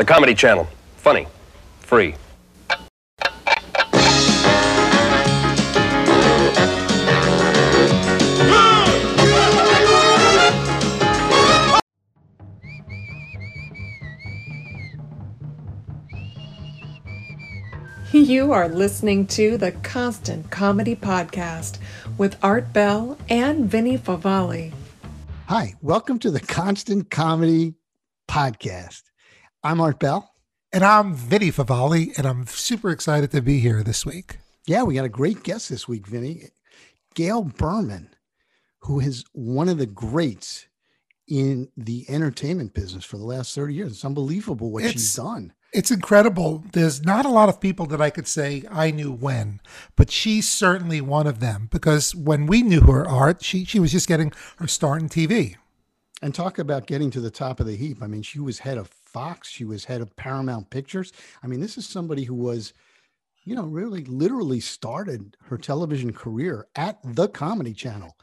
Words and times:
The 0.00 0.06
Comedy 0.06 0.34
Channel. 0.34 0.66
Funny. 0.96 1.26
Free. 1.80 2.14
You 18.12 18.52
are 18.52 18.68
listening 18.68 19.26
to 19.28 19.58
the 19.58 19.72
Constant 19.82 20.50
Comedy 20.50 20.96
Podcast 20.96 21.76
with 22.16 22.38
Art 22.42 22.72
Bell 22.72 23.18
and 23.28 23.70
Vinny 23.70 23.98
Favale. 23.98 24.72
Hi, 25.46 25.74
welcome 25.82 26.18
to 26.20 26.30
the 26.30 26.40
Constant 26.40 27.10
Comedy 27.10 27.74
Podcast. 28.28 29.09
I'm 29.62 29.80
Art 29.80 29.98
Bell. 29.98 30.32
And 30.72 30.84
I'm 30.84 31.14
Vinny 31.14 31.50
Favale, 31.50 32.16
and 32.16 32.26
I'm 32.26 32.46
super 32.46 32.90
excited 32.90 33.30
to 33.32 33.42
be 33.42 33.58
here 33.58 33.82
this 33.82 34.06
week. 34.06 34.38
Yeah, 34.66 34.84
we 34.84 34.94
got 34.94 35.04
a 35.04 35.08
great 35.10 35.42
guest 35.42 35.68
this 35.68 35.88
week, 35.88 36.06
Vinny. 36.06 36.44
Gail 37.14 37.42
Berman, 37.42 38.10
who 38.80 39.00
is 39.00 39.24
one 39.32 39.68
of 39.68 39.78
the 39.78 39.86
greats 39.86 40.66
in 41.26 41.68
the 41.76 42.06
entertainment 42.08 42.72
business 42.72 43.04
for 43.04 43.16
the 43.18 43.24
last 43.24 43.54
30 43.54 43.74
years. 43.74 43.92
It's 43.92 44.04
unbelievable 44.04 44.70
what 44.70 44.84
It's- 44.84 44.94
she's 45.00 45.14
done. 45.14 45.52
It's 45.72 45.90
incredible. 45.92 46.64
There's 46.72 47.02
not 47.04 47.24
a 47.24 47.28
lot 47.30 47.48
of 47.48 47.60
people 47.60 47.86
that 47.86 48.00
I 48.00 48.10
could 48.10 48.26
say 48.26 48.64
I 48.70 48.90
knew 48.90 49.12
when, 49.12 49.60
but 49.94 50.10
she's 50.10 50.50
certainly 50.50 51.00
one 51.00 51.28
of 51.28 51.38
them 51.38 51.68
because 51.70 52.12
when 52.14 52.46
we 52.46 52.62
knew 52.62 52.80
her 52.82 53.06
art, 53.06 53.44
she, 53.44 53.64
she 53.64 53.78
was 53.78 53.92
just 53.92 54.08
getting 54.08 54.32
her 54.58 54.66
start 54.66 55.00
in 55.02 55.08
TV. 55.08 55.56
And 56.22 56.34
talk 56.34 56.58
about 56.58 56.86
getting 56.86 57.10
to 57.12 57.20
the 57.20 57.30
top 57.30 57.60
of 57.60 57.66
the 57.66 57.76
heap. 57.76 58.02
I 58.02 58.08
mean, 58.08 58.22
she 58.22 58.40
was 58.40 58.58
head 58.60 58.78
of 58.78 58.90
Fox, 59.12 59.48
she 59.48 59.64
was 59.64 59.84
head 59.84 60.00
of 60.00 60.14
Paramount 60.16 60.70
Pictures. 60.70 61.12
I 61.42 61.46
mean, 61.46 61.60
this 61.60 61.76
is 61.78 61.86
somebody 61.86 62.24
who 62.24 62.34
was, 62.34 62.72
you 63.44 63.54
know, 63.54 63.64
really 63.64 64.04
literally 64.04 64.60
started 64.60 65.36
her 65.44 65.58
television 65.58 66.12
career 66.12 66.66
at 66.76 66.98
the 67.04 67.28
Comedy 67.28 67.72
Channel. 67.72 68.16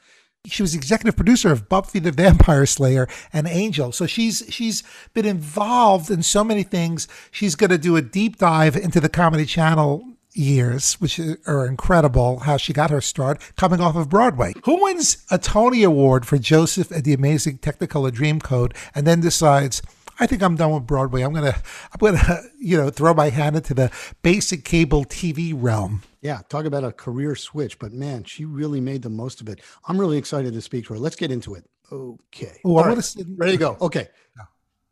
She 0.46 0.62
was 0.62 0.74
executive 0.74 1.18
producer 1.18 1.52
of 1.52 1.68
Buffy 1.68 2.00
the 2.00 2.12
Vampire 2.12 2.66
Slayer 2.66 3.08
and 3.34 3.48
Angel. 3.48 3.92
So 3.92 4.06
she's 4.06 4.44
she's 4.50 4.84
been 5.14 5.26
involved 5.26 6.10
in 6.10 6.24
so 6.24 6.44
many 6.44 6.64
things. 6.64 7.08
She's 7.32 7.56
going 7.56 7.72
to 7.72 7.78
do 7.78 7.98
a 7.98 8.02
deep 8.02 8.38
dive 8.38 8.78
into 8.78 9.02
the 9.02 9.10
Comedy 9.10 9.46
Channel 9.46 10.18
years, 10.38 10.94
which 10.96 11.20
are 11.48 11.66
incredible. 11.66 12.40
How 12.40 12.58
she 12.58 12.72
got 12.72 12.92
her 12.92 13.02
start 13.02 13.42
coming 13.58 13.82
off 13.82 13.96
of 13.96 14.10
Broadway. 14.10 14.54
Who 14.64 14.82
wins 14.84 15.26
a 15.30 15.38
Tony 15.38 15.84
Award 15.84 16.26
for 16.26 16.38
Joseph 16.38 16.92
and 16.92 17.04
the 17.04 17.14
Amazing 17.14 17.58
Technicolor 17.58 18.12
Dreamcoat, 18.12 18.74
and 18.96 19.06
then 19.06 19.20
decides? 19.20 19.82
I 20.20 20.26
think 20.28 20.42
I'm 20.42 20.56
done 20.56 20.72
with 20.72 20.88
Broadway. 20.88 21.22
I'm 21.22 21.34
gonna, 21.34 21.56
I'm 21.94 22.00
gonna, 22.00 22.42
you 22.60 22.78
know, 22.78 22.90
throw 22.90 23.14
my 23.14 23.30
hand 23.30 23.56
into 23.56 23.74
the 23.74 23.92
basic 24.24 24.64
cable 24.66 25.06
TV 25.06 25.54
realm. 25.56 26.02
Yeah, 26.22 26.42
talk 26.50 26.66
about 26.66 26.84
a 26.84 26.92
career 26.92 27.36
switch, 27.36 27.78
but 27.80 27.94
man, 27.94 28.24
she 28.24 28.44
really 28.46 28.82
made 28.82 29.02
the 29.04 29.10
most 29.10 29.42
of 29.42 29.50
it. 29.50 29.62
I'm 29.88 30.00
really 30.00 30.18
excited 30.18 30.54
to 30.54 30.62
speak 30.62 30.86
to 30.88 30.94
her. 30.94 31.00
Let's 31.00 31.16
get 31.16 31.32
into 31.32 31.54
it. 31.56 31.66
Okay. 31.92 32.60
Oh, 32.66 32.78
I 32.78 32.88
wanna 32.88 32.98
s- 32.98 33.16
Ready 33.38 33.54
to 33.54 33.58
go. 33.58 33.78
Okay. 33.80 34.08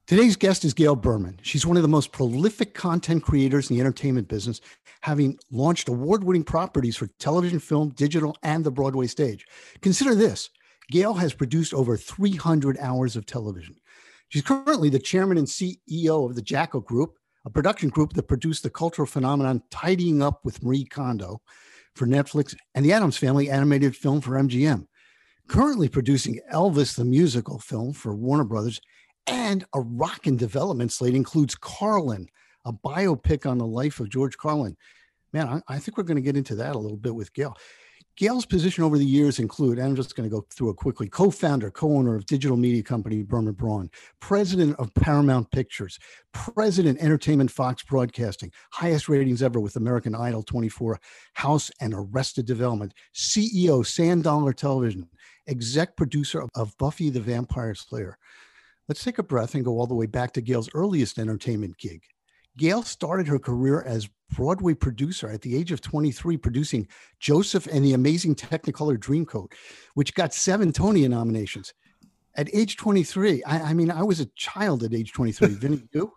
Today's 0.07 0.35
guest 0.35 0.63
is 0.63 0.75
Gail 0.75 0.95
Berman. 0.95 1.39
She's 1.41 1.65
one 1.65 1.77
of 1.77 1.81
the 1.81 1.89
most 1.89 2.11
prolific 2.11 2.75
content 2.75 3.23
creators 3.23 3.71
in 3.71 3.75
the 3.75 3.81
entertainment 3.81 4.27
business, 4.27 4.61
having 5.01 5.39
launched 5.49 5.89
award 5.89 6.23
winning 6.23 6.43
properties 6.43 6.95
for 6.95 7.07
television, 7.17 7.57
film, 7.57 7.89
digital, 7.89 8.37
and 8.43 8.63
the 8.63 8.69
Broadway 8.69 9.07
stage. 9.07 9.47
Consider 9.81 10.13
this 10.13 10.51
Gail 10.91 11.15
has 11.15 11.33
produced 11.33 11.73
over 11.73 11.97
300 11.97 12.77
hours 12.79 13.15
of 13.15 13.25
television. 13.25 13.77
She's 14.29 14.41
currently 14.41 14.89
the 14.89 14.99
chairman 14.99 15.37
and 15.37 15.47
CEO 15.47 16.29
of 16.29 16.35
the 16.35 16.41
Jackal 16.41 16.81
Group, 16.81 17.17
a 17.45 17.49
production 17.49 17.89
group 17.89 18.13
that 18.13 18.27
produced 18.27 18.63
the 18.63 18.69
cultural 18.69 19.05
phenomenon 19.05 19.61
Tidying 19.69 20.21
Up 20.21 20.43
with 20.43 20.63
Marie 20.63 20.85
Kondo 20.85 21.41
for 21.95 22.07
Netflix 22.07 22.55
and 22.73 22.83
the 22.83 22.91
Addams 22.91 23.17
Family 23.17 23.49
animated 23.49 23.95
film 23.95 24.21
for 24.21 24.31
MGM. 24.31 24.87
Currently 25.47 25.89
producing 25.89 26.39
Elvis 26.51 26.95
the 26.95 27.05
musical 27.05 27.59
film 27.59 27.93
for 27.93 28.15
Warner 28.15 28.43
Brothers 28.43 28.81
and 29.27 29.65
a 29.73 29.81
rock 29.81 30.27
and 30.27 30.37
development 30.37 30.91
slate 30.91 31.15
includes 31.15 31.55
Carlin, 31.55 32.27
a 32.65 32.73
biopic 32.73 33.49
on 33.49 33.57
the 33.57 33.65
life 33.65 33.99
of 33.99 34.09
George 34.09 34.37
Carlin. 34.37 34.75
Man, 35.33 35.47
I, 35.47 35.75
I 35.75 35.79
think 35.79 35.97
we're 35.97 36.03
going 36.03 36.15
to 36.15 36.21
get 36.21 36.37
into 36.37 36.55
that 36.55 36.75
a 36.75 36.79
little 36.79 36.97
bit 36.97 37.13
with 37.13 37.33
Gail. 37.33 37.55
Gail's 38.17 38.45
position 38.45 38.85
over 38.85 38.97
the 38.97 39.05
years 39.05 39.39
include, 39.39 39.77
and 39.77 39.87
I'm 39.89 39.95
just 39.95 40.15
going 40.15 40.29
to 40.29 40.33
go 40.33 40.45
through 40.49 40.69
it 40.69 40.77
quickly, 40.77 41.09
co-founder, 41.09 41.69
co-owner 41.71 42.15
of 42.15 42.25
digital 42.25 42.55
media 42.55 42.81
company 42.81 43.23
Berman 43.23 43.55
Braun, 43.55 43.89
president 44.21 44.79
of 44.79 44.93
Paramount 44.93 45.51
Pictures, 45.51 45.99
president 46.31 47.01
Entertainment 47.01 47.51
Fox 47.51 47.83
Broadcasting, 47.83 48.53
highest 48.71 49.09
ratings 49.09 49.43
ever 49.43 49.59
with 49.59 49.75
American 49.75 50.15
Idol 50.15 50.43
24, 50.43 50.97
House 51.33 51.69
and 51.81 51.93
Arrested 51.93 52.45
Development, 52.45 52.93
CEO 53.13 53.85
Sand 53.85 54.23
Dollar 54.23 54.53
Television, 54.53 55.09
exec 55.47 55.97
producer 55.97 56.45
of, 56.55 56.77
Buffy 56.77 57.09
the 57.09 57.19
Vampire 57.19 57.75
Slayer. 57.75 58.17
Let's 58.87 59.03
take 59.03 59.17
a 59.17 59.23
breath 59.23 59.55
and 59.55 59.65
go 59.65 59.77
all 59.77 59.87
the 59.87 59.95
way 59.95 60.05
back 60.05 60.31
to 60.33 60.41
Gail's 60.41 60.69
earliest 60.73 61.19
entertainment 61.19 61.77
gig. 61.77 62.01
Gail 62.57 62.83
started 62.83 63.27
her 63.27 63.39
career 63.39 63.81
as 63.81 64.09
Broadway 64.35 64.73
producer 64.73 65.29
at 65.29 65.41
the 65.41 65.55
age 65.55 65.71
of 65.71 65.81
23, 65.81 66.37
producing 66.37 66.87
Joseph 67.19 67.67
and 67.67 67.85
the 67.85 67.93
Amazing 67.93 68.35
Technicolor 68.35 68.97
Dreamcoat, 68.97 69.51
which 69.93 70.13
got 70.15 70.33
seven 70.33 70.71
Tony 70.71 71.07
nominations. 71.07 71.73
At 72.35 72.53
age 72.53 72.75
23, 72.77 73.43
I, 73.43 73.59
I 73.69 73.73
mean, 73.73 73.91
I 73.91 74.03
was 74.03 74.19
a 74.19 74.25
child 74.35 74.83
at 74.83 74.93
age 74.93 75.13
23. 75.13 75.47
Vinny, 75.49 75.83
you? 75.93 76.11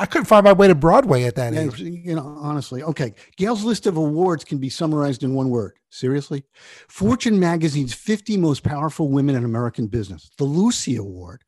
I 0.00 0.06
couldn't 0.06 0.26
find 0.26 0.44
my 0.44 0.52
way 0.52 0.68
to 0.68 0.76
Broadway 0.76 1.24
at 1.24 1.34
that 1.34 1.52
Yeah, 1.54 1.62
age. 1.62 1.80
you 1.80 2.14
know, 2.14 2.38
honestly. 2.40 2.84
Okay. 2.84 3.14
Gail's 3.36 3.64
list 3.64 3.86
of 3.86 3.96
awards 3.96 4.44
can 4.44 4.58
be 4.58 4.68
summarized 4.70 5.24
in 5.24 5.34
one 5.34 5.50
word. 5.50 5.74
Seriously? 5.90 6.44
Fortune 6.88 7.40
magazine's 7.40 7.94
50 7.94 8.36
most 8.36 8.62
powerful 8.62 9.08
women 9.08 9.34
in 9.34 9.44
American 9.44 9.88
business. 9.88 10.30
The 10.38 10.44
Lucy 10.44 10.96
Award, 10.96 11.42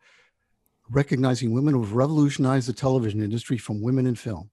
recognizing 0.91 1.53
women 1.53 1.75
who 1.75 1.81
have 1.81 1.93
revolutionized 1.93 2.69
the 2.69 2.73
television 2.73 3.23
industry 3.23 3.59
from 3.59 3.81
women 3.81 4.07
in 4.07 4.15
film. 4.15 4.51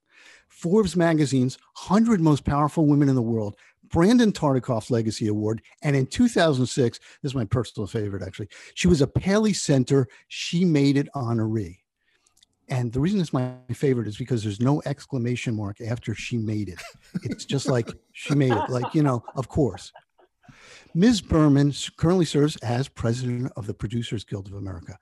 Forbes 0.48 0.96
magazine's 0.96 1.58
100 1.86 2.22
most 2.22 2.44
powerful 2.44 2.86
women 2.86 3.10
in 3.10 3.16
the 3.16 3.22
world. 3.22 3.56
Brandon 3.90 4.32
Tartikoff 4.32 4.92
Legacy 4.92 5.28
Award. 5.28 5.62
And 5.82 5.96
in 5.96 6.06
2006, 6.06 7.00
this 7.00 7.32
is 7.32 7.36
my 7.36 7.46
personal 7.46 7.88
favorite 7.88 8.24
actually, 8.24 8.50
she 8.74 8.88
was 8.88 9.02
a 9.02 9.08
Paley 9.08 9.54
Center 9.54 10.08
She 10.28 10.66
Made 10.66 10.98
It 10.98 11.10
honoree. 11.16 11.78
And 12.70 12.92
the 12.92 13.00
reason 13.00 13.22
it's 13.22 13.32
my 13.32 13.54
favorite 13.74 14.08
is 14.08 14.18
because 14.18 14.44
there's 14.44 14.60
no 14.60 14.82
exclamation 14.86 15.56
mark 15.56 15.80
after 15.80 16.14
she 16.14 16.38
made 16.38 16.68
it. 16.68 16.82
It's 17.24 17.46
just 17.46 17.70
like 17.70 17.90
she 18.12 18.36
made 18.36 18.52
it, 18.52 18.70
like, 18.70 18.94
you 18.94 19.04
know, 19.04 19.24
of 19.36 19.48
course. 19.48 19.94
Ms. 20.94 21.22
Berman 21.22 21.74
currently 21.98 22.26
serves 22.26 22.56
as 22.58 22.88
president 22.88 23.52
of 23.56 23.68
the 23.68 23.74
Producers 23.74 24.24
Guild 24.24 24.48
of 24.48 24.54
America. 24.54 24.98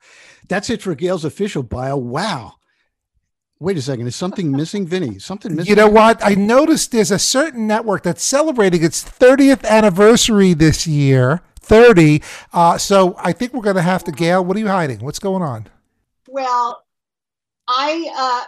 That's 0.48 0.68
it 0.70 0.82
for 0.82 0.94
Gail's 0.94 1.24
official 1.24 1.62
bio. 1.62 1.96
Wow. 1.96 2.54
Wait 3.58 3.78
a 3.78 3.82
second. 3.82 4.06
Is 4.06 4.14
something 4.14 4.52
missing, 4.52 4.86
Vinny? 4.86 5.18
Something 5.18 5.56
missing? 5.56 5.70
You 5.70 5.76
know 5.76 5.88
what? 5.88 6.22
I 6.22 6.34
noticed 6.34 6.92
there's 6.92 7.10
a 7.10 7.18
certain 7.18 7.66
network 7.66 8.02
that's 8.02 8.22
celebrating 8.22 8.84
its 8.84 9.02
30th 9.02 9.64
anniversary 9.64 10.52
this 10.52 10.86
year. 10.86 11.42
30. 11.60 12.22
Uh, 12.52 12.78
so 12.78 13.16
I 13.18 13.32
think 13.32 13.52
we're 13.52 13.62
going 13.62 13.76
to 13.76 13.82
have 13.82 14.04
to, 14.04 14.12
Gail, 14.12 14.44
what 14.44 14.56
are 14.56 14.60
you 14.60 14.68
hiding? 14.68 15.00
What's 15.00 15.18
going 15.18 15.42
on? 15.42 15.68
Well, 16.28 16.84
I 17.68 18.12
uh, 18.14 18.44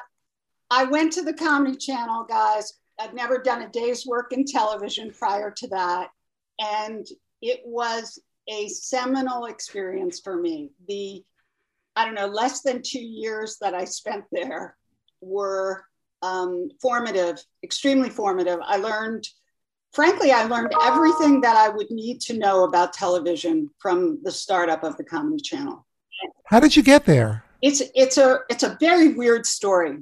I 0.71 0.85
went 0.85 1.13
to 1.15 1.23
the 1.23 1.33
Comedy 1.33 1.77
Channel, 1.77 2.25
guys. 2.29 2.75
I'd 3.01 3.15
never 3.15 3.39
done 3.39 3.63
a 3.63 3.69
day's 3.69 4.07
work 4.07 4.33
in 4.33 4.45
television 4.45 5.11
prior 5.11 5.51
to 5.51 5.69
that, 5.69 6.09
and 6.59 7.07
it 7.43 7.61
was 7.65 8.19
a 8.49 8.69
seminal 8.69 9.47
experience 9.47 10.21
for 10.21 10.37
me. 10.37 10.71
The 10.89 11.25
I 11.97 12.05
don't 12.05 12.15
know, 12.15 12.27
less 12.27 12.63
than 12.63 12.81
two 12.83 13.01
years 13.01 13.57
that 13.61 13.75
I 13.75 13.85
spent 13.85 14.25
there 14.31 14.77
were 15.21 15.85
um, 16.23 16.69
formative, 16.81 17.43
extremely 17.65 18.09
formative. 18.09 18.61
I 18.62 18.77
learned, 18.77 19.27
frankly, 19.93 20.31
I 20.31 20.44
learned 20.44 20.73
everything 20.85 21.41
that 21.41 21.56
I 21.56 21.69
would 21.69 21.91
need 21.91 22.21
to 22.23 22.38
know 22.38 22.62
about 22.62 22.93
television 22.93 23.69
from 23.81 24.21
the 24.23 24.31
startup 24.31 24.85
of 24.85 24.97
the 24.97 25.03
Comedy 25.03 25.43
Channel 25.43 25.85
How 26.47 26.61
did 26.61 26.77
you 26.77 26.85
get 26.85 27.05
there? 27.05 27.44
it's 27.62 27.82
it's 27.94 28.19
a 28.19 28.38
it's 28.49 28.62
a 28.62 28.77
very 28.81 29.15
weird 29.15 29.47
story. 29.47 29.99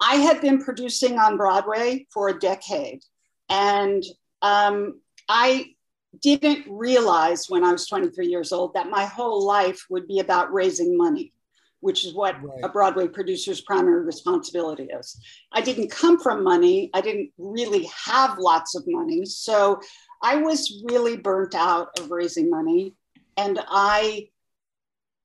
I 0.00 0.16
had 0.16 0.40
been 0.40 0.62
producing 0.62 1.18
on 1.18 1.36
Broadway 1.36 2.06
for 2.12 2.28
a 2.28 2.38
decade, 2.38 3.02
and 3.48 4.02
um, 4.42 5.00
I 5.28 5.74
didn't 6.20 6.66
realize 6.68 7.46
when 7.48 7.64
I 7.64 7.72
was 7.72 7.86
23 7.86 8.26
years 8.26 8.52
old 8.52 8.74
that 8.74 8.90
my 8.90 9.04
whole 9.06 9.46
life 9.46 9.86
would 9.88 10.06
be 10.06 10.18
about 10.18 10.52
raising 10.52 10.96
money, 10.96 11.32
which 11.80 12.04
is 12.04 12.14
what 12.14 12.42
Right. 12.42 12.60
a 12.62 12.68
Broadway 12.68 13.08
producer's 13.08 13.62
primary 13.62 14.04
responsibility 14.04 14.84
is. 14.84 15.16
I 15.52 15.62
didn't 15.62 15.90
come 15.90 16.18
from 16.18 16.44
money. 16.44 16.90
I 16.92 17.00
didn't 17.00 17.30
really 17.38 17.88
have 18.04 18.38
lots 18.38 18.74
of 18.74 18.84
money, 18.86 19.24
so 19.24 19.80
I 20.22 20.36
was 20.36 20.82
really 20.84 21.16
burnt 21.16 21.54
out 21.54 21.98
of 21.98 22.10
raising 22.10 22.50
money, 22.50 22.94
and 23.36 23.58
I 23.68 24.28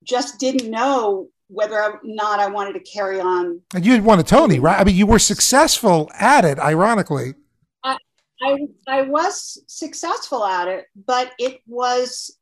just 0.03 0.39
didn't 0.39 0.71
know 0.71 1.27
whether 1.49 1.81
or 1.81 1.99
not 2.03 2.39
I 2.39 2.47
wanted 2.47 2.73
to 2.73 2.79
carry 2.79 3.19
on. 3.19 3.61
And 3.73 3.85
you 3.85 4.01
won 4.01 4.19
a 4.19 4.23
Tony, 4.23 4.59
right? 4.59 4.79
I 4.79 4.83
mean, 4.83 4.95
you 4.95 5.05
were 5.05 5.19
successful 5.19 6.09
at 6.13 6.43
it, 6.45 6.59
ironically. 6.59 7.35
I, 8.41 8.57
I, 8.87 9.01
was 9.03 9.63
successful 9.67 10.45
at 10.45 10.67
it, 10.67 10.85
but 11.07 11.31
it 11.39 11.59
was 11.65 12.37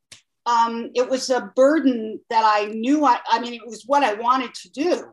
um, 0.45 0.91
it 0.93 1.09
was 1.09 1.29
a 1.29 1.51
burden 1.55 2.19
that 2.29 2.43
I 2.45 2.65
knew 2.65 3.05
I, 3.05 3.17
I 3.27 3.39
mean, 3.39 3.53
it 3.53 3.65
was 3.65 3.83
what 3.87 4.03
I 4.03 4.13
wanted 4.13 4.53
to 4.53 4.69
do. 4.69 5.05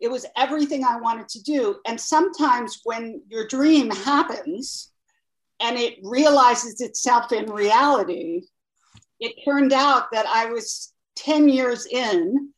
It 0.00 0.08
was 0.08 0.26
everything 0.36 0.84
I 0.84 1.00
wanted 1.00 1.28
to 1.30 1.42
do. 1.42 1.76
And 1.86 2.00
sometimes 2.00 2.80
when 2.84 3.22
your 3.28 3.48
dream 3.48 3.90
happens 3.90 4.92
and 5.60 5.76
it 5.76 5.98
realizes 6.04 6.80
itself 6.80 7.32
in 7.32 7.50
reality, 7.50 8.42
it 9.18 9.34
turned 9.44 9.72
out 9.72 10.12
that 10.12 10.26
I 10.26 10.46
was 10.46 10.92
10 11.16 11.48
years 11.48 11.86
in 11.86 12.50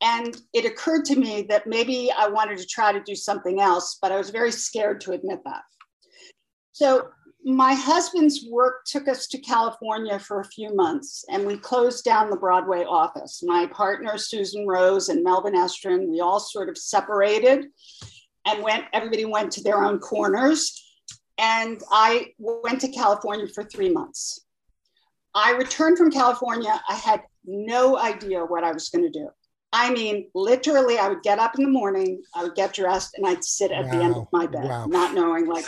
and 0.00 0.40
it 0.54 0.64
occurred 0.64 1.04
to 1.04 1.16
me 1.16 1.42
that 1.42 1.66
maybe 1.66 2.10
I 2.10 2.26
wanted 2.28 2.58
to 2.58 2.66
try 2.66 2.90
to 2.90 3.02
do 3.02 3.14
something 3.14 3.60
else, 3.60 3.98
but 4.00 4.10
I 4.10 4.16
was 4.16 4.30
very 4.30 4.50
scared 4.50 5.00
to 5.02 5.12
admit 5.12 5.40
that. 5.44 5.62
So 6.80 7.10
my 7.44 7.74
husband's 7.74 8.46
work 8.48 8.86
took 8.86 9.06
us 9.06 9.26
to 9.26 9.38
California 9.38 10.18
for 10.18 10.40
a 10.40 10.46
few 10.46 10.74
months 10.74 11.26
and 11.28 11.46
we 11.46 11.58
closed 11.58 12.06
down 12.06 12.30
the 12.30 12.38
Broadway 12.38 12.84
office. 12.84 13.42
My 13.44 13.66
partner, 13.66 14.16
Susan 14.16 14.66
Rose 14.66 15.10
and 15.10 15.22
Melvin 15.22 15.52
Estrin, 15.52 16.08
we 16.08 16.20
all 16.20 16.40
sort 16.40 16.70
of 16.70 16.78
separated 16.78 17.66
and 18.46 18.62
went, 18.62 18.86
everybody 18.94 19.26
went 19.26 19.52
to 19.52 19.62
their 19.62 19.84
own 19.84 19.98
corners. 19.98 20.82
And 21.36 21.82
I 21.90 22.32
went 22.38 22.80
to 22.80 22.88
California 22.88 23.46
for 23.48 23.62
three 23.62 23.90
months. 23.90 24.46
I 25.34 25.52
returned 25.52 25.98
from 25.98 26.10
California. 26.10 26.80
I 26.88 26.94
had 26.94 27.20
no 27.44 27.98
idea 27.98 28.42
what 28.42 28.64
I 28.64 28.72
was 28.72 28.88
going 28.88 29.04
to 29.04 29.10
do. 29.10 29.28
I 29.70 29.92
mean, 29.92 30.30
literally, 30.34 30.96
I 30.96 31.08
would 31.08 31.22
get 31.22 31.38
up 31.38 31.58
in 31.58 31.62
the 31.62 31.70
morning, 31.70 32.22
I 32.34 32.42
would 32.42 32.54
get 32.54 32.72
dressed, 32.72 33.16
and 33.16 33.26
I'd 33.26 33.44
sit 33.44 33.70
at 33.70 33.84
wow. 33.84 33.90
the 33.90 34.02
end 34.02 34.16
of 34.16 34.28
my 34.32 34.46
bed, 34.46 34.64
wow. 34.64 34.86
not 34.86 35.14
knowing, 35.14 35.46
like, 35.46 35.64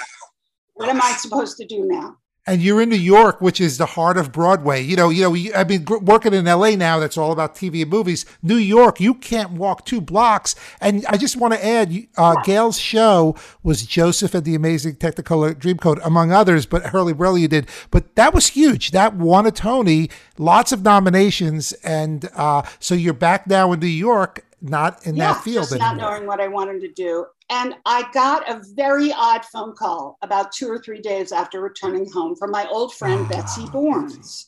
what 0.75 0.89
am 0.89 1.01
I 1.03 1.13
supposed 1.13 1.57
to 1.59 1.67
do 1.67 1.85
now? 1.85 2.17
And 2.45 2.61
you're 2.61 2.83
in 2.83 2.89
New 2.89 2.97
York, 2.97 3.41
which 3.41 3.61
is 3.61 3.79
the 3.79 3.87
heart 3.87 4.17
of 4.17 4.33
Broadway. 4.33 4.83
You 4.83 4.97
know, 4.97 5.11
you 5.11 5.23
know. 5.23 5.57
I've 5.57 5.69
been 5.69 5.85
working 5.85 6.35
in 6.35 6.47
LA 6.47 6.71
now. 6.71 6.99
That's 6.99 7.17
all 7.17 7.31
about 7.31 7.55
TV 7.55 7.83
and 7.83 7.91
movies. 7.91 8.27
New 8.43 8.57
York, 8.57 9.01
you 9.01 9.15
can't 9.15 9.53
walk 9.53 9.87
two 9.87 10.01
blocks. 10.01 10.57
And 10.81 11.07
I 11.07 11.19
just 11.19 11.37
want 11.37 11.55
to 11.55 11.65
add, 11.65 12.09
uh, 12.17 12.43
Gail's 12.43 12.81
show 12.81 13.37
was 13.63 13.87
Joseph 13.87 14.35
and 14.35 14.45
the 14.45 14.57
Amazing 14.57 14.97
Technicolor 14.97 15.55
Dreamcoat, 15.55 16.05
among 16.05 16.33
others. 16.33 16.67
But 16.67 16.83
Hurlyburly 16.83 17.49
did. 17.49 17.69
But 17.93 18.17
that 18.17 18.35
was 18.35 18.49
huge. 18.49 18.91
That 18.91 19.15
won 19.15 19.47
a 19.47 19.53
Tony, 19.53 20.11
lots 20.37 20.73
of 20.73 20.83
nominations, 20.83 21.73
and 21.85 22.29
uh, 22.35 22.63
so 22.81 22.97
you're 22.97 23.15
back 23.15 23.47
now 23.47 23.71
in 23.71 23.79
New 23.79 23.87
York, 23.87 24.45
not 24.61 25.07
in 25.07 25.15
yeah, 25.15 25.35
that 25.35 25.45
field 25.45 25.69
just 25.69 25.75
anymore. 25.75 25.95
Not 25.95 26.11
knowing 26.11 26.27
what 26.27 26.41
I 26.41 26.49
wanted 26.49 26.81
to 26.81 26.89
do. 26.89 27.27
And 27.53 27.75
I 27.85 28.11
got 28.15 28.49
a 28.49 28.63
very 28.75 29.13
odd 29.13 29.45
phone 29.45 29.75
call 29.77 30.17
about 30.23 30.53
two 30.53 30.69
or 30.69 30.79
three 30.79 31.03
days 31.03 31.33
after 31.33 31.61
returning 31.61 32.11
home 32.11 32.35
from 32.35 32.51
my 32.51 32.67
old 32.69 32.95
friend, 32.95 33.29
Betsy 33.29 33.65
Borns. 33.67 34.47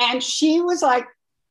And 0.00 0.22
she 0.22 0.62
was 0.62 0.80
like, 0.80 1.06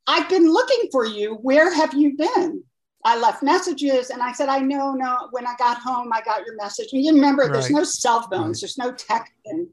I've 0.08 0.28
been 0.30 0.52
looking 0.52 0.90
for 0.92 1.06
you. 1.06 1.36
Where 1.36 1.72
have 1.72 1.94
you 1.94 2.18
been? 2.18 2.64
I 3.06 3.16
left 3.16 3.44
messages 3.44 4.10
and 4.10 4.24
I 4.24 4.32
said, 4.32 4.50
I 4.50 4.58
know, 4.58 4.94
no. 4.94 5.28
When 5.30 5.46
I 5.46 5.54
got 5.60 5.78
home, 5.78 6.12
I 6.12 6.22
got 6.22 6.48
your 6.48 6.56
message. 6.56 6.90
And 6.94 7.06
you 7.06 7.14
remember, 7.14 7.44
right. 7.44 7.54
there's 7.54 7.70
no 7.70 7.84
cell 7.84 8.24
phones, 8.24 8.58
right. 8.58 8.62
there's 8.62 8.78
no 8.80 8.92
texting. 8.92 9.68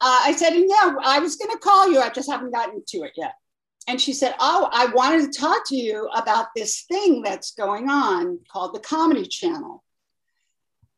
Uh, 0.00 0.20
I 0.22 0.32
said, 0.36 0.52
yeah, 0.54 0.94
I 1.02 1.18
was 1.18 1.34
going 1.34 1.50
to 1.50 1.58
call 1.58 1.90
you. 1.90 1.98
I 2.00 2.10
just 2.10 2.30
haven't 2.30 2.52
gotten 2.52 2.84
to 2.86 2.98
it 2.98 3.14
yet 3.16 3.34
and 3.86 4.00
she 4.00 4.12
said, 4.12 4.34
Oh, 4.40 4.68
I 4.72 4.86
wanted 4.86 5.32
to 5.32 5.38
talk 5.38 5.62
to 5.68 5.76
you 5.76 6.08
about 6.14 6.48
this 6.56 6.82
thing 6.82 7.22
that's 7.22 7.52
going 7.52 7.88
on 7.88 8.40
called 8.50 8.74
the 8.74 8.80
Comedy 8.80 9.26
Channel. 9.26 9.82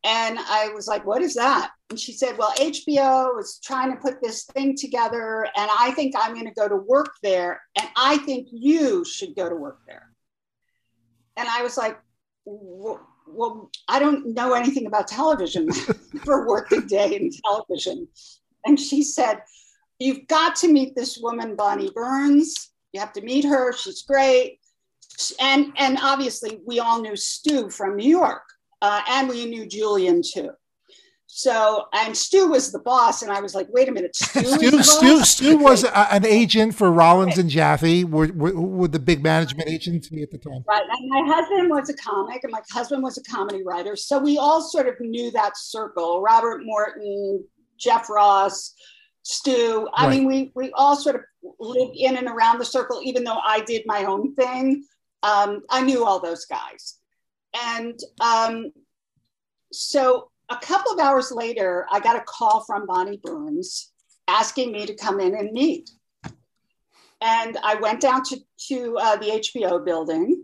And 0.05 0.39
I 0.39 0.71
was 0.75 0.87
like, 0.87 1.05
What 1.07 1.23
is 1.23 1.35
that? 1.35 1.71
And 1.91 1.99
she 1.99 2.13
said, 2.13 2.39
Well, 2.39 2.53
HBO 2.53 3.39
is 3.41 3.61
trying 3.63 3.95
to 3.95 4.01
put 4.01 4.23
this 4.23 4.45
thing 4.45 4.77
together, 4.77 5.47
and 5.57 5.71
I 5.79 5.91
think 5.93 6.15
I'm 6.17 6.33
going 6.33 6.47
to 6.47 6.55
go 6.55 6.69
to 6.69 6.77
work 6.77 7.15
there, 7.23 7.61
and 7.79 7.89
I 7.97 8.19
think 8.19 8.49
you 8.51 9.05
should 9.05 9.37
go 9.37 9.49
to 9.49 9.57
work 9.57 9.81
there. 9.87 10.11
And 11.37 11.49
I 11.49 11.63
was 11.63 11.77
like, 11.77 11.99
Well, 12.47 13.71
I 13.87 13.99
don't 13.99 14.35
know 14.35 14.55
anything 14.55 14.87
about 14.87 15.09
television 15.09 15.71
for 16.25 16.47
working 16.49 16.87
day 16.87 17.17
in 17.17 17.31
television. 17.45 18.09
And 18.65 18.81
she 18.81 19.03
said, 19.03 19.43
You've 19.99 20.27
got 20.27 20.57
to 20.57 20.73
meet 20.73 20.95
this 20.95 21.19
woman, 21.19 21.55
Bonnie 21.55 21.91
Burns. 21.95 22.71
You 22.93 23.01
have 23.01 23.13
to 23.15 23.21
meet 23.21 23.45
her. 23.45 23.73
She's 23.73 24.03
great. 24.03 24.61
And, 25.41 25.73
and 25.77 25.99
obviously, 26.01 26.61
we 26.67 26.79
all 26.79 27.01
knew 27.01 27.17
Stu 27.17 27.71
from 27.71 27.97
New 27.97 28.09
York, 28.09 28.43
uh, 28.83 29.03
and 29.09 29.29
we 29.29 29.47
knew 29.47 29.67
Julian 29.67 30.23
too. 30.23 30.51
So, 31.31 31.85
and 31.93 32.17
Stu 32.17 32.49
was 32.49 32.73
the 32.73 32.79
boss, 32.79 33.23
and 33.23 33.31
I 33.31 33.41
was 33.41 33.55
like, 33.55 33.69
wait 33.71 33.89
a 33.89 33.93
minute, 33.93 34.17
Stu, 34.17 34.45
Stu, 34.45 34.83
Stu, 34.83 35.25
Stu 35.25 35.59
was 35.59 35.85
a, 35.85 36.13
an 36.13 36.25
agent 36.25 36.75
for 36.75 36.91
Rollins 36.91 37.37
and 37.37 37.51
Joffe, 37.51 38.05
were, 38.07 38.29
were, 38.35 38.59
were, 38.59 38.89
the 38.89 38.99
big 38.99 39.23
management 39.23 39.69
agency 39.69 40.23
at 40.23 40.31
the 40.31 40.39
time. 40.39 40.65
Right, 40.67 40.83
and 40.83 41.11
my 41.11 41.35
husband 41.35 41.69
was 41.69 41.91
a 41.91 41.95
comic, 41.95 42.43
and 42.45 42.51
my 42.51 42.63
husband 42.73 43.03
was 43.03 43.19
a 43.19 43.23
comedy 43.25 43.63
writer, 43.63 43.95
so 43.95 44.19
we 44.19 44.39
all 44.39 44.63
sort 44.63 44.89
of 44.89 44.95
knew 45.01 45.31
that 45.33 45.57
circle. 45.57 46.23
Robert 46.23 46.63
Morton, 46.65 47.45
Jeff 47.79 48.09
Ross, 48.09 48.75
Stu. 49.29 49.87
I 49.93 50.07
right. 50.07 50.17
mean, 50.17 50.27
we 50.27 50.53
we 50.55 50.73
all 50.73 50.97
sort 50.97 51.17
of 51.17 51.23
lived 51.61 51.95
in 51.95 52.17
and 52.17 52.29
around 52.29 52.59
the 52.59 52.65
circle, 52.65 53.03
even 53.05 53.25
though 53.25 53.39
I 53.45 53.61
did 53.61 53.83
my 53.85 54.05
own 54.05 54.35
thing. 54.35 54.85
Um, 55.23 55.61
I 55.69 55.83
knew 55.83 56.07
all 56.07 56.19
those 56.19 56.47
guys. 56.47 56.97
And 57.55 57.99
um, 58.23 58.73
so 59.71 60.31
a 60.49 60.57
couple 60.57 60.93
of 60.93 60.99
hours 60.99 61.31
later, 61.31 61.87
I 61.91 62.01
got 62.01 62.17
a 62.17 62.25
call 62.27 62.65
from 62.65 62.87
Bonnie 62.87 63.21
Burns 63.23 63.93
asking 64.29 64.73
me 64.73 64.87
to 64.87 64.95
come 64.95 65.21
in 65.21 65.35
and 65.35 65.53
meet. 65.53 65.91
And 67.21 67.59
I 67.63 67.75
went 67.75 68.01
down 68.01 68.23
to, 68.25 68.39
to 68.69 68.97
uh, 68.97 69.17
the 69.17 69.27
HBO 69.27 69.85
building 69.85 70.43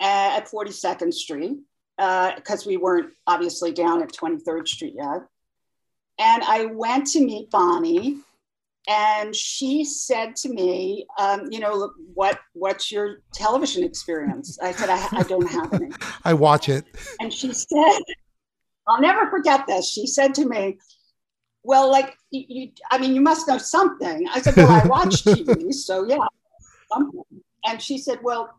at 0.00 0.50
42nd 0.50 1.12
Street 1.12 1.58
because 1.98 2.66
uh, 2.66 2.68
we 2.68 2.78
weren't 2.78 3.10
obviously 3.26 3.72
down 3.72 4.02
at 4.02 4.12
23rd 4.12 4.66
Street 4.66 4.94
yet. 4.96 5.24
And 6.18 6.42
I 6.44 6.66
went 6.66 7.06
to 7.08 7.20
meet 7.20 7.50
Bonnie, 7.50 8.18
and 8.88 9.34
she 9.34 9.84
said 9.84 10.36
to 10.36 10.48
me, 10.48 11.06
um, 11.18 11.48
"You 11.50 11.60
know, 11.60 11.92
what 12.14 12.40
what's 12.52 12.90
your 12.90 13.18
television 13.32 13.84
experience?" 13.84 14.58
I 14.60 14.72
said, 14.72 14.90
"I, 14.90 15.08
I 15.12 15.22
don't 15.22 15.48
have 15.50 15.72
any." 15.72 15.90
I 16.24 16.34
watch 16.34 16.68
it. 16.68 16.84
And 17.20 17.32
she 17.32 17.52
said, 17.52 18.00
"I'll 18.86 19.00
never 19.00 19.30
forget 19.30 19.66
this." 19.66 19.88
She 19.88 20.06
said 20.06 20.34
to 20.34 20.46
me, 20.46 20.78
"Well, 21.62 21.90
like 21.90 22.16
you, 22.30 22.44
you 22.48 22.72
I 22.90 22.98
mean, 22.98 23.14
you 23.14 23.20
must 23.20 23.48
know 23.48 23.58
something." 23.58 24.28
I 24.28 24.40
said, 24.40 24.56
"Well, 24.56 24.68
I 24.68 24.86
watch 24.86 25.24
TV, 25.24 25.72
so 25.72 26.04
yeah, 26.04 26.18
something." 26.92 27.22
And 27.64 27.80
she 27.80 27.98
said, 27.98 28.18
"Well, 28.22 28.52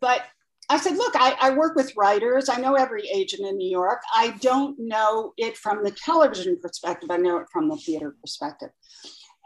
but 0.00 0.22
I 0.70 0.78
said, 0.78 0.96
look, 0.96 1.14
I, 1.16 1.36
I, 1.40 1.50
work 1.50 1.76
with 1.76 1.94
writers. 1.96 2.48
I 2.48 2.56
know 2.56 2.74
every 2.74 3.06
agent 3.08 3.46
in 3.46 3.56
New 3.56 3.68
York. 3.68 4.00
I 4.14 4.30
don't 4.40 4.78
know 4.78 5.34
it 5.36 5.58
from 5.58 5.84
the 5.84 5.90
television 5.90 6.58
perspective. 6.60 7.10
I 7.10 7.18
know 7.18 7.38
it 7.38 7.46
from 7.52 7.68
the 7.68 7.76
theater 7.76 8.16
perspective. 8.20 8.70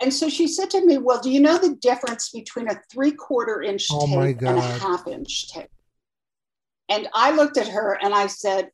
And 0.01 0.15
so 0.15 0.29
she 0.29 0.47
said 0.47 0.71
to 0.71 0.85
me, 0.85 0.99
Well, 0.99 1.21
do 1.21 1.31
you 1.31 1.41
know 1.41 1.59
the 1.59 1.75
difference 1.77 2.31
between 2.31 2.69
a 2.69 2.81
three 2.93 3.11
quarter 3.11 3.63
inch 3.63 3.89
oh 3.91 4.07
tape 4.07 4.43
and 4.43 4.59
a 4.59 4.61
half 4.61 5.09
inch 5.09 5.53
tape? 5.53 5.71
And 6.89 7.09
I 7.15 7.33
looked 7.33 7.59
at 7.59 7.69
her 7.69 7.99
and 8.01 8.15
I 8.15 8.29
said, 8.29 8.71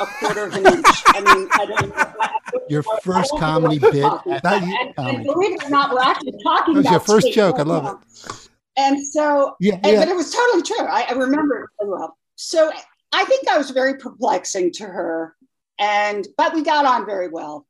a 0.00 0.06
quarter 0.06 0.44
of 0.44 0.54
an 0.54 0.66
inch. 0.66 0.86
I 1.08 1.34
mean, 1.34 1.48
I 1.52 1.66
don't 1.66 1.96
know. 1.96 2.62
Your 2.68 2.82
first 3.02 3.32
comedy 3.38 3.78
bit. 3.78 3.94
And, 4.26 4.40
and, 4.44 4.94
and, 4.96 5.24
believe 5.24 5.52
it 5.52 5.64
or 5.64 5.70
not, 5.70 5.92
we're 5.92 6.00
actually 6.00 6.32
talking 6.42 6.74
that 6.74 6.78
was 6.78 6.86
about 6.86 6.90
your 6.92 7.00
first 7.00 7.32
joke. 7.32 7.58
I 7.58 7.62
love 7.62 8.00
it. 8.00 8.48
And 8.76 9.04
so, 9.06 9.56
yeah, 9.60 9.78
yeah. 9.84 10.00
but 10.00 10.08
it 10.08 10.16
was 10.16 10.32
totally 10.32 10.62
true. 10.62 10.86
I, 10.86 11.06
I 11.08 11.12
remember 11.12 11.64
it 11.64 11.70
really 11.80 11.98
well. 11.98 12.16
So 12.34 12.70
I 13.12 13.24
think 13.24 13.48
I 13.48 13.56
was 13.56 13.70
very 13.70 13.96
perplexing 13.96 14.72
to 14.72 14.84
her, 14.84 15.34
and 15.78 16.26
but 16.36 16.54
we 16.54 16.62
got 16.62 16.84
on 16.84 17.06
very 17.06 17.28
well. 17.28 17.66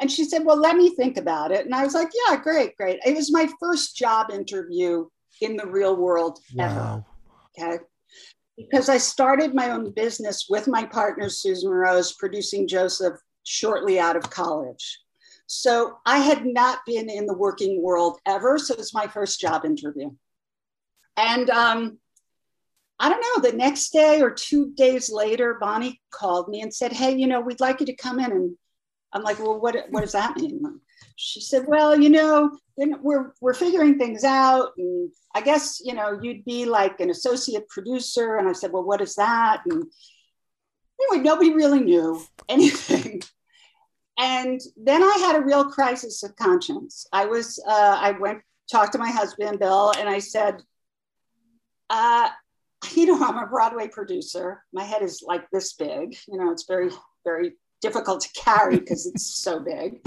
And 0.00 0.10
she 0.10 0.24
said, 0.24 0.44
"Well, 0.44 0.58
let 0.58 0.76
me 0.76 0.94
think 0.94 1.18
about 1.18 1.52
it." 1.52 1.66
And 1.66 1.74
I 1.74 1.84
was 1.84 1.94
like, 1.94 2.08
"Yeah, 2.26 2.36
great, 2.36 2.76
great." 2.76 3.00
It 3.04 3.14
was 3.14 3.30
my 3.30 3.48
first 3.60 3.96
job 3.96 4.30
interview 4.30 5.06
in 5.42 5.56
the 5.56 5.66
real 5.66 5.96
world 5.96 6.38
wow. 6.54 6.64
ever. 6.64 7.74
Okay. 7.74 7.84
Because 8.56 8.88
I 8.88 8.96
started 8.96 9.54
my 9.54 9.70
own 9.70 9.90
business 9.90 10.46
with 10.48 10.66
my 10.66 10.84
partner, 10.84 11.28
Susan 11.28 11.70
Rose, 11.70 12.14
producing 12.14 12.66
Joseph 12.66 13.20
shortly 13.44 14.00
out 14.00 14.16
of 14.16 14.30
college. 14.30 14.98
So 15.46 15.98
I 16.06 16.18
had 16.18 16.46
not 16.46 16.80
been 16.86 17.10
in 17.10 17.26
the 17.26 17.36
working 17.36 17.82
world 17.82 18.18
ever. 18.26 18.58
So 18.58 18.74
it 18.74 18.78
was 18.78 18.94
my 18.94 19.06
first 19.06 19.40
job 19.40 19.64
interview. 19.64 20.10
And 21.16 21.48
um, 21.50 21.98
I 22.98 23.08
don't 23.08 23.20
know, 23.20 23.50
the 23.50 23.56
next 23.56 23.90
day 23.90 24.22
or 24.22 24.30
two 24.30 24.72
days 24.74 25.10
later, 25.10 25.58
Bonnie 25.60 26.00
called 26.10 26.48
me 26.48 26.62
and 26.62 26.72
said, 26.72 26.92
Hey, 26.92 27.14
you 27.14 27.26
know, 27.26 27.40
we'd 27.40 27.60
like 27.60 27.80
you 27.80 27.86
to 27.86 27.96
come 27.96 28.18
in. 28.20 28.32
And 28.32 28.56
I'm 29.12 29.22
like, 29.22 29.38
Well, 29.38 29.60
what, 29.60 29.76
what 29.90 30.02
does 30.02 30.12
that 30.12 30.36
mean? 30.36 30.80
she 31.16 31.40
said, 31.40 31.64
Well, 31.66 31.98
you 31.98 32.08
know, 32.08 32.50
we're, 32.76 33.32
we're 33.40 33.54
figuring 33.54 33.98
things 33.98 34.24
out. 34.24 34.70
And 34.78 35.10
I 35.34 35.40
guess, 35.40 35.80
you 35.84 35.94
know, 35.94 36.18
you'd 36.22 36.44
be 36.44 36.64
like 36.64 37.00
an 37.00 37.10
associate 37.10 37.68
producer. 37.68 38.36
And 38.36 38.48
I 38.48 38.52
said, 38.52 38.72
Well, 38.72 38.84
what 38.84 39.00
is 39.00 39.14
that? 39.16 39.62
And 39.66 39.84
anyway, 41.00 41.24
nobody 41.24 41.52
really 41.52 41.80
knew 41.80 42.22
anything. 42.48 43.22
And 44.18 44.60
then 44.82 45.02
I 45.02 45.18
had 45.18 45.36
a 45.36 45.44
real 45.44 45.70
crisis 45.70 46.22
of 46.22 46.34
conscience. 46.36 47.06
I 47.12 47.26
was, 47.26 47.62
uh, 47.68 47.98
I 48.00 48.12
went, 48.12 48.40
talked 48.70 48.92
to 48.92 48.98
my 48.98 49.10
husband, 49.10 49.58
Bill, 49.58 49.92
and 49.98 50.08
I 50.08 50.18
said, 50.18 50.62
uh, 51.90 52.28
you 52.94 53.06
know, 53.06 53.22
I'm 53.22 53.38
a 53.38 53.46
Broadway 53.46 53.88
producer. 53.88 54.62
My 54.72 54.84
head 54.84 55.02
is 55.02 55.22
like 55.26 55.48
this 55.50 55.74
big. 55.74 56.16
You 56.28 56.38
know, 56.38 56.50
it's 56.52 56.64
very, 56.66 56.90
very 57.24 57.52
difficult 57.80 58.20
to 58.22 58.40
carry 58.40 58.78
because 58.78 59.06
it's 59.06 59.24
so 59.42 59.60
big. 59.60 60.06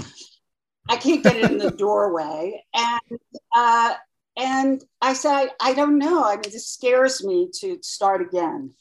I 0.88 0.96
can't 0.96 1.22
get 1.22 1.36
it 1.36 1.50
in 1.50 1.58
the 1.58 1.70
doorway. 1.78 2.64
And 2.74 3.20
uh, 3.54 3.94
and 4.36 4.82
I 5.02 5.12
said, 5.12 5.48
I 5.60 5.74
don't 5.74 5.98
know. 5.98 6.24
I 6.24 6.36
mean, 6.36 6.42
this 6.44 6.68
scares 6.68 7.22
me 7.24 7.50
to 7.60 7.78
start 7.82 8.22
again. 8.22 8.72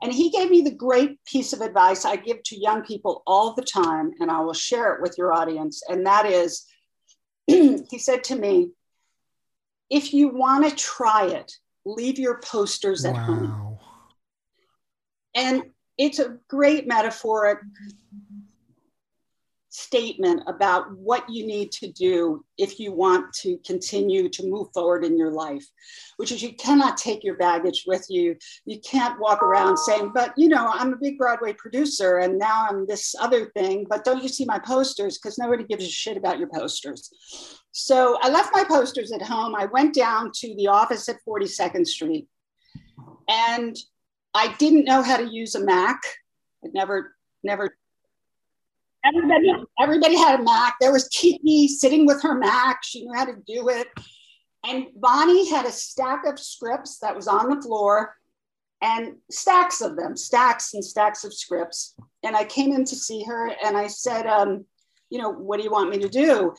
And 0.00 0.12
he 0.12 0.30
gave 0.30 0.50
me 0.50 0.60
the 0.60 0.74
great 0.74 1.24
piece 1.24 1.52
of 1.52 1.60
advice 1.60 2.04
I 2.04 2.16
give 2.16 2.42
to 2.44 2.60
young 2.60 2.82
people 2.82 3.22
all 3.26 3.54
the 3.54 3.62
time, 3.62 4.12
and 4.20 4.30
I 4.30 4.40
will 4.40 4.54
share 4.54 4.94
it 4.94 5.02
with 5.02 5.16
your 5.18 5.32
audience. 5.32 5.82
And 5.88 6.06
that 6.06 6.26
is, 6.26 6.66
he 7.46 7.98
said 7.98 8.22
to 8.24 8.36
me, 8.36 8.70
if 9.90 10.14
you 10.14 10.28
want 10.28 10.68
to 10.68 10.76
try 10.76 11.26
it, 11.26 11.52
leave 11.84 12.18
your 12.18 12.40
posters 12.40 13.04
at 13.04 13.14
wow. 13.14 13.20
home. 13.20 13.78
And 15.34 15.62
it's 15.98 16.18
a 16.18 16.36
great 16.48 16.86
metaphoric 16.86 17.58
statement 19.72 20.42
about 20.46 20.94
what 20.98 21.28
you 21.30 21.46
need 21.46 21.72
to 21.72 21.90
do 21.90 22.44
if 22.58 22.78
you 22.78 22.92
want 22.92 23.32
to 23.32 23.56
continue 23.64 24.28
to 24.28 24.46
move 24.46 24.68
forward 24.74 25.02
in 25.02 25.16
your 25.16 25.30
life, 25.30 25.66
which 26.18 26.30
is 26.30 26.42
you 26.42 26.52
cannot 26.56 26.98
take 26.98 27.24
your 27.24 27.36
baggage 27.36 27.84
with 27.86 28.04
you. 28.10 28.36
You 28.66 28.80
can't 28.80 29.18
walk 29.18 29.42
around 29.42 29.78
saying, 29.78 30.12
but 30.14 30.34
you 30.36 30.48
know, 30.48 30.70
I'm 30.70 30.92
a 30.92 30.96
big 30.96 31.16
Broadway 31.16 31.54
producer 31.54 32.18
and 32.18 32.38
now 32.38 32.66
I'm 32.68 32.86
this 32.86 33.14
other 33.18 33.46
thing, 33.56 33.86
but 33.88 34.04
don't 34.04 34.22
you 34.22 34.28
see 34.28 34.44
my 34.44 34.58
posters? 34.58 35.16
Because 35.16 35.38
nobody 35.38 35.64
gives 35.64 35.84
a 35.84 35.88
shit 35.88 36.18
about 36.18 36.38
your 36.38 36.48
posters. 36.48 37.10
So 37.72 38.18
I 38.20 38.28
left 38.28 38.54
my 38.54 38.64
posters 38.64 39.12
at 39.12 39.22
home. 39.22 39.54
I 39.54 39.64
went 39.66 39.94
down 39.94 40.30
to 40.36 40.54
the 40.56 40.68
office 40.68 41.08
at 41.08 41.16
42nd 41.26 41.86
Street 41.86 42.28
and 43.28 43.76
I 44.34 44.54
didn't 44.58 44.84
know 44.84 45.02
how 45.02 45.16
to 45.16 45.28
use 45.28 45.54
a 45.54 45.60
Mac. 45.64 46.00
I'd 46.64 46.74
never, 46.74 47.14
never 47.42 47.74
everybody 49.04 49.52
everybody 49.80 50.16
had 50.16 50.40
a 50.40 50.42
Mac. 50.42 50.76
There 50.80 50.92
was 50.92 51.08
Kiki 51.08 51.68
sitting 51.68 52.06
with 52.06 52.22
her 52.22 52.34
Mac. 52.34 52.84
She 52.84 53.04
knew 53.04 53.14
how 53.14 53.24
to 53.24 53.36
do 53.46 53.68
it. 53.68 53.88
And 54.64 54.86
Bonnie 54.96 55.50
had 55.50 55.66
a 55.66 55.72
stack 55.72 56.24
of 56.26 56.38
scripts 56.38 56.98
that 56.98 57.16
was 57.16 57.26
on 57.26 57.50
the 57.50 57.60
floor 57.60 58.14
and 58.80 59.16
stacks 59.30 59.80
of 59.80 59.96
them, 59.96 60.16
stacks 60.16 60.74
and 60.74 60.84
stacks 60.84 61.24
of 61.24 61.34
scripts. 61.34 61.94
And 62.22 62.36
I 62.36 62.44
came 62.44 62.72
in 62.72 62.84
to 62.84 62.96
see 62.96 63.24
her 63.24 63.50
and 63.64 63.76
I 63.76 63.88
said, 63.88 64.26
um, 64.26 64.64
you 65.10 65.18
know, 65.18 65.30
what 65.30 65.58
do 65.58 65.64
you 65.64 65.70
want 65.70 65.90
me 65.90 65.98
to 65.98 66.08
do? 66.08 66.54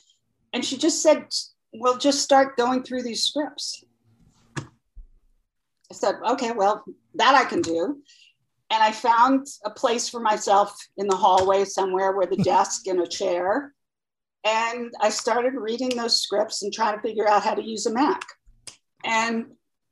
And 0.54 0.64
she 0.64 0.78
just 0.78 1.02
said, 1.02 1.28
well, 1.74 1.98
just 1.98 2.22
start 2.22 2.58
going 2.58 2.84
through 2.84 3.04
these 3.04 3.24
scripts. 3.24 3.84
I 4.58 5.94
said, 5.94 6.16
okay, 6.26 6.52
well, 6.52 6.84
that 7.16 7.36
I 7.36 7.46
can 7.46 7.62
do 7.62 8.02
and 8.74 8.82
I 8.82 8.92
found 8.92 9.46
a 9.66 9.70
place 9.70 10.10
for 10.10 10.20
myself 10.20 10.76
in 10.98 11.08
the 11.08 11.16
hallway 11.16 11.64
somewhere 11.64 12.14
with 12.14 12.32
a 12.32 12.38
desk 12.44 12.88
and 12.88 13.00
a 13.02 13.08
chair. 13.08 13.74
And 14.44 14.92
I 15.00 15.10
started 15.10 15.54
reading 15.54 15.90
those 15.90 16.22
scripts 16.22 16.64
and 16.64 16.74
trying 16.74 16.96
to 16.96 17.02
figure 17.02 17.30
out 17.30 17.44
how 17.44 17.54
to 17.54 17.64
use 17.64 17.86
a 17.86 17.94
Mac. 17.94 18.24
And 19.06 19.46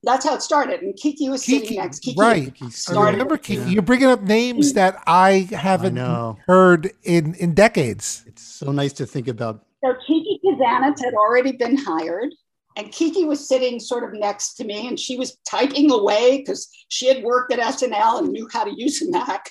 that's 0.03 0.25
how 0.25 0.33
it 0.33 0.41
started. 0.41 0.81
And 0.81 0.95
Kiki 0.95 1.29
was 1.29 1.43
Kiki, 1.43 1.59
sitting 1.59 1.77
next. 1.77 1.99
Kiki 1.99 2.19
right. 2.19 2.53
I 2.89 3.11
remember 3.11 3.37
Kiki. 3.37 3.61
Yeah. 3.61 3.67
You're 3.67 3.81
bringing 3.83 4.09
up 4.09 4.23
names 4.23 4.71
mm. 4.71 4.75
that 4.75 5.03
I 5.05 5.47
haven't 5.51 5.99
I 5.99 6.33
heard 6.47 6.91
in, 7.03 7.35
in 7.35 7.53
decades. 7.53 8.23
It's 8.25 8.41
so 8.41 8.71
nice 8.71 8.93
to 8.93 9.05
think 9.05 9.27
about. 9.27 9.63
So 9.83 9.95
Kiki 10.05 10.39
Kazanitz 10.45 11.03
had 11.03 11.13
already 11.13 11.53
been 11.53 11.77
hired. 11.77 12.33
And 12.77 12.91
Kiki 12.91 13.25
was 13.25 13.47
sitting 13.47 13.79
sort 13.79 14.03
of 14.03 14.17
next 14.17 14.53
to 14.53 14.63
me 14.63 14.87
and 14.87 14.97
she 14.97 15.17
was 15.17 15.37
typing 15.49 15.91
away 15.91 16.37
because 16.37 16.69
she 16.87 17.07
had 17.07 17.23
worked 17.23 17.51
at 17.51 17.59
SNL 17.59 18.19
and 18.19 18.29
knew 18.29 18.47
how 18.51 18.63
to 18.63 18.73
use 18.73 19.01
a 19.01 19.11
Mac. 19.11 19.49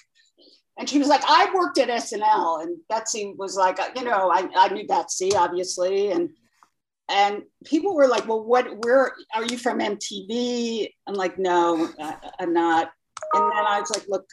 And 0.78 0.88
she 0.88 0.98
was 0.98 1.08
like, 1.08 1.20
I 1.26 1.52
worked 1.54 1.78
at 1.78 1.88
SNL. 1.88 2.62
And 2.62 2.78
Betsy 2.88 3.34
was 3.36 3.56
like, 3.56 3.78
uh, 3.78 3.90
you 3.94 4.04
know, 4.04 4.30
I, 4.30 4.48
I 4.56 4.68
knew 4.72 4.86
Betsy, 4.86 5.34
obviously. 5.36 6.10
And 6.12 6.30
and 7.10 7.42
people 7.64 7.96
were 7.96 8.06
like, 8.06 8.28
well, 8.28 8.44
what, 8.44 8.78
where 8.84 9.12
are 9.34 9.44
you 9.44 9.58
from 9.58 9.80
MTV? 9.80 10.88
I'm 11.08 11.14
like, 11.14 11.38
no, 11.38 11.90
I'm 12.38 12.52
not. 12.52 12.92
And 13.34 13.42
then 13.42 13.66
I 13.66 13.80
was 13.80 13.90
like, 13.90 14.06
look, 14.08 14.26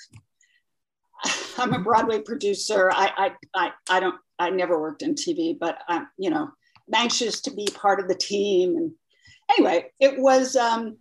I'm 1.57 1.73
a 1.73 1.79
Broadway 1.79 2.21
producer. 2.21 2.91
I, 2.93 3.11
I, 3.17 3.31
I, 3.55 3.71
I 3.89 3.99
don't, 3.99 4.15
I 4.39 4.49
never 4.49 4.79
worked 4.79 5.01
in 5.01 5.15
TV, 5.15 5.57
but 5.57 5.79
I'm, 5.87 6.07
you 6.17 6.29
know, 6.29 6.49
anxious 6.93 7.41
to 7.41 7.51
be 7.51 7.67
part 7.73 7.99
of 7.99 8.07
the 8.07 8.15
team. 8.15 8.77
And 8.77 8.91
anyway, 9.49 9.91
it 9.99 10.19
was 10.19 10.55
um, 10.55 10.97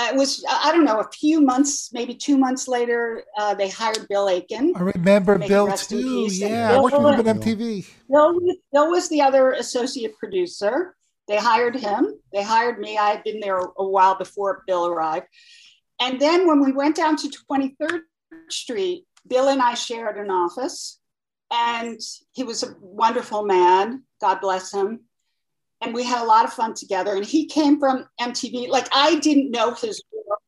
it 0.00 0.16
was 0.16 0.44
I 0.50 0.72
don't 0.72 0.84
know 0.84 1.00
a 1.00 1.10
few 1.12 1.40
months, 1.40 1.92
maybe 1.92 2.14
two 2.14 2.36
months 2.36 2.66
later, 2.66 3.24
uh, 3.38 3.54
they 3.54 3.68
hired 3.68 4.06
Bill 4.08 4.28
Aiken. 4.28 4.74
I 4.76 4.80
remember 4.80 5.38
Bill 5.38 5.72
too. 5.72 6.26
Yeah, 6.30 6.70
Bill, 6.70 6.78
I 6.78 6.98
worked 6.98 7.18
with 7.18 7.26
him 7.26 7.40
MTV. 7.40 7.88
Bill, 8.10 8.40
Bill 8.72 8.90
was 8.90 9.08
the 9.08 9.20
other 9.20 9.52
associate 9.52 10.16
producer. 10.18 10.96
They 11.28 11.36
hired 11.38 11.76
him. 11.76 12.18
They 12.32 12.42
hired 12.42 12.78
me. 12.78 12.98
I 12.98 13.10
had 13.10 13.24
been 13.24 13.40
there 13.40 13.58
a 13.58 13.84
while 13.84 14.16
before 14.16 14.62
Bill 14.66 14.86
arrived. 14.86 15.26
And 16.00 16.20
then 16.20 16.46
when 16.46 16.62
we 16.62 16.72
went 16.72 16.96
down 16.96 17.16
to 17.16 17.32
23rd 17.50 18.00
Street, 18.50 19.04
Bill 19.26 19.48
and 19.48 19.62
I 19.62 19.74
shared 19.74 20.18
an 20.18 20.30
office. 20.30 21.00
And 21.54 22.00
he 22.32 22.42
was 22.42 22.62
a 22.64 22.74
wonderful 22.80 23.44
man. 23.44 24.02
God 24.20 24.40
bless 24.40 24.72
him. 24.72 25.00
And 25.80 25.94
we 25.94 26.02
had 26.02 26.22
a 26.22 26.26
lot 26.26 26.44
of 26.44 26.52
fun 26.52 26.74
together. 26.74 27.14
And 27.14 27.24
he 27.24 27.46
came 27.46 27.78
from 27.78 28.06
MTV. 28.20 28.68
Like 28.68 28.88
I 28.92 29.18
didn't 29.20 29.50
know 29.50 29.72
his 29.72 30.02
world. 30.12 30.40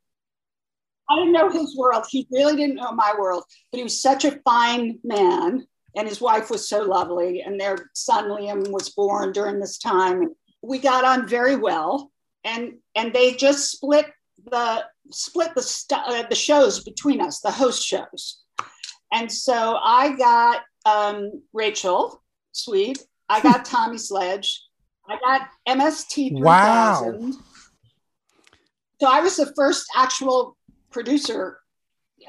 I 1.08 1.16
didn't 1.16 1.32
know 1.32 1.50
his 1.50 1.76
world. 1.76 2.04
He 2.10 2.26
really 2.32 2.56
didn't 2.56 2.76
know 2.76 2.92
my 2.92 3.14
world. 3.16 3.44
But 3.70 3.78
he 3.78 3.84
was 3.84 4.00
such 4.00 4.24
a 4.24 4.40
fine 4.44 4.98
man. 5.04 5.66
And 5.94 6.08
his 6.08 6.20
wife 6.20 6.50
was 6.50 6.68
so 6.68 6.82
lovely. 6.82 7.42
And 7.42 7.60
their 7.60 7.90
son 7.94 8.24
Liam 8.24 8.70
was 8.72 8.90
born 8.90 9.32
during 9.32 9.60
this 9.60 9.78
time. 9.78 10.34
We 10.62 10.78
got 10.78 11.04
on 11.04 11.28
very 11.28 11.56
well. 11.56 12.10
And 12.44 12.78
and 12.94 13.12
they 13.12 13.34
just 13.34 13.70
split 13.70 14.06
the 14.50 14.84
split 15.10 15.54
the 15.54 15.62
st- 15.62 16.00
uh, 16.06 16.24
the 16.28 16.34
shows 16.34 16.82
between 16.82 17.20
us, 17.20 17.40
the 17.40 17.50
host 17.50 17.86
shows. 17.86 18.40
And 19.12 19.30
so 19.30 19.78
I 19.82 20.16
got 20.16 20.62
um, 20.86 21.42
Rachel 21.52 22.22
Sweet 22.52 22.98
I 23.28 23.40
got 23.40 23.64
Tommy 23.64 23.98
Sledge. 23.98 24.62
I 25.08 25.18
got 25.18 25.48
MST 25.68 26.36
3000. 26.38 26.42
Wow. 26.42 27.30
So 29.00 29.08
I 29.08 29.20
was 29.20 29.36
the 29.36 29.52
first 29.54 29.86
actual 29.94 30.56
producer 30.90 31.58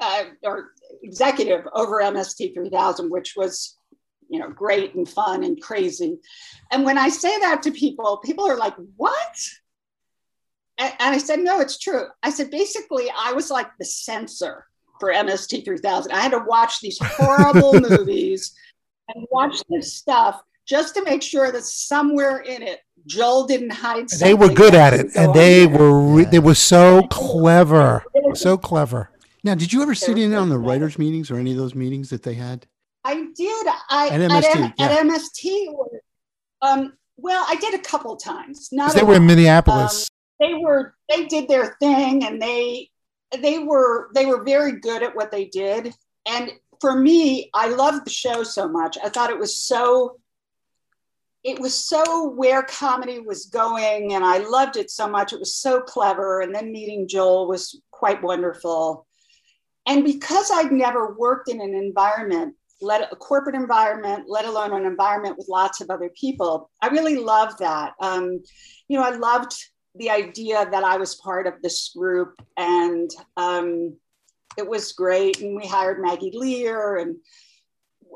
uh, 0.00 0.24
or 0.44 0.72
executive 1.02 1.66
over 1.72 2.00
MST 2.00 2.54
3000, 2.54 3.10
which 3.10 3.34
was 3.36 3.76
you 4.28 4.38
know 4.38 4.50
great 4.50 4.94
and 4.94 5.08
fun 5.08 5.42
and 5.44 5.60
crazy. 5.60 6.18
And 6.70 6.84
when 6.84 6.98
I 6.98 7.08
say 7.08 7.36
that 7.40 7.62
to 7.62 7.72
people, 7.72 8.18
people 8.18 8.46
are 8.46 8.58
like, 8.58 8.74
"What?" 8.96 9.36
And, 10.76 10.92
and 11.00 11.14
I 11.14 11.18
said, 11.18 11.40
"No, 11.40 11.60
it's 11.60 11.78
true." 11.78 12.06
I 12.22 12.30
said, 12.30 12.50
basically, 12.50 13.10
I 13.16 13.32
was 13.32 13.50
like 13.50 13.70
the 13.78 13.86
censor 13.86 14.66
for 15.00 15.12
MST 15.12 15.64
3000. 15.64 16.12
I 16.12 16.20
had 16.20 16.32
to 16.32 16.44
watch 16.46 16.80
these 16.80 16.98
horrible 17.00 17.80
movies 17.88 18.54
and 19.14 19.26
watch 19.30 19.62
this 19.68 19.94
stuff 19.94 20.42
just 20.66 20.94
to 20.94 21.02
make 21.02 21.22
sure 21.22 21.50
that 21.50 21.64
somewhere 21.64 22.38
in 22.38 22.62
it 22.62 22.80
Joel 23.06 23.46
didn't 23.46 23.70
hide. 23.70 24.08
They 24.10 24.34
were 24.34 24.48
good 24.48 24.74
at 24.74 24.92
it, 24.92 25.16
and 25.16 25.32
they 25.32 25.66
were 25.66 25.98
re- 25.98 26.24
they 26.24 26.40
were 26.40 26.54
so 26.54 27.06
clever, 27.10 28.04
so 28.34 28.58
clever. 28.58 29.10
Now, 29.42 29.54
did 29.54 29.72
you 29.72 29.82
ever 29.82 29.94
sit 29.94 30.18
in 30.18 30.34
on 30.34 30.50
the 30.50 30.58
writers' 30.58 30.98
meetings 30.98 31.30
or 31.30 31.36
any 31.36 31.52
of 31.52 31.56
those 31.56 31.74
meetings 31.74 32.10
that 32.10 32.22
they 32.22 32.34
had? 32.34 32.66
I 33.04 33.28
did. 33.34 33.66
I 33.88 34.08
at 34.08 34.20
MST. 34.20 34.44
At, 34.44 34.56
M- 34.56 34.72
yeah. 34.78 34.86
at 34.86 35.06
MST 35.06 35.68
um, 36.60 36.92
well, 37.16 37.44
I 37.48 37.56
did 37.56 37.74
a 37.74 37.78
couple 37.78 38.16
times. 38.16 38.68
Not 38.72 38.94
they 38.94 39.02
were 39.02 39.14
in 39.14 39.26
Minneapolis. 39.26 40.08
Um, 40.40 40.48
they 40.48 40.54
were. 40.54 40.94
They 41.08 41.26
did 41.26 41.48
their 41.48 41.76
thing, 41.80 42.24
and 42.24 42.40
they 42.40 42.90
they 43.32 43.58
were 43.58 44.08
they 44.14 44.26
were 44.26 44.44
very 44.44 44.80
good 44.80 45.02
at 45.02 45.14
what 45.14 45.30
they 45.30 45.46
did. 45.46 45.94
And 46.26 46.52
for 46.80 46.98
me, 46.98 47.50
I 47.54 47.68
loved 47.68 48.06
the 48.06 48.10
show 48.10 48.42
so 48.42 48.68
much. 48.68 48.96
I 49.02 49.08
thought 49.08 49.30
it 49.30 49.38
was 49.38 49.58
so 49.58 50.18
it 51.44 51.58
was 51.60 51.74
so 51.74 52.30
where 52.30 52.64
comedy 52.64 53.20
was 53.20 53.46
going 53.46 54.12
and 54.12 54.24
i 54.24 54.38
loved 54.38 54.76
it 54.76 54.90
so 54.90 55.08
much 55.08 55.32
it 55.32 55.38
was 55.38 55.54
so 55.54 55.80
clever 55.80 56.40
and 56.40 56.52
then 56.52 56.72
meeting 56.72 57.06
joel 57.06 57.46
was 57.46 57.80
quite 57.92 58.20
wonderful 58.24 59.06
and 59.86 60.02
because 60.02 60.50
i'd 60.52 60.72
never 60.72 61.14
worked 61.14 61.48
in 61.48 61.60
an 61.60 61.74
environment 61.74 62.56
let 62.80 63.12
a 63.12 63.16
corporate 63.16 63.56
environment, 63.56 64.24
let 64.28 64.44
alone 64.44 64.72
an 64.72 64.86
environment 64.86 65.36
with 65.36 65.48
lots 65.48 65.80
of 65.80 65.90
other 65.90 66.10
people. 66.10 66.70
I 66.80 66.88
really 66.88 67.16
loved 67.16 67.58
that. 67.58 67.94
Um, 68.00 68.40
you 68.88 68.98
know, 68.98 69.04
I 69.04 69.10
loved 69.16 69.52
the 69.98 70.10
idea 70.10 70.66
that 70.70 70.84
I 70.84 70.96
was 70.96 71.14
part 71.14 71.46
of 71.46 71.60
this 71.62 71.90
group, 71.94 72.40
and 72.56 73.10
um, 73.36 73.96
it 74.56 74.68
was 74.68 74.92
great. 74.92 75.40
And 75.40 75.56
we 75.56 75.66
hired 75.66 76.00
Maggie 76.00 76.32
Lear, 76.34 76.96
and 76.96 77.16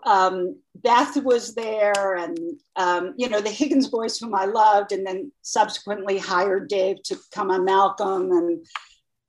um, 0.04 0.56
Beth 0.74 1.16
was 1.22 1.54
there, 1.54 2.16
and 2.16 2.38
um, 2.76 3.14
you 3.16 3.28
know 3.28 3.40
the 3.40 3.50
Higgins 3.50 3.88
boys, 3.88 4.18
whom 4.18 4.34
I 4.34 4.46
loved, 4.46 4.92
and 4.92 5.06
then 5.06 5.32
subsequently 5.42 6.18
hired 6.18 6.68
Dave 6.68 7.02
to 7.04 7.16
come 7.32 7.50
on 7.50 7.64
Malcolm, 7.64 8.30
and 8.30 8.66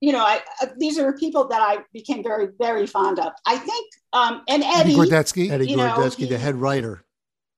you 0.04 0.12
know, 0.12 0.20
I, 0.20 0.42
uh, 0.62 0.68
these 0.78 1.00
are 1.00 1.14
people 1.14 1.48
that 1.48 1.62
I 1.62 1.78
became 1.94 2.24
very, 2.24 2.50
very 2.60 2.86
fond 2.86 3.20
of. 3.20 3.32
I 3.46 3.58
think, 3.58 3.90
um, 4.12 4.42
and 4.50 4.62
Eddie, 4.62 4.92
Eddie 4.92 4.96
Gorodetsky, 4.96 5.50
Eddie 5.50 5.70
you 5.70 5.78
know, 5.78 6.10
he- 6.10 6.26
the 6.26 6.38
head 6.38 6.56
writer. 6.56 7.06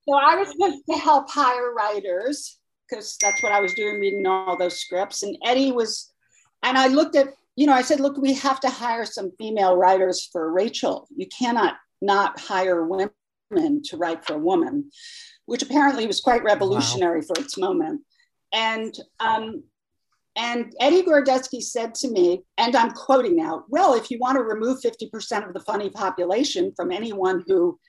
so 0.08 0.16
I 0.16 0.36
was 0.36 0.52
supposed 0.52 0.84
to 0.92 0.96
help 0.96 1.28
hire 1.32 1.74
writers 1.74 2.60
because 2.88 3.18
that's 3.22 3.42
what 3.42 3.51
I 3.51 3.60
was 3.60 3.74
doing, 3.74 4.00
reading 4.00 4.25
all 4.25 4.58
those 4.58 4.80
scripts. 4.80 5.24
And 5.24 5.38
Eddie 5.46 5.72
was, 5.72 6.12
and 6.63 6.77
I 6.77 6.88
looked 6.88 7.15
at, 7.15 7.30
you 7.56 7.65
know, 7.65 7.74
I 7.74 7.82
said, 7.82 8.00
look, 8.00 8.18
we 8.18 8.34
have 8.34 8.60
to 8.62 8.70
hire 8.70 9.06
some 9.06 9.32
female 9.38 9.75
writers 9.75 10.27
for 10.32 10.51
Rachel. 10.51 11.08
You 11.15 11.27
cannot 11.27 11.75
not 12.01 12.39
hire 12.39 12.86
women 12.86 13.82
to 13.84 13.98
write 13.98 14.25
for 14.25 14.34
a 14.34 14.39
woman, 14.39 14.92
which 15.46 15.63
apparently 15.63 16.06
was 16.06 16.22
quite 16.22 16.44
revolutionary 16.44 17.22
for 17.22 17.39
its 17.39 17.58
moment. 17.58 18.01
And 18.54 18.94
um, 19.20 19.63
and 20.38 20.74
Eddie 20.82 21.04
Gorodetsky 21.04 21.62
said 21.62 21.96
to 21.96 22.12
me, 22.12 22.44
and 22.58 22.75
I'm 22.75 22.92
quoting 22.92 23.38
now, 23.38 23.63
well, 23.70 23.94
if 23.94 24.12
you 24.12 24.20
want 24.20 24.36
to 24.36 24.44
remove 24.44 24.82
50% 24.82 25.48
of 25.48 25.54
the 25.54 25.62
funny 25.62 25.89
population 25.89 26.74
from 26.75 26.92
anyone 26.92 27.46
who 27.48 27.80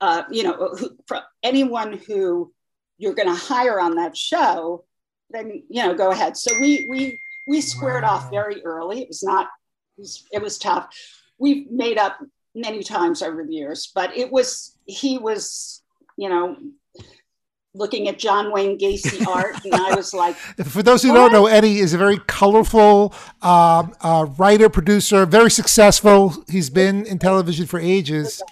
uh, 0.00 0.22
you 0.30 0.42
know, 0.42 0.74
who, 0.78 0.90
from 1.06 1.22
anyone 1.42 2.00
who 2.06 2.52
you're 2.98 3.14
going 3.14 3.28
to 3.28 3.34
hire 3.34 3.80
on 3.80 3.94
that 3.96 4.16
show, 4.16 4.84
then 5.30 5.62
you 5.68 5.82
know, 5.82 5.94
go 5.94 6.10
ahead. 6.10 6.36
So 6.36 6.52
we 6.60 6.86
we 6.90 7.18
we 7.46 7.60
squared 7.60 8.02
Wow. 8.02 8.10
off 8.10 8.30
very 8.30 8.62
early. 8.64 9.00
It 9.02 9.08
was 9.08 9.22
not, 9.22 9.46
it 9.96 10.00
was, 10.02 10.24
it 10.32 10.42
was 10.42 10.58
tough. 10.58 10.94
We've 11.38 11.70
made 11.70 11.96
up 11.96 12.18
many 12.54 12.82
times 12.82 13.22
over 13.22 13.44
the 13.44 13.54
years, 13.54 13.90
but 13.94 14.16
it 14.16 14.30
was 14.30 14.76
he 14.86 15.16
was, 15.18 15.82
you 16.16 16.28
know, 16.28 16.56
looking 17.74 18.08
at 18.08 18.18
John 18.18 18.52
Wayne 18.52 18.78
Gacy 18.78 19.24
art, 19.34 19.64
and 19.64 19.74
I 19.74 19.94
was 19.94 20.12
like, 20.12 20.34
For 20.36 20.82
those 20.82 21.02
who 21.02 21.12
don't 21.14 21.32
know, 21.32 21.46
Eddie 21.46 21.78
is 21.78 21.94
a 21.94 21.98
very 21.98 22.18
colorful 22.26 23.14
um, 23.42 23.94
uh, 24.00 24.26
writer, 24.36 24.68
producer, 24.68 25.24
very 25.26 25.50
successful. 25.50 26.34
He's 26.48 26.70
been 26.70 27.06
in 27.06 27.18
television 27.18 27.66
for 27.66 27.78
ages. 27.78 28.42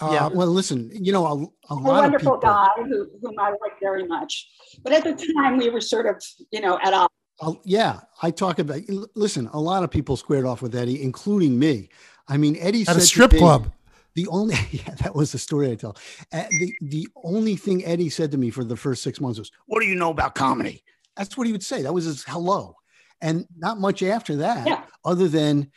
Yeah. 0.00 0.26
Um, 0.26 0.34
Well, 0.34 0.48
listen, 0.48 0.90
you 0.92 1.12
know, 1.12 1.26
a, 1.26 1.34
a 1.34 1.46
a 1.70 1.74
lot 1.74 2.04
of 2.04 2.12
wonderful 2.12 2.32
people. 2.38 2.38
guy 2.50 2.68
who, 2.76 3.08
whom 3.22 3.38
I 3.38 3.50
like 3.50 3.78
very 3.80 4.06
much. 4.06 4.48
But 4.82 4.92
at 4.92 5.04
the 5.04 5.14
time, 5.34 5.58
we 5.58 5.68
were 5.70 5.80
sort 5.80 6.06
of, 6.06 6.22
you 6.50 6.60
know, 6.60 6.78
at 6.82 6.92
odds. 6.94 7.12
Uh, 7.40 7.54
yeah, 7.64 8.00
I 8.22 8.30
talk 8.30 8.58
about. 8.58 8.80
Listen, 9.14 9.48
a 9.52 9.60
lot 9.60 9.82
of 9.84 9.90
people 9.90 10.16
squared 10.16 10.44
off 10.44 10.62
with 10.62 10.74
Eddie, 10.74 11.02
including 11.02 11.58
me. 11.58 11.88
I 12.28 12.36
mean, 12.36 12.56
Eddie 12.60 12.82
at 12.82 12.86
said 12.88 12.96
a 12.96 13.00
to 13.00 13.06
strip 13.06 13.32
me- 13.32 13.38
club. 13.38 13.72
The 14.14 14.26
only 14.28 14.54
yeah, 14.70 14.94
that 15.02 15.14
was 15.14 15.32
the 15.32 15.38
story 15.38 15.70
I 15.70 15.74
tell. 15.74 15.96
Uh, 16.32 16.44
the 16.50 16.74
the 16.82 17.08
only 17.24 17.56
thing 17.56 17.84
Eddie 17.84 18.10
said 18.10 18.30
to 18.32 18.38
me 18.38 18.50
for 18.50 18.62
the 18.64 18.76
first 18.76 19.02
six 19.02 19.20
months 19.20 19.38
was, 19.38 19.50
"What 19.66 19.80
do 19.80 19.86
you 19.86 19.94
know 19.94 20.10
about 20.10 20.34
comedy?" 20.34 20.84
That's 21.16 21.36
what 21.36 21.46
he 21.46 21.52
would 21.52 21.62
say. 21.64 21.82
That 21.82 21.92
was 21.94 22.04
his 22.04 22.22
hello, 22.24 22.76
and 23.20 23.46
not 23.56 23.78
much 23.80 24.02
after 24.02 24.36
that, 24.36 24.66
Yeah. 24.66 24.84
other 25.04 25.28
than 25.28 25.70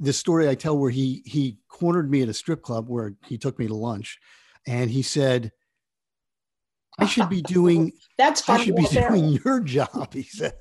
the 0.00 0.12
story 0.12 0.48
I 0.48 0.54
tell 0.54 0.76
where 0.78 0.90
he 0.90 1.22
he 1.24 1.58
cornered 1.68 2.10
me 2.10 2.22
at 2.22 2.28
a 2.28 2.34
strip 2.34 2.62
club 2.62 2.88
where 2.88 3.14
he 3.26 3.38
took 3.38 3.58
me 3.58 3.66
to 3.66 3.74
lunch, 3.74 4.18
and 4.66 4.90
he 4.90 5.02
said, 5.02 5.52
"I 6.98 7.06
should 7.06 7.28
be 7.28 7.42
doing 7.56 7.92
That's 8.18 8.48
I 8.48 8.62
should 8.62 8.76
be 8.76 8.86
there. 8.86 9.10
doing 9.10 9.38
your 9.44 9.60
job," 9.60 10.12
he 10.12 10.22
said. 10.22 10.54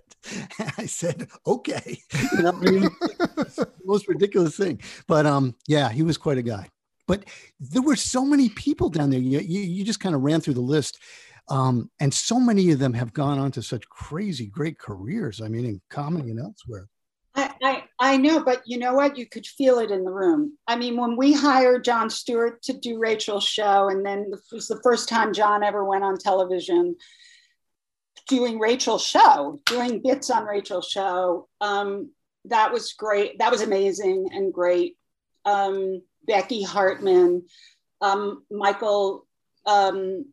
And 0.59 0.71
I 0.77 0.85
said, 0.85 1.27
"Okay." 1.47 1.99
You 2.33 2.43
know, 2.43 2.51
I 2.51 2.69
mean, 2.71 2.89
most 3.85 4.07
ridiculous 4.07 4.55
thing, 4.57 4.79
but 5.07 5.25
um, 5.25 5.55
yeah, 5.67 5.89
he 5.89 6.03
was 6.03 6.17
quite 6.17 6.37
a 6.37 6.43
guy. 6.43 6.69
But 7.07 7.25
there 7.59 7.81
were 7.81 7.95
so 7.95 8.23
many 8.23 8.49
people 8.49 8.89
down 8.89 9.09
there. 9.09 9.19
You 9.19 9.39
you, 9.39 9.61
you 9.61 9.83
just 9.83 9.99
kind 9.99 10.15
of 10.15 10.21
ran 10.21 10.39
through 10.41 10.53
the 10.53 10.61
list, 10.61 10.99
um, 11.49 11.89
and 11.99 12.13
so 12.13 12.39
many 12.39 12.71
of 12.71 12.79
them 12.79 12.93
have 12.93 13.13
gone 13.13 13.39
on 13.39 13.51
to 13.51 13.61
such 13.61 13.87
crazy, 13.89 14.45
great 14.45 14.79
careers. 14.79 15.41
I 15.41 15.47
mean, 15.47 15.65
in 15.65 15.81
comedy 15.89 16.29
and 16.31 16.39
elsewhere. 16.39 16.87
I, 18.01 18.17
know, 18.17 18.43
but 18.43 18.63
you 18.65 18.79
know 18.79 18.93
what? 18.93 19.17
You 19.17 19.27
could 19.27 19.45
feel 19.45 19.77
it 19.77 19.91
in 19.91 20.03
the 20.03 20.11
room. 20.11 20.57
I 20.67 20.75
mean, 20.75 20.97
when 20.97 21.15
we 21.15 21.33
hired 21.33 21.83
Jon 21.83 22.09
Stewart 22.09 22.61
to 22.63 22.73
do 22.73 22.97
Rachel's 22.97 23.43
show, 23.43 23.89
and 23.89 24.03
then 24.03 24.31
it 24.31 24.39
was 24.51 24.67
the 24.67 24.81
first 24.81 25.07
time 25.07 25.33
John 25.33 25.63
ever 25.63 25.85
went 25.85 26.03
on 26.03 26.17
television 26.17 26.95
doing 28.27 28.59
Rachel's 28.59 29.05
show, 29.05 29.61
doing 29.65 30.01
bits 30.01 30.29
on 30.31 30.45
Rachel's 30.45 30.87
show. 30.87 31.47
Um, 31.59 32.11
that 32.45 32.73
was 32.73 32.93
great. 32.93 33.37
That 33.39 33.51
was 33.51 33.61
amazing 33.61 34.29
and 34.33 34.51
great. 34.51 34.97
Um, 35.45 36.01
Becky 36.25 36.63
Hartman, 36.63 37.43
um, 38.01 38.43
Michael, 38.49 39.27
um, 39.65 40.25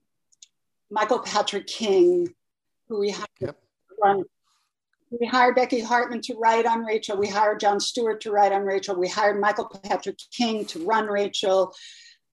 Michael 0.91 1.19
Patrick 1.19 1.67
King, 1.67 2.35
who 2.89 3.01
we 3.01 3.11
had 3.11 3.27
Yep. 3.41 3.61
run 4.03 4.25
we 5.11 5.27
hired 5.27 5.55
Becky 5.55 5.81
Hartman 5.81 6.21
to 6.23 6.35
write 6.35 6.67
on 6.67 6.85
Rachel. 6.85 7.17
We 7.17 7.29
hired 7.29 7.61
Jon 7.61 7.81
Stewart 7.81 8.21
to 8.23 8.31
write 8.31 8.53
on 8.53 8.63
Rachel. 8.63 8.99
We 8.99 9.09
hired 9.09 9.41
Michael 9.41 9.67
Patrick 9.85 10.19
King 10.31 10.65
to 10.67 10.85
run 10.85 11.07
Rachel. 11.07 11.75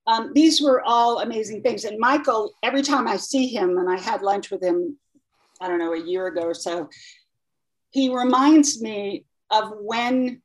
Um, 0.08 0.32
these 0.34 0.62
were 0.62 0.84
all 0.84 1.20
amazing 1.20 1.62
things. 1.62 1.86
And 1.86 2.00
Michael, 2.00 2.54
every 2.62 2.82
time 2.82 3.08
I 3.08 3.18
see 3.18 3.48
him, 3.48 3.78
and 3.78 3.90
I 3.90 3.98
had 3.98 4.22
lunch 4.22 4.52
with 4.52 4.62
him, 4.62 4.98
I 5.62 5.68
don't 5.68 5.80
know, 5.80 5.94
a 5.94 6.00
year 6.00 6.28
ago 6.28 6.42
or 6.42 6.54
so, 6.54 6.90
he 7.92 8.14
reminds 8.14 8.82
me 8.82 9.26
of 9.50 9.72
when 9.80 10.42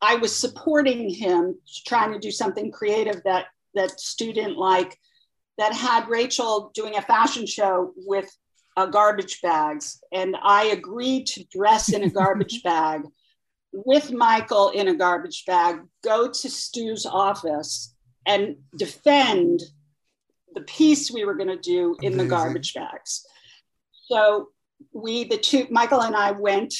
I 0.00 0.16
was 0.16 0.34
supporting 0.34 1.10
him, 1.10 1.58
trying 1.86 2.12
to 2.12 2.18
do 2.18 2.30
something 2.30 2.72
creative 2.72 3.22
that 3.24 3.46
that 3.74 4.00
student 4.00 4.56
like 4.56 4.98
that 5.58 5.72
had 5.72 6.08
Rachel 6.08 6.72
doing 6.74 6.96
a 6.96 7.02
fashion 7.02 7.46
show 7.46 7.92
with 7.96 8.28
uh, 8.76 8.86
garbage 8.86 9.40
bags, 9.42 10.00
and 10.12 10.36
I 10.42 10.66
agreed 10.66 11.26
to 11.28 11.44
dress 11.44 11.92
in 11.92 12.04
a 12.04 12.10
garbage 12.20 12.62
bag 12.62 13.02
with 13.72 14.12
Michael 14.12 14.70
in 14.70 14.88
a 14.88 14.94
garbage 14.94 15.44
bag, 15.46 15.80
go 16.02 16.28
to 16.28 16.50
Stu's 16.50 17.06
office, 17.06 17.94
and 18.26 18.56
defend 18.76 19.60
the 20.54 20.62
piece 20.62 21.10
we 21.10 21.24
were 21.24 21.34
going 21.34 21.48
to 21.48 21.56
do 21.56 21.96
in 22.02 22.16
the 22.16 22.26
garbage 22.26 22.74
bags. 22.74 23.24
So 24.06 24.48
we, 24.92 25.24
the 25.24 25.38
two, 25.38 25.66
Michael 25.70 26.02
and 26.02 26.16
I 26.16 26.32
went 26.32 26.74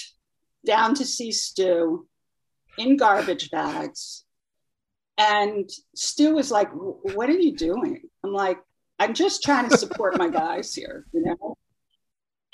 down 0.66 0.94
to 0.94 1.04
see 1.04 1.30
Stu 1.30 2.08
in 2.78 2.96
garbage 2.96 3.50
bags. 3.50 4.24
And 5.16 5.68
Stu 5.94 6.34
was 6.34 6.50
like, 6.50 6.70
What 6.72 7.28
are 7.28 7.38
you 7.38 7.54
doing? 7.54 8.02
I'm 8.24 8.32
like, 8.32 8.58
I'm 8.98 9.14
just 9.14 9.42
trying 9.42 9.68
to 9.68 9.76
support 9.76 10.18
my 10.18 10.28
guys 10.42 10.74
here, 10.74 11.06
you 11.12 11.22
know? 11.22 11.56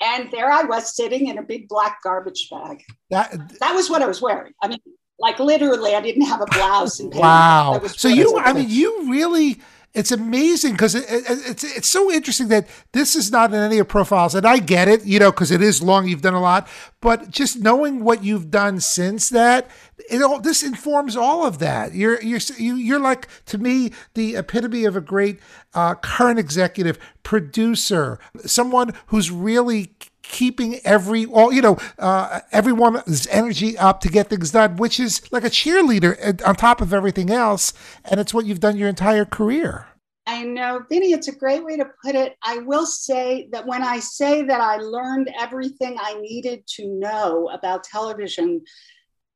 And 0.01 0.29
there 0.31 0.51
I 0.51 0.63
was 0.63 0.95
sitting 0.95 1.27
in 1.27 1.37
a 1.37 1.43
big 1.43 1.67
black 1.67 2.03
garbage 2.03 2.49
bag. 2.49 2.83
That, 3.09 3.31
That 3.59 3.73
was 3.73 3.89
what 3.89 4.01
I 4.01 4.07
was 4.07 4.21
wearing. 4.21 4.53
I 4.61 4.67
mean, 4.67 4.79
like 5.19 5.39
literally, 5.39 5.95
I 5.95 6.01
didn't 6.01 6.23
have 6.23 6.41
a 6.41 6.45
blouse. 6.45 6.99
And 6.99 7.11
pants. 7.11 7.21
wow. 7.23 7.81
So 7.87 8.07
you, 8.07 8.37
I 8.37 8.53
mean, 8.53 8.69
you 8.69 9.09
really. 9.11 9.59
It's 9.97 10.11
amazing 10.11 10.73
because 10.73 10.93
it, 10.93 11.05
it, 11.09 11.23
it's 11.27 11.63
it's 11.63 11.87
so 11.87 12.11
interesting 12.11 12.49
that 12.49 12.67
this 12.91 13.15
is 13.15 13.31
not 13.31 13.51
in 13.51 13.59
any 13.59 13.79
of 13.79 13.87
profiles, 13.87 14.35
and 14.35 14.45
I 14.45 14.59
get 14.59 14.87
it, 14.87 15.03
you 15.05 15.17
know, 15.19 15.31
because 15.31 15.49
it 15.49 15.61
is 15.61 15.81
long. 15.81 16.07
You've 16.07 16.21
done 16.21 16.35
a 16.35 16.39
lot, 16.41 16.67
but 17.01 17.31
just 17.31 17.59
knowing 17.61 18.03
what 18.03 18.23
you've 18.23 18.51
done 18.51 18.79
since 18.79 19.29
that, 19.29 19.67
it 20.09 20.21
all 20.21 20.39
this 20.39 20.61
informs 20.61 21.15
all 21.15 21.47
of 21.47 21.57
that. 21.59 21.95
You're 21.95 22.21
you're 22.21 22.39
you- 22.59 22.75
you're 22.75 22.99
like 22.99 23.27
to 23.47 23.57
me 23.57 23.91
the 24.13 24.35
epitome 24.35 24.85
of 24.85 24.95
a 24.95 25.01
great 25.01 25.39
uh, 25.73 25.95
current 25.95 26.37
executive 26.37 26.99
producer, 27.23 28.19
someone 28.45 28.93
who's 29.07 29.31
really 29.31 29.95
keeping 30.29 30.79
every 30.83 31.25
all 31.25 31.51
you 31.51 31.61
know 31.61 31.77
uh, 31.99 32.41
everyone's 32.51 33.27
energy 33.27 33.77
up 33.77 34.01
to 34.01 34.09
get 34.09 34.29
things 34.29 34.51
done 34.51 34.75
which 34.75 34.99
is 34.99 35.21
like 35.31 35.43
a 35.43 35.49
cheerleader 35.49 36.17
uh, 36.21 36.47
on 36.47 36.55
top 36.55 36.81
of 36.81 36.93
everything 36.93 37.29
else 37.29 37.73
and 38.05 38.19
it's 38.19 38.33
what 38.33 38.45
you've 38.45 38.59
done 38.59 38.77
your 38.77 38.89
entire 38.89 39.25
career 39.25 39.87
I 40.29 40.43
know, 40.43 40.83
Vinny, 40.89 41.13
it's 41.13 41.29
a 41.29 41.35
great 41.35 41.63
way 41.63 41.77
to 41.77 41.89
put 42.03 42.13
it. 42.13 42.35
I 42.43 42.57
will 42.57 42.85
say 42.85 43.47
that 43.53 43.65
when 43.65 43.81
I 43.81 43.99
say 43.99 44.43
that 44.43 44.59
I 44.59 44.75
learned 44.75 45.33
everything 45.39 45.95
I 45.97 46.19
needed 46.19 46.67
to 46.75 46.85
know 46.85 47.49
about 47.53 47.85
television 47.85 48.61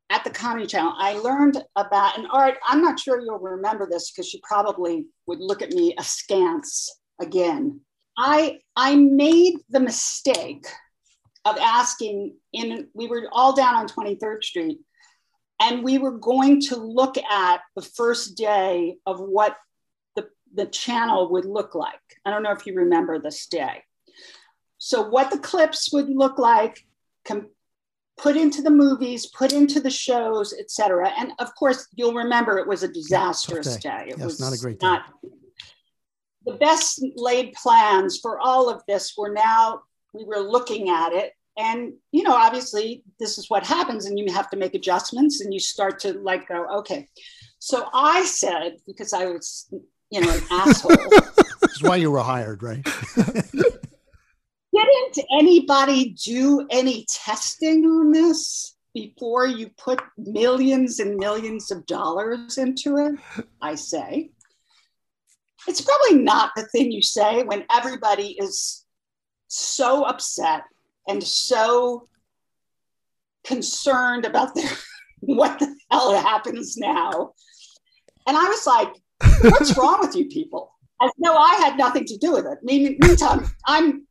at 0.10 0.26
the 0.26 0.30
Comedy 0.32 0.68
Channel, 0.68 0.94
I 0.98 1.14
learned 1.14 1.64
about, 1.78 2.20
an 2.20 2.26
Art, 2.26 2.58
I'm 2.66 2.82
not 2.82 3.00
sure 3.00 3.22
you'll 3.22 3.40
remember 3.40 3.88
this 3.90 4.12
because 4.12 4.34
you 4.34 4.42
probably 4.44 5.06
would 5.28 5.40
look 5.40 5.62
at 5.62 5.72
me 5.72 5.96
askance 5.98 6.90
again. 7.22 7.80
I, 8.18 8.60
I 8.76 8.96
made 8.96 9.56
the 9.70 9.80
mistake 9.80 10.66
of 11.46 11.58
asking 11.58 12.36
in, 12.54 12.88
we 12.94 13.08
were 13.08 13.28
all 13.32 13.56
down 13.56 13.76
on 13.76 13.88
23rd 13.88 14.44
Street, 14.44 14.80
and 15.62 15.84
we 15.84 15.98
were 15.98 16.18
going 16.18 16.62
to 16.62 16.76
look 16.76 17.18
at 17.18 17.62
the 17.76 17.82
first 17.82 18.36
day 18.38 18.98
of 19.06 19.20
what 19.20 19.58
the 20.16 20.28
the 20.54 20.66
channel 20.66 21.32
would 21.32 21.46
look 21.46 21.76
like. 21.76 22.00
I 22.26 22.32
don't 22.32 22.44
know 22.44 22.52
if 22.52 22.66
you 22.66 22.76
remember 22.76 23.20
this 23.20 23.48
day. 23.48 23.84
So, 24.78 25.08
what 25.08 25.32
the 25.32 25.38
clips 25.40 25.92
would 25.94 26.10
look 26.10 26.38
like, 26.40 26.86
com- 27.26 27.50
put 28.18 28.36
into 28.36 28.62
the 28.64 28.72
movies, 28.72 29.28
put 29.28 29.54
into 29.54 29.80
the 29.80 29.90
shows, 29.92 30.54
etc. 30.54 31.12
And 31.18 31.32
of 31.40 31.54
course, 31.56 31.88
you'll 31.94 32.14
remember 32.16 32.58
it 32.58 32.68
was 32.68 32.82
a 32.84 32.88
disastrous 32.88 33.78
day. 33.78 33.90
day. 33.90 34.06
It 34.10 34.18
Yes, 34.18 34.26
was 34.26 34.40
not 34.40 34.54
a 34.54 34.58
great 34.58 34.80
day. 34.80 34.88
not- 34.88 35.06
the 36.46 36.54
best 36.54 37.04
laid 37.16 37.54
plans 37.54 38.20
for 38.20 38.40
all 38.40 38.70
of 38.70 38.82
this 38.88 39.14
were 39.18 39.32
now 39.32 39.82
we 40.14 40.26
were 40.26 40.40
looking 40.40 40.90
at 40.90 41.14
it. 41.14 41.34
And 41.58 41.94
you 42.12 42.24
know 42.24 42.34
obviously 42.34 43.04
this 43.20 43.38
is 43.38 43.50
what 43.50 43.66
happens 43.66 44.06
and 44.06 44.18
you 44.18 44.32
have 44.32 44.50
to 44.52 44.58
make 44.58 44.74
adjustments 44.74 45.42
and 45.42 45.54
you 45.54 45.60
start 45.60 46.00
to 46.00 46.14
like 46.14 46.48
go 46.48 46.66
okay. 46.80 47.08
So 47.60 47.88
i 47.94 48.24
said 48.26 48.78
because 48.88 49.14
i 49.14 49.26
was 49.26 49.72
you 50.10 50.22
know 50.22 50.32
an 50.32 50.44
asshole. 50.50 50.96
That's 51.62 51.84
why 51.84 51.98
you 51.98 52.10
were 52.10 52.20
hired, 52.20 52.64
right? 52.64 52.86
didn't 55.14 55.28
anybody 55.38 56.16
do 56.24 56.66
any 56.70 57.06
testing 57.10 57.86
on 57.86 58.12
this 58.12 58.76
before 58.94 59.48
you 59.48 59.70
put 59.78 60.02
millions 60.18 61.00
and 61.00 61.18
millions 61.18 61.72
of 61.72 61.86
dollars 61.86 62.58
into 62.58 62.98
it? 62.98 63.46
I 63.62 63.76
say 63.76 64.32
it's 65.68 65.82
probably 65.82 66.24
not 66.24 66.52
the 66.56 66.64
thing 66.64 66.92
you 66.92 67.02
say 67.02 67.44
when 67.44 67.66
everybody 67.72 68.36
is 68.40 68.86
so 69.48 70.04
upset 70.04 70.64
and 71.08 71.24
so 71.24 72.08
concerned 73.44 74.26
about 74.26 74.56
their 74.56 74.70
what 75.22 75.60
the 75.60 75.76
hell 75.90 76.16
happens 76.16 76.78
now. 76.78 77.34
And 78.28 78.38
i 78.38 78.44
was 78.44 78.68
like 78.68 78.94
what's 79.52 79.78
wrong 79.78 80.00
with 80.00 80.16
you 80.16 80.26
people? 80.26 80.74
As 81.02 81.12
though 81.24 81.36
i 81.36 81.56
had 81.56 81.78
nothing 81.78 82.06
to 82.06 82.18
do 82.18 82.34
with 82.34 82.46
it. 82.46 82.60
Mean- 82.64 82.98
meantime 83.02 83.46
i'm 83.68 84.08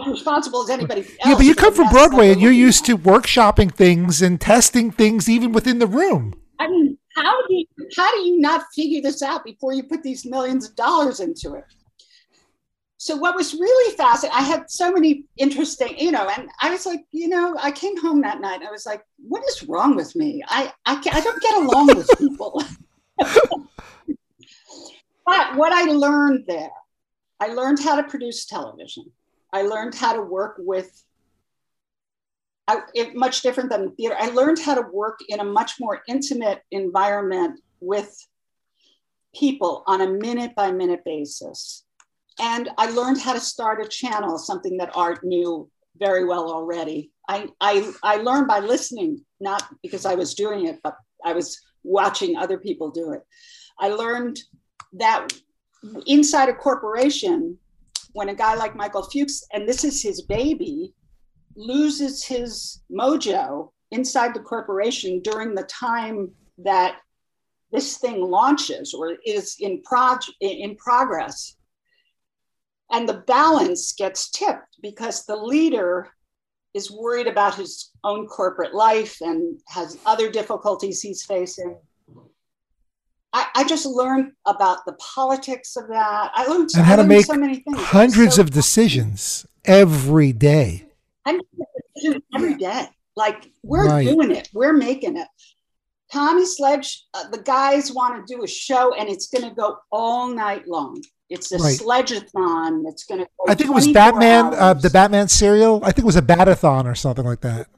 as 0.00 0.06
responsible 0.08 0.62
as 0.62 0.70
anybody 0.70 1.02
else 1.02 1.10
Yeah, 1.24 1.34
but 1.34 1.44
you 1.44 1.54
come 1.54 1.74
from 1.74 1.90
Broadway 1.90 2.32
and 2.32 2.40
you're 2.40 2.50
used 2.50 2.86
to 2.86 2.96
workshopping 2.96 3.72
things 3.74 4.22
and 4.22 4.40
testing 4.40 4.90
things 4.90 5.28
even 5.28 5.52
within 5.52 5.80
the 5.80 5.86
room. 5.86 6.34
I 6.62 6.68
mean, 6.68 6.96
how 7.16 7.44
do 7.46 7.54
you 7.54 7.66
how 7.96 8.08
do 8.12 8.20
you 8.20 8.38
not 8.38 8.66
figure 8.72 9.02
this 9.02 9.20
out 9.20 9.44
before 9.44 9.72
you 9.72 9.82
put 9.82 10.04
these 10.04 10.24
millions 10.24 10.68
of 10.68 10.76
dollars 10.76 11.18
into 11.18 11.54
it? 11.54 11.64
So 12.98 13.16
what 13.16 13.34
was 13.34 13.52
really 13.54 13.96
fascinating, 13.96 14.38
I 14.38 14.42
had 14.42 14.70
so 14.70 14.92
many 14.92 15.24
interesting, 15.36 15.98
you 15.98 16.12
know, 16.12 16.28
and 16.28 16.48
I 16.60 16.70
was 16.70 16.86
like, 16.86 17.04
you 17.10 17.26
know, 17.26 17.56
I 17.60 17.72
came 17.72 18.00
home 18.00 18.20
that 18.22 18.40
night 18.40 18.62
I 18.62 18.70
was 18.70 18.86
like, 18.86 19.04
what 19.18 19.42
is 19.48 19.64
wrong 19.64 19.96
with 19.96 20.14
me? 20.14 20.40
I 20.46 20.72
I, 20.86 21.02
I 21.12 21.20
don't 21.20 21.42
get 21.42 21.56
along 21.56 21.86
with 21.88 22.08
people. 22.16 22.62
but 25.26 25.56
what 25.56 25.72
I 25.72 25.90
learned 25.90 26.44
there, 26.46 26.70
I 27.40 27.48
learned 27.48 27.80
how 27.82 27.96
to 27.96 28.04
produce 28.04 28.46
television. 28.46 29.10
I 29.52 29.62
learned 29.62 29.96
how 29.96 30.12
to 30.12 30.22
work 30.22 30.54
with 30.58 31.04
I, 32.72 32.82
it, 32.94 33.14
much 33.14 33.42
different 33.42 33.70
than 33.70 33.94
theater. 33.96 34.16
I 34.18 34.28
learned 34.30 34.58
how 34.58 34.74
to 34.74 34.86
work 34.92 35.20
in 35.28 35.40
a 35.40 35.44
much 35.44 35.72
more 35.78 36.02
intimate 36.08 36.60
environment 36.70 37.60
with 37.80 38.16
people 39.34 39.82
on 39.86 40.00
a 40.00 40.10
minute 40.10 40.54
by 40.54 40.72
minute 40.72 41.02
basis. 41.04 41.84
And 42.40 42.70
I 42.78 42.90
learned 42.90 43.20
how 43.20 43.34
to 43.34 43.40
start 43.40 43.84
a 43.84 43.88
channel, 43.88 44.38
something 44.38 44.78
that 44.78 44.96
Art 44.96 45.22
knew 45.22 45.70
very 45.98 46.24
well 46.24 46.50
already. 46.50 47.12
I, 47.28 47.48
I, 47.60 47.92
I 48.02 48.16
learned 48.16 48.48
by 48.48 48.60
listening, 48.60 49.24
not 49.38 49.62
because 49.82 50.06
I 50.06 50.14
was 50.14 50.34
doing 50.34 50.66
it, 50.66 50.80
but 50.82 50.96
I 51.24 51.32
was 51.34 51.60
watching 51.84 52.36
other 52.36 52.58
people 52.58 52.90
do 52.90 53.12
it. 53.12 53.22
I 53.78 53.88
learned 53.88 54.38
that 54.94 55.28
inside 56.06 56.48
a 56.48 56.54
corporation, 56.54 57.58
when 58.14 58.28
a 58.28 58.34
guy 58.34 58.54
like 58.54 58.76
Michael 58.76 59.02
Fuchs, 59.02 59.44
and 59.52 59.68
this 59.68 59.84
is 59.84 60.02
his 60.02 60.22
baby, 60.22 60.94
loses 61.54 62.24
his 62.24 62.82
mojo 62.90 63.70
inside 63.90 64.34
the 64.34 64.40
corporation 64.40 65.20
during 65.20 65.54
the 65.54 65.64
time 65.64 66.30
that 66.58 66.96
this 67.70 67.98
thing 67.98 68.20
launches 68.20 68.94
or 68.94 69.16
is 69.24 69.56
in, 69.60 69.82
prog- 69.82 70.22
in 70.40 70.76
progress. 70.76 71.56
And 72.90 73.08
the 73.08 73.22
balance 73.26 73.92
gets 73.92 74.30
tipped 74.30 74.76
because 74.82 75.24
the 75.24 75.36
leader 75.36 76.08
is 76.74 76.90
worried 76.90 77.26
about 77.26 77.54
his 77.54 77.90
own 78.04 78.26
corporate 78.26 78.74
life 78.74 79.18
and 79.20 79.58
has 79.68 79.98
other 80.06 80.30
difficulties 80.30 81.00
he's 81.00 81.24
facing. 81.24 81.76
I, 83.34 83.46
I 83.54 83.64
just 83.64 83.86
learned 83.86 84.32
about 84.46 84.84
the 84.84 84.92
politics 84.94 85.76
of 85.76 85.88
that. 85.88 86.30
I 86.34 86.46
learned, 86.46 86.70
And 86.74 86.82
I 86.82 86.86
how 86.86 86.96
to 86.96 87.04
make 87.04 87.24
so 87.24 87.34
many 87.34 87.60
things. 87.60 87.78
Hundreds 87.78 88.36
so 88.36 88.42
of 88.42 88.50
decisions 88.50 89.46
every 89.64 90.32
day. 90.32 90.86
I'm 91.26 91.40
every 92.34 92.54
day. 92.54 92.86
Like 93.16 93.50
we're 93.62 93.88
Right. 93.88 94.06
doing 94.06 94.30
it, 94.30 94.48
we're 94.52 94.72
making 94.72 95.16
it. 95.18 95.28
Tommy 96.12 96.44
Sledge, 96.44 97.06
uh, 97.14 97.28
the 97.30 97.38
guys 97.42 97.92
want 97.92 98.26
to 98.26 98.34
do 98.34 98.42
a 98.42 98.46
show, 98.46 98.94
and 98.94 99.08
it's 99.08 99.28
going 99.28 99.48
to 99.48 99.54
go 99.54 99.78
all 99.90 100.28
night 100.28 100.68
long. 100.68 101.02
It's 101.30 101.52
a 101.52 101.58
Right. 101.58 101.78
sledge-a-thon 101.78 102.82
that's 102.82 103.04
going 103.04 103.22
to. 103.22 103.26
I 103.48 103.54
think 103.54 103.70
it 103.70 103.72
was 103.72 103.88
Batman, 103.88 104.52
uh, 104.54 104.74
the 104.74 104.90
Batman 104.90 105.28
serial. 105.28 105.80
I 105.82 105.86
think 105.86 106.00
it 106.00 106.04
was 106.04 106.16
a 106.16 106.22
Batathon 106.22 106.84
or 106.84 106.94
something 106.94 107.24
like 107.24 107.40
that. 107.40 107.68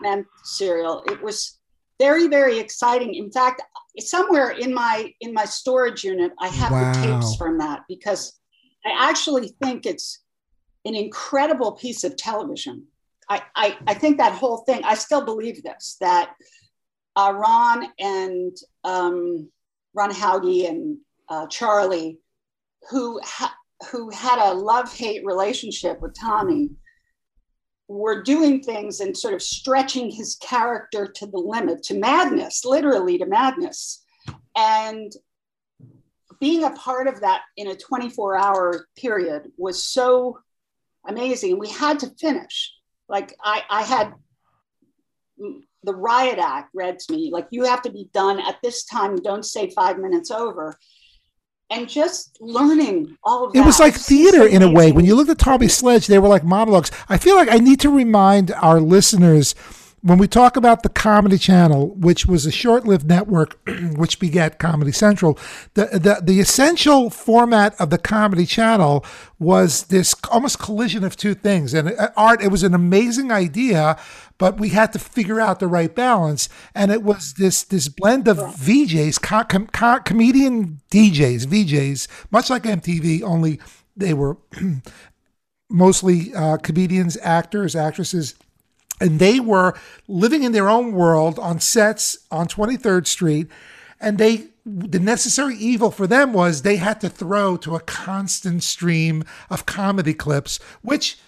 Batman 0.00 0.26
serial. 0.42 1.02
It 1.06 1.22
was 1.22 1.58
very, 2.00 2.26
very 2.26 2.58
exciting. 2.58 3.14
In 3.14 3.30
fact, 3.30 3.62
somewhere 3.98 4.50
in 4.50 4.72
my 4.74 5.12
in 5.20 5.32
my 5.32 5.44
storage 5.44 6.02
unit, 6.02 6.32
I 6.40 6.48
have 6.48 6.72
Wow. 6.72 6.92
the 6.92 7.00
tapes 7.02 7.36
from 7.36 7.58
that 7.58 7.82
because 7.88 8.40
I 8.84 9.08
actually 9.10 9.54
think 9.62 9.86
it's 9.86 10.20
an 10.84 10.94
incredible 10.94 11.72
piece 11.72 12.04
of 12.04 12.16
television. 12.16 12.86
I, 13.28 13.42
I, 13.54 13.78
I 13.86 13.94
think 13.94 14.18
that 14.18 14.32
whole 14.32 14.58
thing, 14.58 14.82
I 14.84 14.94
still 14.94 15.24
believe 15.24 15.62
this, 15.62 15.96
that 16.00 16.34
uh, 17.16 17.32
Ron 17.36 17.86
and 17.98 18.56
um, 18.84 19.48
Ron 19.94 20.10
Hauge 20.10 20.68
and 20.68 20.98
uh, 21.28 21.46
Charlie, 21.46 22.18
who, 22.90 23.20
ha- 23.22 23.54
who 23.90 24.10
had 24.10 24.38
a 24.38 24.54
love 24.54 24.92
hate 24.92 25.24
relationship 25.24 26.00
with 26.00 26.18
Tommy, 26.18 26.70
were 27.88 28.22
doing 28.22 28.62
things 28.62 29.00
and 29.00 29.16
sort 29.16 29.34
of 29.34 29.42
stretching 29.42 30.10
his 30.10 30.36
character 30.36 31.06
to 31.06 31.26
the 31.26 31.38
limit, 31.38 31.82
to 31.82 31.98
madness, 31.98 32.64
literally 32.64 33.18
to 33.18 33.26
madness. 33.26 34.04
And 34.56 35.12
being 36.40 36.64
a 36.64 36.70
part 36.70 37.08
of 37.08 37.20
that 37.20 37.42
in 37.56 37.68
a 37.68 37.76
24 37.76 38.36
hour 38.36 38.86
period 38.96 39.50
was 39.56 39.82
so 39.82 40.38
amazing. 41.06 41.52
And 41.52 41.60
we 41.60 41.68
had 41.68 42.00
to 42.00 42.10
finish. 42.18 42.72
Like, 43.08 43.36
I, 43.42 43.62
I 43.68 43.82
had 43.82 44.14
the 45.82 45.94
riot 45.94 46.38
act 46.38 46.70
read 46.74 46.98
to 46.98 47.12
me, 47.12 47.30
like, 47.32 47.48
you 47.50 47.64
have 47.64 47.82
to 47.82 47.90
be 47.90 48.08
done 48.12 48.38
at 48.40 48.58
this 48.62 48.84
time, 48.84 49.16
don't 49.16 49.44
say 49.44 49.70
five 49.70 49.98
minutes 49.98 50.30
over. 50.30 50.78
And 51.70 51.88
just 51.88 52.36
learning 52.40 53.16
all 53.22 53.46
of 53.46 53.52
that. 53.52 53.60
It 53.60 53.64
was 53.64 53.78
like 53.78 53.94
theater 53.94 54.44
in 54.46 54.62
a 54.62 54.70
way. 54.70 54.90
When 54.90 55.04
you 55.04 55.14
looked 55.14 55.30
at 55.30 55.38
Tommy 55.38 55.68
Sledge, 55.68 56.08
they 56.08 56.18
were 56.18 56.26
like 56.26 56.42
monologues. 56.42 56.90
I 57.08 57.16
feel 57.16 57.36
like 57.36 57.48
I 57.48 57.58
need 57.58 57.78
to 57.80 57.90
remind 57.90 58.50
our 58.50 58.80
listeners 58.80 59.54
when 60.02 60.18
we 60.18 60.26
talk 60.26 60.56
about 60.56 60.82
the 60.82 60.88
Comedy 60.88 61.36
Channel, 61.36 61.94
which 61.94 62.24
was 62.24 62.46
a 62.46 62.50
short-lived 62.50 63.06
network 63.06 63.60
which 63.96 64.18
begat 64.18 64.58
Comedy 64.58 64.92
Central, 64.92 65.38
the, 65.74 65.86
the 65.86 66.20
the 66.22 66.40
essential 66.40 67.10
format 67.10 67.78
of 67.80 67.90
the 67.90 67.98
Comedy 67.98 68.46
Channel 68.46 69.04
was 69.38 69.84
this 69.84 70.14
almost 70.30 70.58
collision 70.58 71.04
of 71.04 71.16
two 71.16 71.34
things. 71.34 71.74
And 71.74 71.90
uh, 71.90 72.10
art, 72.16 72.42
it 72.42 72.48
was 72.48 72.62
an 72.62 72.74
amazing 72.74 73.30
idea, 73.30 73.98
but 74.38 74.58
we 74.58 74.70
had 74.70 74.92
to 74.94 74.98
figure 74.98 75.40
out 75.40 75.60
the 75.60 75.68
right 75.68 75.94
balance. 75.94 76.48
And 76.74 76.90
it 76.90 77.02
was 77.02 77.34
this 77.34 77.62
this 77.62 77.88
blend 77.88 78.26
of 78.26 78.38
VJs, 78.38 79.20
co- 79.20 79.44
com- 79.44 79.66
co- 79.66 80.00
comedian 80.00 80.80
DJs, 80.90 81.46
VJs, 81.46 82.08
much 82.30 82.48
like 82.48 82.62
MTV, 82.62 83.22
only 83.22 83.60
they 83.96 84.14
were 84.14 84.38
mostly 85.68 86.34
uh, 86.34 86.56
comedians, 86.56 87.18
actors, 87.22 87.76
actresses 87.76 88.34
and 89.00 89.18
they 89.18 89.40
were 89.40 89.74
living 90.06 90.42
in 90.42 90.52
their 90.52 90.68
own 90.68 90.92
world 90.92 91.38
on 91.38 91.58
sets 91.58 92.18
on 92.30 92.46
23rd 92.46 93.06
Street. 93.06 93.48
And 94.00 94.18
they 94.18 94.48
the 94.66 95.00
necessary 95.00 95.56
evil 95.56 95.90
for 95.90 96.06
them 96.06 96.32
was 96.32 96.62
they 96.62 96.76
had 96.76 97.00
to 97.00 97.08
throw 97.08 97.56
to 97.56 97.74
a 97.74 97.80
constant 97.80 98.62
stream 98.62 99.24
of 99.48 99.64
comedy 99.64 100.12
clips 100.12 100.60
which 100.82 101.18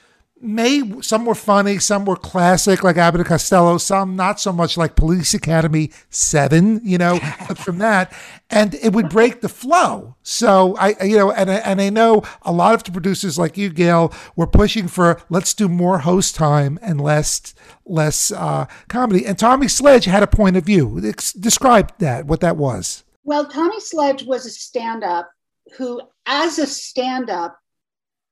may 0.43 1.01
some 1.01 1.25
were 1.25 1.35
funny 1.35 1.79
some 1.79 2.05
were 2.05 2.17
classic 2.17 2.83
like 2.83 2.97
Abbott 2.97 3.21
and 3.21 3.29
Costello 3.29 3.79
some 3.79 4.17
not 4.17 4.41
so 4.41 4.53
much 4.53 4.77
like 4.77 4.97
Police 4.97 5.33
Academy 5.35 5.91
7 6.11 6.81
you 6.83 6.99
know 6.99 7.19
clips 7.41 7.63
from 7.63 7.79
that. 7.79 8.13
And 8.51 8.75
it 8.75 8.93
would 8.93 9.09
break 9.09 9.41
the 9.41 9.49
flow. 9.49 10.17
So 10.23 10.77
I 10.77 11.03
you 11.03 11.17
know 11.17 11.31
and 11.31 11.51
I, 11.51 11.55
and 11.57 11.81
I 11.81 11.91
know 11.91 12.23
a 12.43 12.53
lot 12.53 12.75
of 12.75 12.85
the 12.85 12.93
producers 12.93 13.39
like 13.39 13.57
you 13.57 13.71
Gail 13.71 14.13
were 14.37 14.47
pushing 14.47 14.89
for 14.89 15.23
let's 15.31 15.55
do 15.55 15.69
more 15.69 16.01
host 16.01 16.35
time 16.35 16.79
and 16.83 17.01
less 17.01 17.55
less 17.87 18.33
uh, 18.33 18.67
comedy. 18.89 19.27
And 19.27 19.39
Tommy 19.39 19.69
Sledge 19.69 20.05
had 20.05 20.23
a 20.23 20.27
point 20.27 20.57
of 20.57 20.65
view. 20.65 21.01
Ex- 21.05 21.33
describe 21.33 21.93
that 21.99 22.27
what 22.27 22.41
that 22.41 22.57
was. 22.57 23.05
Well, 23.25 23.47
Tommy 23.47 23.81
Sledge 23.81 24.25
was 24.25 24.47
a 24.47 24.51
stand 24.51 25.05
up 25.05 25.31
who, 25.77 26.01
as 26.27 26.59
a 26.59 26.67
stand 26.67 27.31
up, 27.31 27.59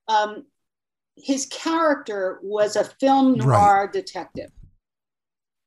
um, 0.09 0.45
his 1.23 1.47
character 1.47 2.39
was 2.43 2.77
a 2.77 2.85
film 2.85 3.35
noir 3.35 3.85
right. 3.85 3.93
detective. 3.93 4.51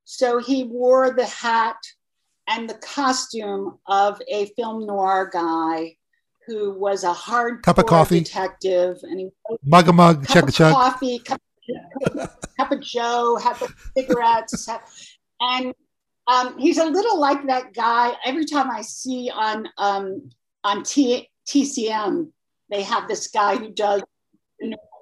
So 0.06 0.40
he 0.40 0.66
wore 0.66 1.12
the 1.12 1.26
hat 1.26 1.78
and 2.48 2.70
the 2.70 2.76
costume 2.76 3.80
of 3.88 4.22
a 4.30 4.48
film 4.58 4.86
noir 4.86 5.30
guy 5.32 5.96
who 6.46 6.74
was 6.74 7.04
a 7.04 7.14
hard 7.14 7.64
cup 7.64 7.78
of 7.78 7.86
coffee 7.86 8.20
detective 8.20 9.00
and 9.04 9.20
he 9.20 9.30
mug 9.64 9.88
a 9.88 9.94
mug, 9.94 10.28
chug 10.28 10.50
a 10.50 10.52
chug, 10.52 10.74
coffee, 10.74 11.20
cup, 11.20 11.42
cup 12.58 12.72
of 12.72 12.82
Joe, 12.82 13.38
had 13.38 13.58
the 13.60 13.74
cigarettes, 13.96 14.68
and 15.40 15.74
um, 16.28 16.58
he's 16.60 16.78
a 16.78 16.86
little 16.86 17.20
like 17.20 17.46
that 17.48 17.74
guy. 17.74 18.14
Every 18.26 18.46
time 18.46 18.70
I 18.70 18.82
see 18.82 19.32
on 19.34 19.68
um, 19.78 20.30
on 20.64 20.84
T- 20.84 21.30
TCM, 21.48 22.30
they 22.70 22.84
have 22.84 23.08
this 23.08 23.28
guy 23.28 23.56
who 23.56 23.72
does. 23.72 24.02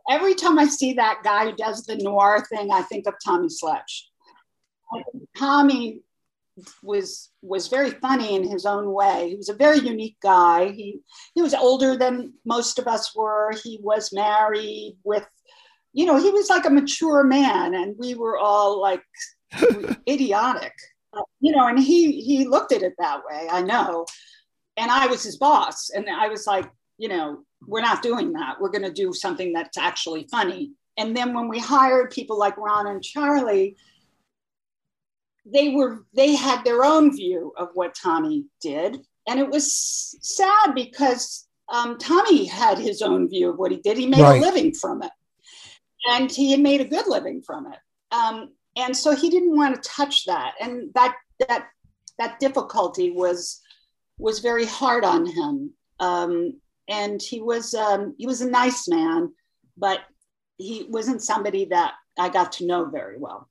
Every 0.10 0.36
time 0.36 0.60
I 0.60 0.66
see 0.66 0.94
that 0.94 1.22
guy 1.24 1.46
who 1.46 1.56
does 1.56 1.86
the 1.86 1.96
noir 1.98 2.46
thing, 2.50 2.72
I 2.72 2.82
think 2.84 3.08
of 3.08 3.16
Tommy 3.24 3.50
Sledge. 3.50 4.10
Tommy 5.38 6.02
was 6.84 7.30
was 7.42 7.68
very 7.68 7.92
funny 7.92 8.36
in 8.36 8.48
his 8.48 8.66
own 8.66 8.92
way. 8.92 9.30
He 9.30 9.36
was 9.36 9.50
a 9.50 9.54
very 9.54 9.80
unique 9.80 10.18
guy. 10.22 10.70
He 10.70 11.00
he 11.34 11.42
was 11.42 11.54
older 11.54 11.98
than 11.98 12.34
most 12.46 12.80
of 12.80 12.88
us 12.88 13.16
were. 13.16 13.54
He 13.64 13.80
was 13.82 14.14
married 14.14 14.98
with, 15.04 15.26
you 15.94 16.06
know, 16.06 16.18
he 16.18 16.30
was 16.30 16.50
like 16.50 16.66
a 16.66 16.70
mature 16.70 17.24
man, 17.24 17.74
and 17.74 17.96
we 17.98 18.16
were 18.16 18.38
all 18.38 18.82
like 18.82 19.04
idiotic, 20.08 20.74
you 21.40 21.56
know. 21.56 21.68
And 21.68 21.80
he 21.80 22.22
he 22.22 22.48
looked 22.48 22.74
at 22.74 22.84
it 22.84 22.94
that 23.00 23.22
way. 23.30 23.48
I 23.50 23.62
know, 23.62 24.06
and 24.78 24.92
I 24.92 25.08
was 25.08 25.24
his 25.24 25.38
boss, 25.38 25.90
and 25.90 26.10
I 26.10 26.28
was 26.28 26.46
like, 26.46 26.70
you 26.98 27.08
know, 27.08 27.44
we're 27.66 27.82
not 27.82 28.02
doing 28.02 28.34
that. 28.34 28.60
We're 28.60 28.70
going 28.70 28.84
to 28.84 28.92
do 28.92 29.14
something 29.14 29.54
that's 29.54 29.78
actually 29.78 30.28
funny. 30.30 30.72
And 30.98 31.16
then 31.16 31.34
when 31.34 31.48
we 31.48 31.60
hired 31.60 32.12
people 32.12 32.38
like 32.38 32.58
Ron 32.58 32.88
and 32.88 33.04
Charlie 33.04 33.76
they 35.46 35.70
were 35.70 36.06
they 36.14 36.36
had 36.36 36.64
their 36.64 36.84
own 36.84 37.16
view 37.16 37.54
of 37.58 37.70
what 37.74 37.96
Tommy 37.96 38.46
did, 38.62 38.98
and 39.28 39.40
it 39.40 39.50
was 39.50 40.16
sad 40.22 40.76
because 40.76 41.48
um, 41.70 41.98
Tommy 41.98 42.46
had 42.46 42.78
his 42.78 43.02
own 43.02 43.30
view 43.30 43.50
of 43.50 43.58
what 43.58 43.72
he 43.72 43.78
did. 43.78 43.98
He 43.98 44.08
made 44.08 44.22
right. 44.22 44.42
a 44.42 44.46
living 44.46 44.74
from 44.74 45.02
it, 45.04 45.12
and 46.10 46.32
he 46.32 46.52
had 46.52 46.60
made 46.60 46.82
a 46.82 46.86
good 46.86 47.08
living 47.08 47.42
from 47.42 47.72
it. 47.72 47.80
Um, 48.12 48.50
and 48.78 48.96
so 48.96 49.16
he 49.16 49.30
didn't 49.30 49.56
want 49.56 49.76
to 49.76 49.90
touch 49.90 50.26
that, 50.26 50.54
and 50.62 50.94
that 50.94 51.16
that 51.48 51.68
that 52.20 52.40
difficulty 52.40 53.12
was 53.12 53.62
was 54.18 54.40
very 54.40 54.66
hard 54.66 55.04
on 55.04 55.26
him. 55.26 55.74
Um, 56.00 56.61
and 56.88 57.22
he 57.22 57.42
was 57.42 57.74
um, 57.74 58.16
he 58.18 58.28
was 58.28 58.42
a 58.42 58.50
nice 58.50 58.88
man, 58.88 59.34
but 59.78 60.00
he 60.58 60.86
wasn't 60.90 61.24
somebody 61.24 61.66
that 61.66 61.94
I 62.20 62.30
got 62.30 62.52
to 62.54 62.66
know 62.66 62.86
very 62.86 63.18
well. 63.18 63.50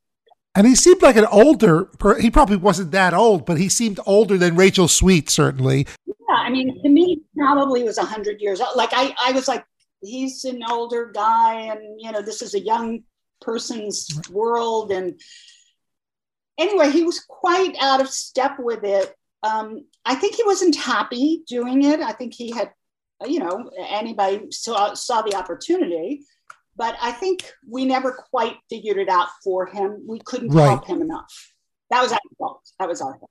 And 0.54 0.66
he 0.66 0.74
seemed 0.74 1.02
like 1.02 1.16
an 1.16 1.26
older, 1.26 1.88
he 2.20 2.30
probably 2.30 2.56
wasn't 2.56 2.90
that 2.90 3.14
old, 3.14 3.46
but 3.46 3.56
he 3.56 3.68
seemed 3.68 4.00
older 4.04 4.36
than 4.36 4.56
Rachel 4.56 4.88
Sweet, 4.88 5.30
certainly. 5.30 5.86
Yeah, 6.06 6.14
I 6.34 6.50
mean, 6.50 6.82
to 6.82 6.88
me, 6.88 7.22
probably 7.36 7.84
was 7.84 7.98
100 7.98 8.40
years 8.40 8.60
old. 8.60 8.74
Like, 8.74 8.90
I, 8.92 9.14
I 9.24 9.32
was 9.32 9.46
like, 9.46 9.64
he's 10.02 10.44
an 10.44 10.62
older 10.68 11.12
guy, 11.14 11.60
and, 11.60 12.00
you 12.00 12.10
know, 12.10 12.20
this 12.20 12.42
is 12.42 12.54
a 12.54 12.60
young 12.60 13.04
person's 13.40 14.08
world. 14.30 14.90
And 14.90 15.20
anyway, 16.58 16.90
he 16.90 17.04
was 17.04 17.20
quite 17.20 17.76
out 17.80 18.00
of 18.00 18.08
step 18.08 18.56
with 18.58 18.82
it. 18.82 19.14
Um, 19.44 19.86
I 20.04 20.16
think 20.16 20.34
he 20.34 20.42
wasn't 20.44 20.76
happy 20.76 21.42
doing 21.46 21.84
it. 21.84 22.00
I 22.00 22.12
think 22.12 22.34
he 22.34 22.50
had, 22.50 22.72
you 23.26 23.40
know, 23.40 23.70
anybody 23.78 24.50
saw, 24.50 24.94
saw 24.94 25.22
the 25.22 25.34
opportunity 25.34 26.24
but 26.80 26.96
I 27.02 27.12
think 27.12 27.52
we 27.68 27.84
never 27.84 28.12
quite 28.12 28.56
figured 28.70 28.96
it 28.96 29.10
out 29.10 29.28
for 29.44 29.66
him. 29.66 30.02
We 30.08 30.18
couldn't 30.20 30.48
right. 30.48 30.66
help 30.66 30.86
him 30.86 31.02
enough. 31.02 31.52
That 31.90 32.00
was 32.00 32.10
our 32.10 32.18
fault. 32.38 32.62
That 32.78 32.88
was 32.88 33.02
our 33.02 33.18
fault. 33.18 33.30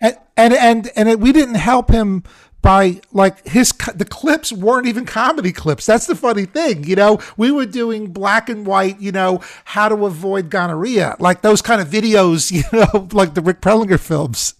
And 0.00 0.16
and 0.36 0.52
and, 0.52 0.90
and 0.96 1.08
it, 1.08 1.20
we 1.20 1.30
didn't 1.30 1.54
help 1.54 1.90
him 1.90 2.24
by 2.60 3.00
like 3.12 3.46
his 3.46 3.72
the 3.94 4.04
clips 4.04 4.52
weren't 4.52 4.88
even 4.88 5.04
comedy 5.04 5.52
clips. 5.52 5.86
That's 5.86 6.08
the 6.08 6.16
funny 6.16 6.44
thing, 6.44 6.82
you 6.82 6.96
know. 6.96 7.20
We 7.36 7.52
were 7.52 7.66
doing 7.66 8.10
black 8.10 8.48
and 8.48 8.66
white, 8.66 8.98
you 8.98 9.12
know, 9.12 9.42
how 9.64 9.88
to 9.88 10.04
avoid 10.06 10.50
gonorrhea, 10.50 11.14
like 11.20 11.42
those 11.42 11.62
kind 11.62 11.80
of 11.80 11.86
videos, 11.86 12.50
you 12.50 12.64
know, 12.72 13.06
like 13.12 13.34
the 13.34 13.42
Rick 13.42 13.60
Prelinger 13.60 14.00
films. 14.00 14.54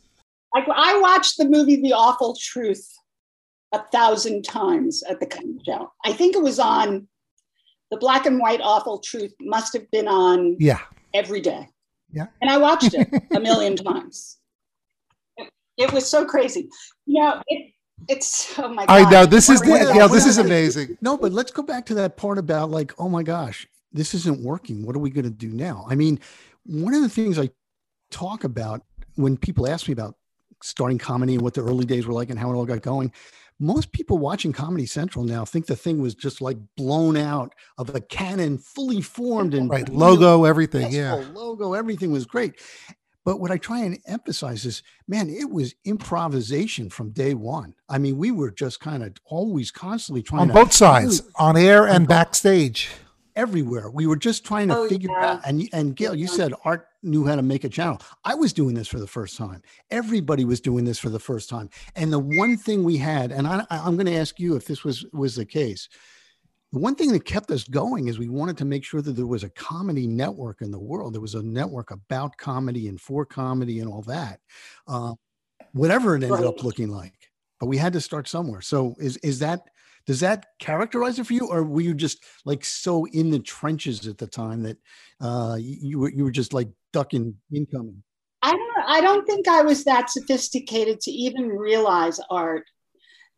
Like 0.54 0.68
I 0.72 1.00
watched 1.00 1.38
the 1.38 1.48
movie 1.48 1.82
The 1.82 1.92
Awful 1.92 2.36
Truth 2.40 2.97
a 3.72 3.82
thousand 3.92 4.44
times 4.44 5.02
at 5.04 5.20
the 5.20 5.26
Comedy 5.26 5.58
Channel. 5.64 5.92
I 6.04 6.12
think 6.12 6.34
it 6.34 6.42
was 6.42 6.58
on 6.58 7.06
the 7.90 7.96
black 7.96 8.26
and 8.26 8.38
white 8.38 8.60
awful 8.62 8.98
truth 8.98 9.32
must 9.40 9.72
have 9.72 9.90
been 9.90 10.08
on 10.08 10.56
yeah. 10.58 10.80
every 11.14 11.40
day. 11.40 11.68
Yeah. 12.10 12.26
And 12.40 12.50
i 12.50 12.56
watched 12.56 12.94
it 12.94 13.08
a 13.34 13.40
million 13.40 13.76
times. 13.76 14.38
It, 15.36 15.50
it, 15.76 15.92
was 15.92 16.08
so 16.08 16.24
crazy. 16.24 16.68
You 17.06 17.20
know 17.20 17.42
it, 17.46 17.72
it's 18.08 18.58
oh 18.58 18.68
my 18.68 18.86
god 18.86 18.92
i 18.92 19.10
know 19.10 19.26
this 19.26 19.48
is 19.48 19.60
the, 19.60 19.92
yeah 19.94 20.06
this 20.06 20.26
is 20.26 20.38
amazing. 20.38 20.96
No 21.00 21.18
but 21.18 21.32
let's 21.32 21.50
go 21.50 21.62
back 21.62 21.84
to 21.86 21.94
that 21.94 22.16
part 22.16 22.38
about 22.38 22.70
like 22.70 22.92
oh 22.98 23.08
my 23.08 23.22
gosh 23.22 23.66
this 23.92 24.14
isn't 24.14 24.40
working. 24.40 24.86
What 24.86 24.96
are 24.96 25.00
we 25.00 25.10
going 25.10 25.24
to 25.24 25.30
do 25.30 25.48
now? 25.48 25.86
I 25.88 25.94
mean 25.94 26.20
one 26.64 26.94
of 26.94 27.02
the 27.02 27.08
things 27.08 27.38
i 27.38 27.50
talk 28.10 28.44
about 28.44 28.82
when 29.16 29.36
people 29.36 29.68
ask 29.68 29.88
me 29.88 29.92
about 29.92 30.14
starting 30.62 30.98
comedy 30.98 31.34
and 31.34 31.42
what 31.42 31.54
the 31.54 31.62
early 31.62 31.84
days 31.84 32.06
were 32.06 32.14
like 32.14 32.30
and 32.30 32.38
how 32.38 32.50
it 32.50 32.54
all 32.54 32.64
got 32.64 32.82
going 32.82 33.12
most 33.60 33.92
people 33.92 34.18
watching 34.18 34.52
Comedy 34.52 34.86
Central 34.86 35.24
now 35.24 35.44
think 35.44 35.66
the 35.66 35.76
thing 35.76 36.00
was 36.00 36.14
just 36.14 36.40
like 36.40 36.58
blown 36.76 37.16
out 37.16 37.54
of 37.76 37.94
a 37.94 38.00
cannon, 38.00 38.58
fully 38.58 39.00
formed 39.00 39.54
and 39.54 39.68
right 39.68 39.88
logo, 39.88 40.44
everything, 40.44 40.92
yeah, 40.92 41.14
logo, 41.32 41.74
everything 41.74 42.12
was 42.12 42.26
great. 42.26 42.60
But 43.24 43.40
what 43.40 43.50
I 43.50 43.58
try 43.58 43.80
and 43.80 43.98
emphasize 44.06 44.64
is, 44.64 44.82
man, 45.06 45.28
it 45.28 45.50
was 45.50 45.74
improvisation 45.84 46.88
from 46.88 47.10
day 47.10 47.34
one. 47.34 47.74
I 47.88 47.98
mean, 47.98 48.16
we 48.16 48.30
were 48.30 48.50
just 48.50 48.80
kind 48.80 49.02
of 49.02 49.12
always 49.26 49.70
constantly 49.70 50.22
trying 50.22 50.42
on 50.42 50.48
both 50.48 50.72
sides, 50.72 51.22
on 51.36 51.56
air 51.56 51.86
and 51.86 52.08
backstage 52.08 52.88
everywhere. 53.36 53.90
We 53.90 54.06
were 54.06 54.16
just 54.16 54.44
trying 54.44 54.68
to 54.68 54.78
oh, 54.78 54.88
figure 54.88 55.10
yeah. 55.10 55.32
out. 55.32 55.40
And 55.44 55.68
and 55.72 55.94
Gail, 55.94 56.14
you 56.14 56.26
said 56.26 56.54
Art 56.64 56.87
knew 57.02 57.24
how 57.24 57.36
to 57.36 57.42
make 57.42 57.64
a 57.64 57.68
channel. 57.68 58.00
I 58.24 58.34
was 58.34 58.52
doing 58.52 58.74
this 58.74 58.88
for 58.88 58.98
the 58.98 59.06
first 59.06 59.36
time. 59.36 59.62
Everybody 59.90 60.44
was 60.44 60.60
doing 60.60 60.84
this 60.84 60.98
for 60.98 61.10
the 61.10 61.18
first 61.18 61.48
time. 61.48 61.70
And 61.94 62.12
the 62.12 62.18
one 62.18 62.56
thing 62.56 62.84
we 62.84 62.96
had, 62.96 63.32
and 63.32 63.46
I, 63.46 63.64
I'm 63.70 63.96
going 63.96 64.06
to 64.06 64.16
ask 64.16 64.38
you 64.40 64.56
if 64.56 64.66
this 64.66 64.84
was 64.84 65.06
was 65.12 65.36
the 65.36 65.46
case. 65.46 65.88
The 66.72 66.78
one 66.78 66.96
thing 66.96 67.12
that 67.12 67.24
kept 67.24 67.50
us 67.50 67.64
going 67.64 68.08
is 68.08 68.18
we 68.18 68.28
wanted 68.28 68.58
to 68.58 68.66
make 68.66 68.84
sure 68.84 69.00
that 69.00 69.12
there 69.12 69.26
was 69.26 69.42
a 69.42 69.48
comedy 69.50 70.06
network 70.06 70.60
in 70.60 70.70
the 70.70 70.78
world. 70.78 71.14
There 71.14 71.20
was 71.20 71.34
a 71.34 71.42
network 71.42 71.90
about 71.90 72.36
comedy 72.36 72.88
and 72.88 73.00
for 73.00 73.24
comedy 73.24 73.80
and 73.80 73.90
all 73.90 74.02
that. 74.02 74.40
Uh, 74.86 75.14
whatever 75.72 76.14
it 76.14 76.22
ended 76.22 76.40
right. 76.40 76.44
up 76.44 76.62
looking 76.62 76.88
like, 76.88 77.30
but 77.58 77.66
we 77.66 77.78
had 77.78 77.94
to 77.94 78.00
start 78.00 78.28
somewhere. 78.28 78.60
So 78.60 78.96
is 78.98 79.16
is 79.18 79.38
that 79.38 79.62
does 80.08 80.20
that 80.20 80.46
characterize 80.58 81.18
it 81.18 81.26
for 81.26 81.34
you, 81.34 81.48
or 81.48 81.62
were 81.62 81.82
you 81.82 81.92
just 81.92 82.24
like 82.46 82.64
so 82.64 83.04
in 83.08 83.28
the 83.28 83.38
trenches 83.38 84.06
at 84.06 84.16
the 84.16 84.26
time 84.26 84.62
that 84.62 84.78
uh, 85.20 85.58
you 85.60 85.98
were 85.98 86.08
you 86.08 86.24
were 86.24 86.30
just 86.30 86.54
like 86.54 86.70
ducking 86.94 87.34
incoming? 87.54 88.02
I 88.40 88.52
don't. 88.52 88.86
I 88.86 89.02
don't 89.02 89.26
think 89.26 89.46
I 89.48 89.60
was 89.60 89.84
that 89.84 90.08
sophisticated 90.08 91.02
to 91.02 91.10
even 91.10 91.48
realize 91.48 92.20
art 92.30 92.64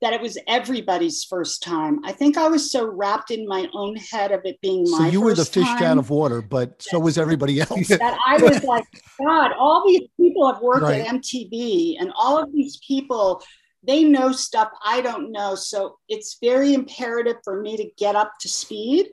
that 0.01 0.13
it 0.13 0.21
was 0.21 0.39
everybody's 0.47 1.25
first 1.25 1.61
time. 1.61 2.05
I 2.05 2.13
think 2.13 2.39
I 2.39 2.47
was 2.47 2.71
so 2.71 2.87
wrapped 2.87 3.33
in 3.33 3.49
my 3.49 3.69
own 3.75 3.97
head 3.97 4.31
of 4.31 4.43
it 4.45 4.61
being 4.61 4.85
my. 4.89 4.99
So 4.99 5.05
you 5.07 5.21
were 5.21 5.35
the 5.35 5.45
fish 5.45 5.67
out 5.67 5.99
of 5.99 6.09
water, 6.09 6.41
but 6.41 6.81
so 6.81 7.01
was 7.01 7.19
everybody 7.19 7.59
else. 7.61 7.89
that 7.89 8.17
I 8.29 8.37
was 8.37 8.63
like, 8.63 8.85
God, 9.19 9.51
all 9.59 9.85
these 9.89 10.09
people 10.21 10.51
have 10.53 10.63
worked 10.63 10.83
right. 10.83 11.01
at 11.01 11.09
MTV, 11.17 11.97
and 11.99 12.13
all 12.15 12.39
of 12.41 12.53
these 12.53 12.79
people 12.87 13.43
they 13.83 14.05
know 14.05 14.33
stuff 14.33 14.71
I 14.85 15.01
don't 15.01 15.33
know. 15.33 15.55
So 15.55 15.97
it's 16.09 16.38
very 16.43 16.75
imperative 16.75 17.37
for 17.45 17.61
me 17.61 17.77
to 17.77 17.90
get 17.97 18.16
up 18.16 18.33
to 18.40 18.49
speed 18.49 19.09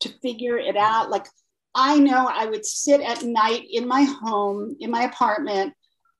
to 0.00 0.08
figure 0.20 0.58
it 0.58 0.76
out. 0.76 1.10
Like 1.10 1.26
I 1.74 1.98
know 1.98 2.26
I 2.26 2.46
would 2.46 2.64
sit 2.64 3.00
at 3.00 3.22
night 3.22 3.66
in 3.70 3.86
my 3.86 4.02
home, 4.02 4.76
in 4.80 4.90
my 4.90 5.02
apartment, 5.02 5.74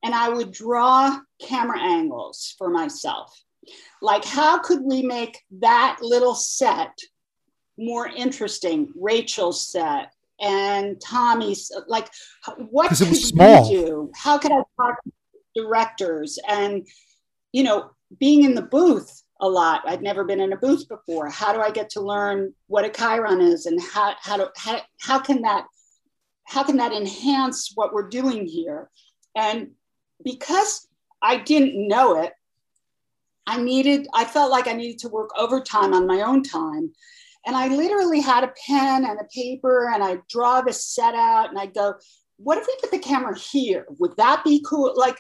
and 0.04 0.14
I 0.14 0.28
would 0.28 0.52
draw 0.52 1.18
camera 1.40 1.80
angles 1.80 2.54
for 2.58 2.68
myself. 2.68 3.34
Like, 4.02 4.24
how 4.24 4.58
could 4.58 4.82
we 4.82 5.02
make 5.02 5.40
that 5.58 5.98
little 6.00 6.34
set 6.34 6.92
more 7.78 8.06
interesting? 8.06 8.92
Rachel's 8.94 9.66
set 9.72 10.12
and 10.40 11.00
Tommy's, 11.00 11.72
like, 11.88 12.08
what 12.70 12.90
could 12.90 13.10
we 13.10 13.30
do? 13.32 14.10
How 14.14 14.38
could 14.38 14.52
I 14.52 14.62
talk 14.76 15.02
to 15.02 15.12
directors 15.54 16.38
and 16.46 16.86
you 17.52 17.62
know, 17.62 17.90
being 18.18 18.44
in 18.44 18.54
the 18.54 18.62
booth 18.62 19.22
a 19.40 19.48
lot. 19.48 19.82
I'd 19.86 20.02
never 20.02 20.24
been 20.24 20.40
in 20.40 20.52
a 20.52 20.56
booth 20.56 20.88
before. 20.88 21.28
How 21.28 21.52
do 21.52 21.60
I 21.60 21.70
get 21.70 21.90
to 21.90 22.00
learn 22.00 22.54
what 22.68 22.84
a 22.84 22.90
Chiron 22.90 23.40
is 23.40 23.66
and 23.66 23.80
how, 23.80 24.14
how, 24.20 24.36
to, 24.38 24.50
how, 24.56 24.80
how 25.00 25.18
can 25.18 25.42
that 25.42 25.66
how 26.46 26.62
can 26.62 26.76
that 26.76 26.92
enhance 26.92 27.72
what 27.74 27.92
we're 27.92 28.08
doing 28.08 28.46
here? 28.46 28.88
And 29.34 29.72
because 30.24 30.88
I 31.20 31.38
didn't 31.38 31.88
know 31.88 32.22
it, 32.22 32.32
I 33.46 33.60
needed, 33.60 34.08
I 34.14 34.24
felt 34.24 34.50
like 34.50 34.66
I 34.66 34.72
needed 34.72 35.00
to 35.00 35.08
work 35.08 35.30
overtime 35.36 35.92
on 35.92 36.06
my 36.06 36.22
own 36.22 36.42
time. 36.42 36.92
And 37.46 37.54
I 37.54 37.68
literally 37.68 38.20
had 38.20 38.44
a 38.44 38.52
pen 38.66 39.04
and 39.04 39.20
a 39.20 39.28
paper 39.34 39.90
and 39.92 40.02
I 40.02 40.18
draw 40.28 40.62
the 40.62 40.72
set 40.72 41.14
out 41.14 41.50
and 41.50 41.58
I 41.58 41.66
go, 41.66 41.94
what 42.38 42.58
if 42.58 42.66
we 42.66 42.76
put 42.80 42.90
the 42.90 42.98
camera 42.98 43.36
here? 43.36 43.86
Would 43.98 44.16
that 44.16 44.44
be 44.44 44.64
cool? 44.66 44.92
Like, 44.96 45.16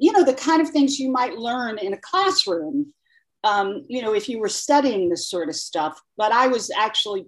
you 0.00 0.12
know, 0.12 0.24
the 0.24 0.34
kind 0.34 0.62
of 0.62 0.70
things 0.70 0.98
you 0.98 1.12
might 1.12 1.36
learn 1.36 1.78
in 1.78 1.92
a 1.92 1.98
classroom, 1.98 2.92
um, 3.44 3.84
you 3.88 4.02
know, 4.02 4.14
if 4.14 4.28
you 4.28 4.40
were 4.40 4.48
studying 4.48 5.10
this 5.10 5.28
sort 5.28 5.48
of 5.48 5.54
stuff. 5.54 6.00
But 6.16 6.32
I 6.32 6.48
was 6.48 6.70
actually 6.76 7.26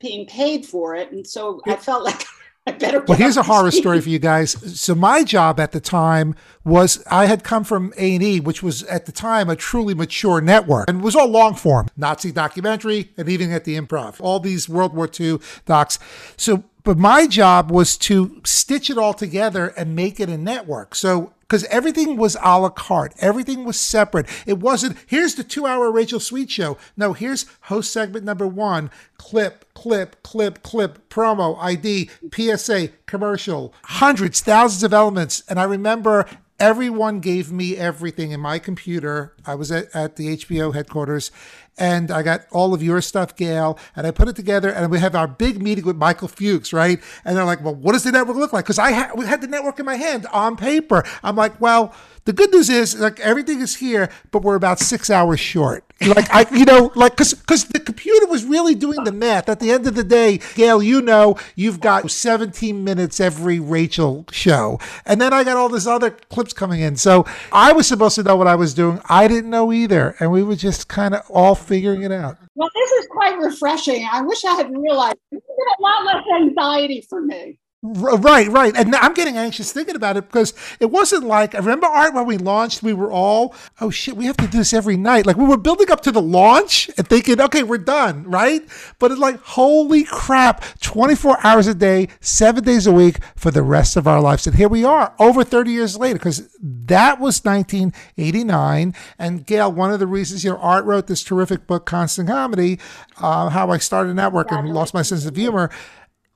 being 0.00 0.26
paid 0.26 0.64
for 0.64 0.94
it. 0.94 1.12
And 1.12 1.26
so 1.26 1.60
I 1.66 1.76
felt 1.76 2.04
like 2.04 2.24
I 2.66 2.72
better. 2.72 3.00
Well, 3.00 3.16
here's 3.16 3.36
a 3.36 3.42
horror 3.42 3.70
story 3.70 4.00
for 4.00 4.08
you 4.08 4.18
guys. 4.18 4.52
So 4.80 4.94
my 4.94 5.22
job 5.22 5.60
at 5.60 5.72
the 5.72 5.80
time 5.80 6.34
was 6.64 7.02
I 7.10 7.26
had 7.26 7.44
come 7.44 7.64
from 7.64 7.92
A 7.96 8.14
and 8.14 8.22
E, 8.22 8.40
which 8.40 8.62
was 8.62 8.82
at 8.84 9.06
the 9.06 9.12
time 9.12 9.48
a 9.48 9.56
truly 9.56 9.94
mature 9.94 10.40
network, 10.40 10.88
and 10.88 11.02
was 11.02 11.16
all 11.16 11.28
long 11.28 11.54
form 11.54 11.88
Nazi 11.96 12.30
documentary, 12.32 13.10
and 13.16 13.28
even 13.28 13.52
at 13.52 13.64
the 13.64 13.78
Improv, 13.78 14.16
all 14.20 14.38
these 14.38 14.68
World 14.68 14.94
War 14.94 15.08
II 15.18 15.38
docs. 15.64 15.98
So, 16.36 16.64
but 16.84 16.98
my 16.98 17.26
job 17.26 17.70
was 17.70 17.96
to 17.98 18.40
stitch 18.44 18.90
it 18.90 18.98
all 18.98 19.14
together 19.14 19.68
and 19.68 19.96
make 19.96 20.20
it 20.20 20.28
a 20.28 20.36
network. 20.36 20.94
So 20.94 21.32
because 21.48 21.64
everything 21.64 22.16
was 22.16 22.36
a 22.42 22.60
la 22.60 22.68
carte. 22.68 23.14
Everything 23.20 23.64
was 23.64 23.80
separate. 23.80 24.26
It 24.46 24.58
wasn't, 24.58 24.98
here's 25.06 25.34
the 25.34 25.44
two 25.44 25.66
hour 25.66 25.90
Rachel 25.90 26.20
Sweet 26.20 26.50
show. 26.50 26.76
No, 26.96 27.14
here's 27.14 27.46
host 27.62 27.90
segment 27.90 28.24
number 28.24 28.46
one 28.46 28.90
clip, 29.16 29.64
clip, 29.74 30.22
clip, 30.22 30.62
clip, 30.62 31.08
promo, 31.08 31.58
ID, 31.58 32.10
PSA, 32.32 32.90
commercial, 33.06 33.72
hundreds, 33.84 34.40
thousands 34.40 34.82
of 34.82 34.92
elements. 34.92 35.42
And 35.48 35.58
I 35.58 35.64
remember 35.64 36.26
everyone 36.60 37.20
gave 37.20 37.50
me 37.50 37.76
everything 37.76 38.32
in 38.32 38.40
my 38.40 38.58
computer. 38.58 39.34
I 39.46 39.54
was 39.54 39.72
at, 39.72 39.94
at 39.94 40.16
the 40.16 40.36
HBO 40.36 40.74
headquarters 40.74 41.30
and 41.78 42.10
I 42.10 42.22
got 42.22 42.42
all 42.50 42.74
of 42.74 42.82
your 42.82 43.00
stuff, 43.00 43.36
Gail, 43.36 43.78
and 43.96 44.06
I 44.06 44.10
put 44.10 44.28
it 44.28 44.36
together, 44.36 44.70
and 44.70 44.90
we 44.90 44.98
have 44.98 45.14
our 45.14 45.28
big 45.28 45.62
meeting 45.62 45.84
with 45.84 45.96
Michael 45.96 46.28
Fuchs, 46.28 46.72
right? 46.72 47.00
And 47.24 47.36
they're 47.36 47.44
like, 47.44 47.62
"Well, 47.62 47.74
what 47.74 47.92
does 47.92 48.04
the 48.04 48.12
network 48.12 48.36
look 48.36 48.52
like?" 48.52 48.64
Because 48.64 48.78
I 48.78 48.92
ha- 48.92 49.20
had 49.22 49.40
the 49.40 49.46
network 49.46 49.78
in 49.78 49.86
my 49.86 49.96
hand 49.96 50.26
on 50.32 50.56
paper. 50.56 51.04
I'm 51.22 51.36
like, 51.36 51.60
"Well, 51.60 51.92
the 52.28 52.34
good 52.34 52.52
news 52.52 52.68
is 52.68 53.00
like 53.00 53.18
everything 53.20 53.62
is 53.62 53.76
here, 53.76 54.10
but 54.32 54.42
we're 54.42 54.54
about 54.54 54.78
six 54.80 55.08
hours 55.08 55.40
short." 55.40 55.82
Like 56.02 56.28
I, 56.30 56.44
you 56.54 56.66
know, 56.66 56.92
like 56.94 57.12
because 57.12 57.32
because 57.32 57.64
the 57.64 57.80
computer 57.80 58.26
was 58.26 58.44
really 58.44 58.74
doing 58.74 59.02
the 59.04 59.12
math. 59.12 59.48
At 59.48 59.60
the 59.60 59.70
end 59.70 59.86
of 59.86 59.94
the 59.94 60.04
day, 60.04 60.40
Gail, 60.54 60.82
you 60.82 61.00
know, 61.00 61.38
you've 61.56 61.80
got 61.80 62.10
17 62.10 62.84
minutes 62.84 63.18
every 63.18 63.58
Rachel 63.58 64.26
show, 64.30 64.78
and 65.06 65.22
then 65.22 65.32
I 65.32 65.42
got 65.42 65.56
all 65.56 65.70
this 65.70 65.86
other 65.86 66.10
clips 66.10 66.52
coming 66.52 66.80
in. 66.80 66.96
So 66.96 67.24
I 67.50 67.72
was 67.72 67.86
supposed 67.86 68.16
to 68.16 68.22
know 68.22 68.36
what 68.36 68.46
I 68.46 68.56
was 68.56 68.74
doing. 68.74 69.00
I 69.08 69.26
didn't 69.26 69.48
know 69.48 69.72
either, 69.72 70.14
and 70.20 70.30
we 70.30 70.42
were 70.42 70.56
just 70.56 70.86
kind 70.86 71.14
of 71.14 71.22
all 71.30 71.54
figuring 71.54 72.02
it 72.02 72.12
out. 72.12 72.36
Well, 72.56 72.68
this 72.74 72.90
is 72.92 73.06
quite 73.06 73.38
refreshing. 73.38 74.06
I 74.12 74.20
wish 74.20 74.44
I 74.44 74.54
had 74.54 74.70
realized 74.76 75.16
it's 75.32 75.46
a 75.46 75.82
lot 75.82 76.04
less 76.04 76.24
anxiety 76.42 77.06
for 77.08 77.22
me. 77.22 77.58
Right, 77.80 78.48
right. 78.48 78.76
And 78.76 78.92
I'm 78.96 79.14
getting 79.14 79.36
anxious 79.36 79.70
thinking 79.70 79.94
about 79.94 80.16
it 80.16 80.26
because 80.26 80.52
it 80.80 80.90
wasn't 80.90 81.22
like, 81.22 81.54
I 81.54 81.58
remember 81.58 81.86
Art 81.86 82.12
when 82.12 82.26
we 82.26 82.36
launched, 82.36 82.82
we 82.82 82.92
were 82.92 83.12
all, 83.12 83.54
oh 83.80 83.88
shit, 83.88 84.16
we 84.16 84.24
have 84.26 84.36
to 84.38 84.48
do 84.48 84.58
this 84.58 84.72
every 84.72 84.96
night. 84.96 85.26
Like 85.26 85.36
we 85.36 85.44
were 85.44 85.56
building 85.56 85.88
up 85.88 86.00
to 86.00 86.10
the 86.10 86.20
launch 86.20 86.90
and 86.98 87.06
thinking, 87.06 87.40
okay, 87.40 87.62
we're 87.62 87.78
done, 87.78 88.24
right? 88.24 88.62
But 88.98 89.12
it's 89.12 89.20
like, 89.20 89.40
holy 89.42 90.02
crap, 90.02 90.64
24 90.80 91.46
hours 91.46 91.68
a 91.68 91.74
day, 91.74 92.08
seven 92.20 92.64
days 92.64 92.88
a 92.88 92.92
week 92.92 93.18
for 93.36 93.52
the 93.52 93.62
rest 93.62 93.96
of 93.96 94.08
our 94.08 94.20
lives. 94.20 94.48
And 94.48 94.56
here 94.56 94.68
we 94.68 94.82
are 94.82 95.14
over 95.20 95.44
30 95.44 95.70
years 95.70 95.96
later 95.96 96.18
because 96.18 96.48
that 96.60 97.20
was 97.20 97.44
1989. 97.44 98.92
And 99.20 99.46
Gail, 99.46 99.70
one 99.70 99.92
of 99.92 100.00
the 100.00 100.08
reasons, 100.08 100.42
you 100.42 100.50
know, 100.50 100.58
Art 100.58 100.84
wrote 100.84 101.06
this 101.06 101.22
terrific 101.22 101.68
book, 101.68 101.86
Constant 101.86 102.28
Comedy, 102.28 102.80
uh, 103.18 103.50
How 103.50 103.70
I 103.70 103.78
Started 103.78 104.10
a 104.10 104.14
Network 104.14 104.50
and 104.50 104.68
Lost 104.68 104.94
My 104.94 105.02
Sense 105.02 105.26
of 105.26 105.36
Humor 105.36 105.70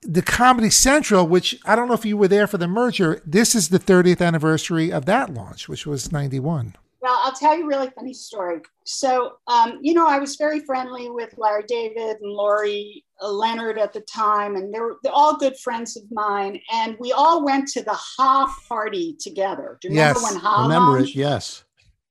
the 0.02 0.22
Comedy 0.22 0.70
Central, 0.70 1.26
which 1.26 1.58
I 1.64 1.76
don't 1.76 1.88
know 1.88 1.94
if 1.94 2.04
you 2.04 2.16
were 2.16 2.28
there 2.28 2.46
for 2.46 2.58
the 2.58 2.68
merger, 2.68 3.22
this 3.24 3.54
is 3.54 3.68
the 3.68 3.78
30th 3.78 4.20
anniversary 4.24 4.92
of 4.92 5.06
that 5.06 5.32
launch, 5.32 5.68
which 5.68 5.86
was 5.86 6.10
91. 6.12 6.76
Well, 7.00 7.18
I'll 7.24 7.32
tell 7.32 7.58
you 7.58 7.64
a 7.64 7.66
really 7.66 7.90
funny 7.90 8.14
story. 8.14 8.60
So, 8.84 9.32
um, 9.48 9.80
you 9.82 9.92
know, 9.92 10.06
I 10.06 10.18
was 10.20 10.36
very 10.36 10.60
friendly 10.60 11.10
with 11.10 11.34
Larry 11.36 11.64
David 11.66 12.18
and 12.20 12.32
Laurie 12.32 13.04
uh, 13.20 13.28
Leonard 13.28 13.76
at 13.76 13.92
the 13.92 14.02
time, 14.02 14.54
and 14.54 14.72
they 14.72 14.78
were 14.78 14.98
they're 15.02 15.12
all 15.12 15.36
good 15.36 15.56
friends 15.58 15.96
of 15.96 16.04
mine. 16.12 16.60
And 16.72 16.96
we 17.00 17.10
all 17.10 17.44
went 17.44 17.66
to 17.68 17.82
the 17.82 17.94
Ha 17.94 18.56
party 18.68 19.16
together. 19.18 19.78
Do 19.80 19.88
you 19.88 19.94
remember 19.94 20.20
when 20.20 20.36
Ha 20.36 20.62
Remember 20.62 20.92
launched? 20.92 21.16
it? 21.16 21.18
Yes. 21.18 21.64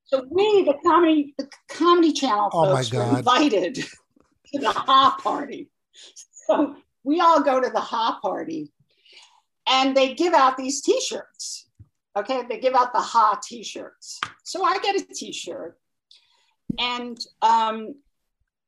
So 0.03 0.25
we, 0.29 0.63
the 0.63 0.75
comedy, 0.85 1.35
the 1.37 1.49
comedy 1.69 2.11
channel 2.11 2.49
Oh, 2.51 2.75
folks, 2.75 2.91
were 2.91 3.03
invited 3.17 3.75
to 4.53 4.59
the 4.59 4.71
Ha 4.71 5.17
party. 5.23 5.69
So 6.47 6.75
we 7.03 7.19
all 7.19 7.41
go 7.41 7.59
to 7.59 7.69
the 7.69 7.79
Ha 7.79 8.19
party, 8.21 8.71
and 9.67 9.95
they 9.95 10.13
give 10.13 10.33
out 10.33 10.57
these 10.57 10.81
T-shirts. 10.81 11.67
Okay, 12.15 12.43
they 12.49 12.59
give 12.59 12.75
out 12.75 12.93
the 12.93 12.99
Ha 12.99 13.39
T-shirts. 13.43 14.19
So 14.43 14.63
I 14.63 14.79
get 14.79 15.01
a 15.01 15.05
T-shirt, 15.13 15.77
and 16.79 17.17
um, 17.41 17.95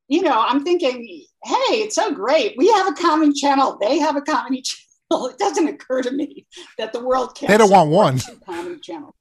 you 0.07 0.21
know, 0.21 0.43
I'm 0.45 0.63
thinking, 0.63 1.25
hey, 1.43 1.75
it's 1.81 1.95
so 1.95 2.11
great. 2.11 2.55
We 2.57 2.71
have 2.71 2.87
a 2.87 2.93
comedy 2.93 3.33
channel. 3.33 3.77
They 3.79 3.99
have 3.99 4.15
a 4.15 4.21
comedy 4.21 4.61
channel. 5.09 5.27
It 5.27 5.37
doesn't 5.37 5.67
occur 5.67 6.01
to 6.01 6.11
me 6.11 6.45
that 6.77 6.93
the 6.93 7.03
world 7.03 7.35
can't. 7.35 7.49
They 7.49 7.57
don't 7.57 7.71
want 7.71 7.89
one. 7.89 8.17
two 8.17 8.39
comedy 8.45 8.79
channels. 8.79 9.15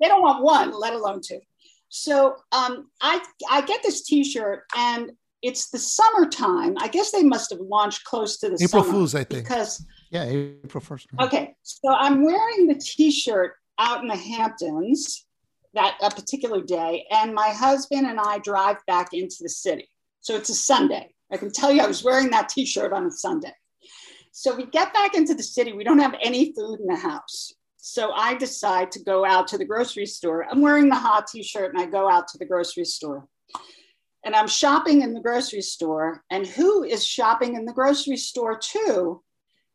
They 0.00 0.08
don't 0.08 0.22
want 0.22 0.44
one, 0.44 0.78
let 0.78 0.92
alone 0.92 1.20
two. 1.22 1.40
So 1.88 2.36
um, 2.52 2.90
I 3.00 3.22
I 3.50 3.62
get 3.62 3.82
this 3.82 4.02
T-shirt 4.02 4.64
and 4.76 5.12
it's 5.42 5.70
the 5.70 5.78
summertime. 5.78 6.76
I 6.78 6.88
guess 6.88 7.10
they 7.10 7.22
must 7.22 7.50
have 7.50 7.60
launched 7.60 8.04
close 8.04 8.38
to 8.38 8.48
the 8.48 8.54
April 8.62 8.82
summer 8.82 8.92
Fools, 8.92 9.14
I 9.14 9.24
think. 9.24 9.44
because 9.44 9.84
Yeah, 10.10 10.24
April 10.24 10.82
1st. 10.82 11.06
Mm-hmm. 11.06 11.20
okay, 11.20 11.54
so 11.62 11.88
I'm 11.88 12.22
wearing 12.24 12.66
the 12.66 12.74
T-shirt 12.74 13.54
out 13.78 14.02
in 14.02 14.08
the 14.08 14.16
Hamptons 14.16 15.26
that 15.74 15.96
a 16.02 16.10
particular 16.10 16.60
day, 16.60 17.06
and 17.10 17.34
my 17.34 17.48
husband 17.50 18.06
and 18.06 18.18
I 18.18 18.38
drive 18.38 18.76
back 18.86 19.12
into 19.12 19.36
the 19.40 19.48
city. 19.48 19.88
So 20.20 20.34
it's 20.34 20.50
a 20.50 20.54
Sunday. 20.54 21.14
I 21.32 21.36
can 21.36 21.50
tell 21.52 21.72
you, 21.72 21.80
I 21.80 21.86
was 21.86 22.04
wearing 22.04 22.30
that 22.30 22.48
T-shirt 22.48 22.92
on 22.92 23.06
a 23.06 23.10
Sunday. 23.10 23.52
So 24.32 24.54
we 24.54 24.66
get 24.66 24.92
back 24.92 25.14
into 25.14 25.34
the 25.34 25.42
city. 25.42 25.72
We 25.72 25.84
don't 25.84 25.98
have 25.98 26.14
any 26.20 26.52
food 26.52 26.80
in 26.80 26.86
the 26.86 26.96
house. 26.96 27.52
So 27.76 28.12
I 28.12 28.34
decide 28.34 28.92
to 28.92 29.02
go 29.02 29.24
out 29.24 29.48
to 29.48 29.58
the 29.58 29.64
grocery 29.64 30.06
store. 30.06 30.46
I'm 30.50 30.60
wearing 30.60 30.88
the 30.88 30.96
hot 30.96 31.28
T-shirt, 31.28 31.72
and 31.72 31.82
I 31.82 31.86
go 31.86 32.10
out 32.10 32.28
to 32.28 32.38
the 32.38 32.44
grocery 32.44 32.84
store. 32.84 33.26
And 34.24 34.34
I'm 34.36 34.48
shopping 34.48 35.02
in 35.02 35.14
the 35.14 35.20
grocery 35.20 35.62
store. 35.62 36.22
And 36.30 36.46
who 36.46 36.84
is 36.84 37.04
shopping 37.04 37.54
in 37.56 37.64
the 37.64 37.72
grocery 37.72 38.16
store 38.18 38.58
too? 38.58 39.22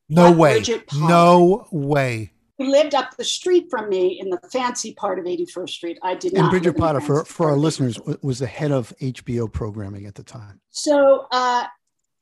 No 0.07 0.31
way. 0.31 0.63
No 0.93 1.67
way. 1.71 2.31
who 2.59 2.69
lived 2.69 2.93
up 2.93 3.17
the 3.17 3.23
street 3.23 3.65
from 3.71 3.89
me 3.89 4.19
in 4.19 4.29
the 4.29 4.39
fancy 4.51 4.93
part 4.93 5.17
of 5.19 5.25
81st 5.25 5.69
Street. 5.69 5.99
I 6.03 6.13
did 6.15 6.33
And 6.33 6.43
not. 6.43 6.51
Bridget 6.51 6.69
in 6.69 6.73
the 6.75 6.79
Potter, 6.79 7.01
for, 7.01 7.25
for 7.25 7.49
our 7.49 7.57
listeners, 7.57 7.99
was 8.21 8.39
the 8.39 8.47
head 8.47 8.71
of 8.71 8.93
HBO 9.01 9.51
programming 9.51 10.05
at 10.05 10.13
the 10.15 10.23
time. 10.23 10.61
So 10.69 11.27
uh, 11.31 11.65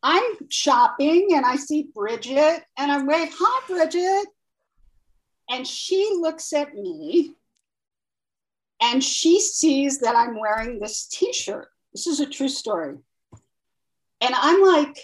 I'm 0.01 0.49
shopping 0.49 1.29
and 1.33 1.45
I 1.45 1.57
see 1.57 1.89
Bridget 1.93 2.63
and 2.77 2.91
I 2.91 3.03
wave, 3.03 3.33
hi, 3.38 3.67
Bridget. 3.67 4.27
And 5.49 5.67
she 5.67 6.09
looks 6.21 6.53
at 6.53 6.73
me 6.73 7.36
and 8.81 9.03
she 9.03 9.39
sees 9.41 9.99
that 9.99 10.15
I'm 10.15 10.39
wearing 10.39 10.79
this 10.79 11.05
t 11.07 11.31
shirt. 11.33 11.67
This 11.93 12.08
is 12.08 12.19
a 12.19 12.25
true 12.25 12.49
story. 12.49 12.97
And 14.21 14.36
I'm 14.36 14.62
like, 14.62 14.97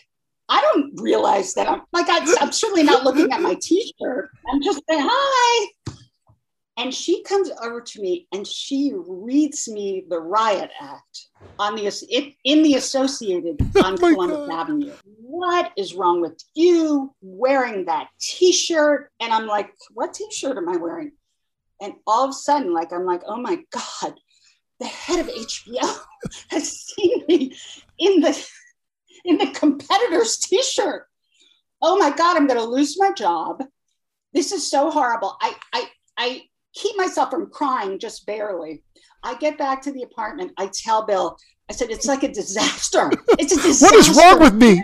I 0.47 0.62
don't 0.62 0.99
realize 0.99 1.54
that 1.54 1.69
I'm 1.69 1.82
like, 1.93 2.08
I, 2.10 2.36
I'm 2.41 2.52
certainly 2.52 2.84
not 2.84 3.04
looking 3.04 3.32
at 3.32 3.41
my 3.41 3.56
t 3.62 3.93
shirt. 4.02 4.32
I'm 4.52 4.62
just 4.62 4.82
saying, 4.89 5.08
hi. 5.10 5.67
And 6.78 6.93
she 6.93 7.21
comes 7.23 7.52
over 7.62 7.82
to 7.82 8.02
me 8.02 8.28
and 8.32 8.47
she 8.47 8.93
reads 8.95 9.67
me 9.67 10.06
the 10.10 10.19
riot 10.19 10.71
act 10.82 11.28
on 11.60 11.75
the 11.75 11.86
it, 12.10 12.34
in 12.45 12.63
the 12.63 12.75
Associated 12.75 13.58
oh 13.75 13.84
on 13.84 13.97
my 14.02 14.13
Columbus 14.13 14.47
God. 14.47 14.52
Avenue. 14.52 14.93
What 15.04 15.71
is 15.78 15.93
wrong 15.93 16.21
with 16.21 16.41
you 16.56 17.13
wearing 17.21 17.86
that 17.86 18.07
T-shirt? 18.22 19.11
And 19.20 19.34
I'm 19.34 19.45
like, 19.45 19.72
what 19.93 20.14
T-shirt 20.14 20.57
am 20.57 20.70
I 20.70 20.78
wearing? 20.78 21.11
And 21.82 21.95
all 22.07 22.24
of 22.24 22.30
a 22.30 22.34
sudden, 22.34 22.74
like 22.74 22.93
I'm 22.93 23.05
like, 23.05 23.24
oh 23.26 23.38
my 23.38 23.59
God, 23.72 24.14
the 24.80 24.88
head 24.88 25.19
of 25.19 25.27
HBO 25.27 25.99
has 26.49 26.82
seen 26.82 27.23
me 27.27 27.55
in 27.97 28.21
the 28.21 28.47
in 29.25 29.38
the 29.38 29.47
competitor's 29.47 30.38
T-shirt. 30.38 31.05
Oh 31.82 31.97
my 31.97 32.09
God, 32.09 32.38
I'm 32.38 32.47
going 32.47 32.59
to 32.59 32.65
lose 32.65 32.99
my 32.99 33.11
job. 33.11 33.63
This 34.34 34.51
is 34.51 34.69
so 34.69 34.89
horrible. 34.89 35.38
I 35.41 35.55
I 35.73 35.89
I 36.17 36.41
keep 36.73 36.97
myself 36.97 37.30
from 37.30 37.49
crying 37.49 37.99
just 37.99 38.25
barely. 38.25 38.84
I 39.23 39.36
get 39.36 39.57
back 39.57 39.82
to 39.84 39.91
the 39.91 40.03
apartment. 40.03 40.53
I 40.57 40.69
tell 40.73 41.05
Bill, 41.05 41.38
I 41.69 41.73
said, 41.73 41.89
it's 41.89 42.05
like 42.05 42.23
a 42.23 42.32
disaster. 42.32 43.11
It's 43.38 43.53
a 43.53 43.61
disaster. 43.61 43.95
What 43.95 44.07
is 44.07 44.17
wrong 44.17 44.39
with 44.39 44.55
me? 44.55 44.82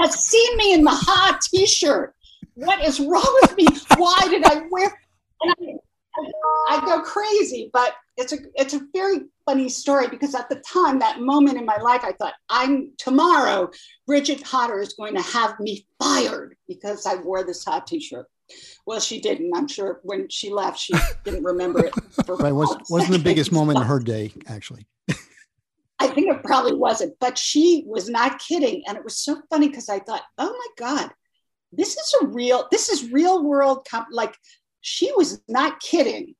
Has 0.00 0.18
seen 0.18 0.56
me 0.56 0.74
in 0.74 0.82
the 0.82 0.90
hot 0.90 1.40
t-shirt. 1.42 2.14
What 2.54 2.84
is 2.84 2.98
wrong 2.98 3.38
with 3.42 3.56
me? 3.56 3.66
Why 3.96 4.20
did 4.28 4.44
I 4.44 4.66
wear? 4.70 4.98
And 5.42 5.54
I, 5.60 5.74
I 6.68 6.82
go 6.84 7.02
crazy, 7.02 7.70
but 7.72 7.94
it's 8.16 8.32
a 8.32 8.38
it's 8.54 8.74
a 8.74 8.80
very 8.92 9.20
funny 9.46 9.68
story 9.68 10.08
because 10.08 10.34
at 10.34 10.48
the 10.48 10.56
time, 10.56 10.98
that 10.98 11.20
moment 11.20 11.58
in 11.58 11.64
my 11.64 11.76
life, 11.76 12.02
I 12.04 12.12
thought, 12.12 12.34
I'm 12.48 12.92
tomorrow, 12.98 13.70
Bridget 14.06 14.44
Potter 14.44 14.80
is 14.80 14.94
going 14.94 15.14
to 15.14 15.22
have 15.22 15.58
me 15.58 15.86
fired 15.98 16.56
because 16.68 17.06
I 17.06 17.16
wore 17.16 17.44
this 17.44 17.64
hot 17.64 17.86
t-shirt. 17.86 18.26
Well, 18.86 19.00
she 19.00 19.20
didn't. 19.20 19.52
I'm 19.54 19.68
sure 19.68 20.00
when 20.02 20.28
she 20.28 20.50
left, 20.50 20.78
she 20.78 20.94
didn't 21.24 21.44
remember 21.44 21.86
it. 21.86 21.94
For 22.26 22.36
Right. 22.36 22.52
Was, 22.52 22.76
wasn't 22.90 23.12
the 23.12 23.18
biggest 23.24 23.52
moment 23.52 23.78
in 23.78 23.84
her 23.84 23.98
day, 23.98 24.32
actually. 24.46 24.86
I 25.98 26.08
think 26.08 26.34
it 26.34 26.42
probably 26.42 26.74
wasn't, 26.74 27.14
but 27.20 27.38
she 27.38 27.84
was 27.86 28.08
not 28.08 28.40
kidding. 28.40 28.82
And 28.88 28.98
it 28.98 29.04
was 29.04 29.18
so 29.18 29.40
funny 29.48 29.68
because 29.68 29.88
I 29.88 30.00
thought, 30.00 30.22
oh 30.36 30.50
my 30.50 30.86
God, 30.86 31.10
this 31.70 31.96
is 31.96 32.14
a 32.20 32.26
real, 32.26 32.66
this 32.72 32.88
is 32.88 33.12
real 33.12 33.44
world. 33.44 33.86
Comp- 33.88 34.08
like 34.10 34.36
she 34.82 35.10
was 35.16 35.40
not 35.48 35.80
kidding. 35.80 36.34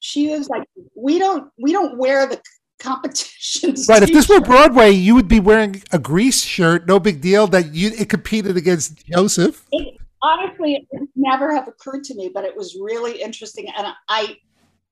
She 0.00 0.28
was 0.28 0.48
like, 0.48 0.64
we 0.96 1.18
don't, 1.18 1.50
we 1.60 1.72
don't 1.72 1.98
wear 1.98 2.26
the 2.26 2.40
competitions. 2.78 3.86
Right. 3.88 4.02
If 4.02 4.12
this 4.12 4.28
were. 4.28 4.40
Broadway, 4.52 4.90
you 4.90 5.14
would 5.14 5.28
be 5.28 5.40
wearing 5.40 5.82
a 5.92 5.98
Grease 5.98 6.42
shirt. 6.42 6.86
No 6.86 6.98
big 7.00 7.20
deal 7.20 7.46
that 7.48 7.74
you 7.74 7.90
it 7.98 8.08
competed 8.08 8.56
against 8.56 9.04
Joseph. 9.06 9.66
it, 9.72 9.96
honestly 10.22 10.86
it 10.90 11.08
never 11.14 11.54
have 11.54 11.68
occurred 11.68 12.02
to 12.02 12.12
me 12.16 12.28
but 12.32 12.44
it 12.44 12.56
was 12.56 12.76
really 12.80 13.22
interesting 13.22 13.68
and 13.78 13.86
i 14.08 14.36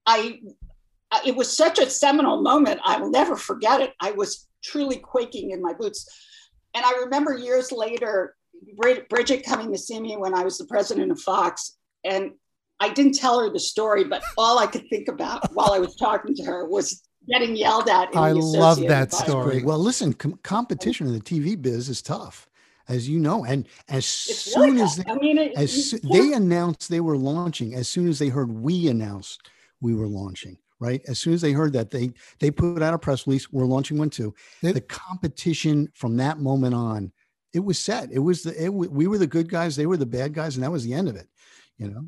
i 0.07 0.39
I- 1.11 1.23
it 1.27 1.35
was 1.35 1.55
such 1.57 1.81
a 1.81 1.91
seminal 1.91 2.43
moment 2.43 2.81
i 2.85 2.97
will 3.01 3.11
never 3.11 3.35
forget 3.35 3.81
it 3.81 3.93
i 4.01 4.13
was 4.13 4.47
truly 4.63 4.99
quaking 4.99 5.51
in 5.51 5.61
my 5.61 5.73
boots 5.73 6.07
and 6.77 6.85
i 6.85 6.93
remember 7.01 7.37
years 7.37 7.73
later 7.73 8.37
Brid- 8.77 9.09
bridget 9.09 9.45
coming 9.45 9.73
to 9.73 9.79
see 9.79 9.99
me 9.99 10.17
when 10.17 10.33
i 10.33 10.45
was 10.45 10.59
the 10.59 10.67
president 10.67 11.11
of 11.11 11.19
fox 11.21 11.77
and 12.05 12.31
i 12.81 12.89
didn't 12.93 13.15
tell 13.15 13.39
her 13.41 13.51
the 13.51 13.61
story 13.61 14.05
but 14.05 14.23
all 14.37 14.59
i 14.59 14.67
could 14.67 14.85
think 14.91 15.09
about 15.09 15.53
while 15.55 15.73
i 15.73 15.79
was 15.79 15.95
talking 15.97 16.35
to 16.35 16.43
her 16.45 16.67
was 16.69 17.03
getting 17.29 17.57
yelled 17.57 17.89
at 17.89 18.13
in 18.13 18.19
I 18.19 18.33
the 18.33 18.39
love 18.39 18.79
that 18.87 19.11
Press. 19.11 19.25
story. 19.25 19.63
Well, 19.65 19.81
listen, 19.81 20.13
com- 20.13 20.39
competition 20.45 21.09
in 21.09 21.13
the 21.13 21.19
TV 21.21 21.61
biz 21.61 21.89
is 21.89 22.01
tough, 22.01 22.49
as 22.89 23.09
you 23.09 23.19
know. 23.19 23.45
And 23.45 23.67
as 23.89 24.05
It's 24.05 24.53
soon 24.55 24.63
really 24.63 24.83
as 24.83 24.95
they, 24.95 25.11
I 25.11 25.15
mean, 25.17 25.37
it, 25.37 25.53
as 25.57 25.77
you 25.77 25.83
soo- 25.83 26.09
they 26.13 26.35
announced 26.35 26.89
they 26.89 27.01
were 27.01 27.17
launching, 27.17 27.75
as 27.75 27.89
soon 27.89 28.07
as 28.09 28.21
they 28.21 28.29
heard 28.29 28.49
we 28.53 28.87
announced 28.87 29.49
we 29.81 29.93
were 29.97 30.07
launching, 30.07 30.57
right? 30.79 31.03
As 31.09 31.19
soon 31.19 31.35
as 31.35 31.41
they 31.41 31.51
heard 31.51 31.73
that, 31.73 31.91
they 31.91 32.13
they 32.39 32.53
put 32.53 32.81
out 32.81 32.95
a 32.95 32.99
press 32.99 33.27
release. 33.27 33.51
We're 33.53 33.65
launching 33.67 33.99
one 33.99 34.11
too. 34.11 34.33
They- 34.63 34.71
the 34.71 34.81
competition 34.83 35.89
from 35.95 36.17
that 36.19 36.39
moment 36.39 36.75
on, 36.77 37.11
it 37.53 37.65
was 37.65 37.77
set. 37.81 38.13
It 38.13 38.21
was 38.21 38.45
the 38.45 38.67
it, 38.67 38.73
we 38.73 39.09
were 39.09 39.19
the 39.19 39.27
good 39.27 39.49
guys, 39.51 39.75
they 39.75 39.87
were 39.87 39.97
the 39.97 40.07
bad 40.07 40.33
guys, 40.33 40.55
and 40.55 40.63
that 40.63 40.71
was 40.71 40.85
the 40.85 40.95
end 40.95 41.09
of 41.09 41.17
it. 41.17 41.27
You 41.77 41.89
know. 41.89 42.07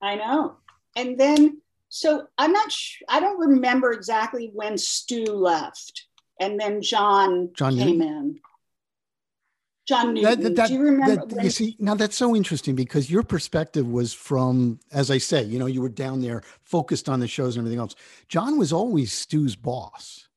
I 0.00 0.16
know. 0.16 0.56
And 0.96 1.18
then, 1.18 1.60
so 1.88 2.26
I'm 2.36 2.52
not, 2.52 2.70
sh- 2.70 3.02
I 3.08 3.20
don't 3.20 3.38
remember 3.38 3.92
exactly 3.92 4.50
when 4.54 4.78
Stu 4.78 5.24
left 5.24 6.06
and 6.40 6.58
then 6.60 6.82
John, 6.82 7.50
John 7.54 7.76
came 7.76 8.00
in. 8.02 8.40
John 9.86 10.12
Newton. 10.12 10.42
That, 10.42 10.54
that, 10.56 10.68
Do 10.68 10.74
you 10.74 10.80
remember? 10.82 11.16
that- 11.16 11.32
when- 11.34 11.44
you 11.44 11.50
see, 11.50 11.76
now 11.78 11.94
that's 11.94 12.16
so 12.16 12.36
interesting 12.36 12.74
because 12.74 13.10
your 13.10 13.22
perspective 13.22 13.86
was 13.88 14.12
from, 14.12 14.78
as 14.92 15.10
I 15.10 15.16
say, 15.18 15.42
you 15.44 15.58
know, 15.58 15.66
you 15.66 15.80
were 15.80 15.88
down 15.88 16.20
there 16.20 16.42
focused 16.62 17.08
on 17.08 17.20
the 17.20 17.26
shows 17.28 17.56
and 17.56 17.62
everything 17.62 17.80
else. 17.80 17.94
John 18.28 18.58
was 18.58 18.72
always 18.72 19.12
Stu's 19.12 19.56
boss. 19.56 20.27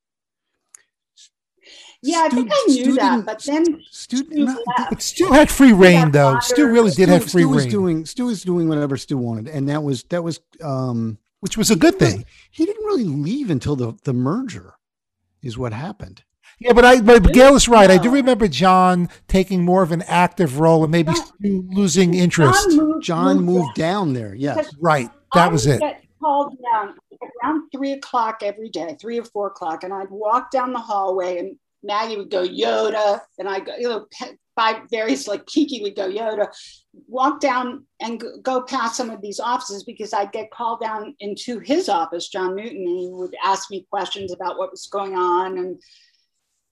Yeah, 2.02 2.22
I 2.24 2.28
think 2.28 2.50
I 2.52 2.64
knew 2.68 2.82
Stu 2.84 2.94
that, 2.94 3.24
but 3.24 3.42
then 3.44 3.64
Stu, 3.90 4.16
Stu 4.18 4.44
not- 4.44 4.58
But 4.90 5.02
Stu 5.02 5.28
had 5.32 5.50
free 5.50 5.72
reign, 5.72 6.10
though. 6.10 6.38
Stu 6.40 6.56
fired. 6.64 6.72
really 6.72 6.90
did 6.90 7.04
Stu, 7.08 7.12
have 7.12 7.22
free 7.30 7.42
Stu 7.42 7.48
was 7.48 7.62
reign, 7.64 7.70
doing 7.70 8.06
Stu 8.06 8.26
was 8.26 8.42
doing 8.42 8.68
whatever 8.68 8.96
Stu 8.96 9.16
wanted, 9.18 9.48
and 9.48 9.68
that 9.68 9.82
was 9.82 10.02
that 10.04 10.22
was 10.24 10.40
um 10.62 11.18
which 11.40 11.56
was 11.56 11.70
a 11.70 11.76
good 11.76 11.98
thing. 11.98 12.24
he 12.50 12.64
didn't 12.66 12.84
really 12.84 13.04
leave 13.04 13.50
until 13.50 13.76
the 13.76 13.94
the 14.04 14.12
merger 14.12 14.74
is 15.42 15.56
what 15.58 15.72
happened. 15.72 16.22
Yeah, 16.58 16.72
but 16.74 16.84
I 16.84 17.00
but 17.00 17.32
Gail 17.32 17.56
is 17.56 17.66
right. 17.68 17.90
I 17.90 17.98
do 17.98 18.10
remember 18.10 18.46
John 18.46 19.08
taking 19.26 19.64
more 19.64 19.82
of 19.82 19.90
an 19.90 20.02
active 20.02 20.60
role 20.60 20.84
and 20.84 20.92
maybe 20.92 21.12
John- 21.12 21.68
losing 21.70 22.14
interest. 22.14 22.68
John 22.70 22.76
moved, 22.76 23.04
John 23.04 23.40
moved 23.42 23.74
down. 23.74 24.06
down 24.08 24.12
there. 24.12 24.34
Yes. 24.34 24.56
Because 24.58 24.76
Right. 24.80 25.10
I 25.34 25.38
That 25.38 25.52
was 25.52 25.66
it. 25.66 25.82
Called 26.20 26.56
down 26.62 26.94
around 27.42 27.68
three 27.74 27.92
o'clock 27.94 28.42
every 28.44 28.68
day, 28.68 28.96
three 29.00 29.18
or 29.18 29.24
four 29.24 29.48
o'clock, 29.48 29.82
and 29.82 29.92
I'd 29.92 30.10
walk 30.10 30.52
down 30.52 30.72
the 30.72 30.78
hallway, 30.78 31.38
and 31.38 31.56
Maggie 31.82 32.16
would 32.16 32.30
go 32.30 32.46
Yoda, 32.46 33.20
and 33.38 33.48
I 33.48 33.60
go, 33.60 33.74
you 33.76 33.88
know, 33.88 34.06
by 34.54 34.82
various 34.90 35.26
like 35.26 35.46
Kiki 35.46 35.82
would 35.82 35.96
go 35.96 36.08
Yoda, 36.10 36.48
walk 37.08 37.40
down 37.40 37.86
and 38.00 38.22
go, 38.42 38.62
past 38.62 38.96
some 38.96 39.10
of 39.10 39.22
these 39.22 39.40
offices 39.40 39.84
because 39.84 40.12
I'd 40.12 40.32
get 40.32 40.50
called 40.50 40.80
down 40.80 41.14
into 41.20 41.58
his 41.58 41.88
office, 41.88 42.28
John 42.28 42.54
Newton, 42.54 42.86
and 42.86 42.98
he 42.98 43.08
would 43.10 43.34
ask 43.42 43.70
me 43.70 43.86
questions 43.90 44.32
about 44.32 44.58
what 44.58 44.70
was 44.70 44.86
going 44.86 45.14
on 45.14 45.58
and 45.58 45.80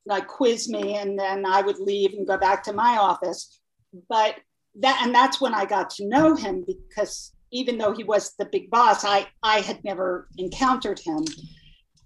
like 0.06 0.26
quiz 0.26 0.68
me, 0.68 0.96
and 0.96 1.18
then 1.18 1.46
I 1.46 1.62
would 1.62 1.78
leave 1.78 2.14
and 2.14 2.26
go 2.26 2.36
back 2.36 2.62
to 2.64 2.72
my 2.72 2.96
office. 2.98 3.60
But 4.08 4.36
that 4.80 5.00
and 5.02 5.14
that's 5.14 5.40
when 5.40 5.54
I 5.54 5.64
got 5.64 5.90
to 5.90 6.06
know 6.06 6.34
him 6.34 6.64
because 6.66 7.32
even 7.52 7.78
though 7.78 7.92
he 7.92 8.04
was 8.04 8.34
the 8.38 8.44
big 8.44 8.70
boss, 8.70 9.04
I 9.04 9.26
I 9.42 9.60
had 9.60 9.82
never 9.84 10.28
encountered 10.38 10.98
him, 10.98 11.24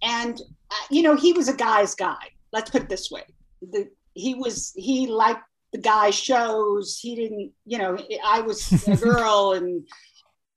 and 0.02 0.40
uh, 0.70 0.86
you 0.90 1.02
know 1.02 1.16
he 1.16 1.32
was 1.32 1.48
a 1.48 1.56
guy's 1.56 1.94
guy. 1.94 2.30
Let's 2.54 2.70
put 2.70 2.82
it 2.82 2.88
this 2.88 3.10
way: 3.10 3.24
the 3.60 3.90
he 4.14 4.34
was 4.34 4.72
he 4.76 5.08
liked 5.08 5.42
the 5.72 5.78
guy 5.78 6.10
shows. 6.10 7.00
He 7.02 7.16
didn't, 7.16 7.50
you 7.66 7.78
know, 7.78 7.98
I 8.24 8.40
was 8.42 8.86
a 8.86 8.96
girl, 9.08 9.52
and 9.56 9.86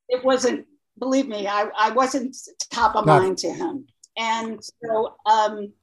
it 0.07 0.23
wasn't. 0.23 0.67
Believe 0.99 1.27
me, 1.27 1.47
I 1.47 1.69
I 1.75 1.89
wasn't 1.91 2.37
top 2.71 2.95
of 2.95 3.05
mind 3.07 3.39
to 3.39 3.51
him, 3.51 3.87
and 4.15 4.59
so 4.63 5.15
um, 5.25 5.73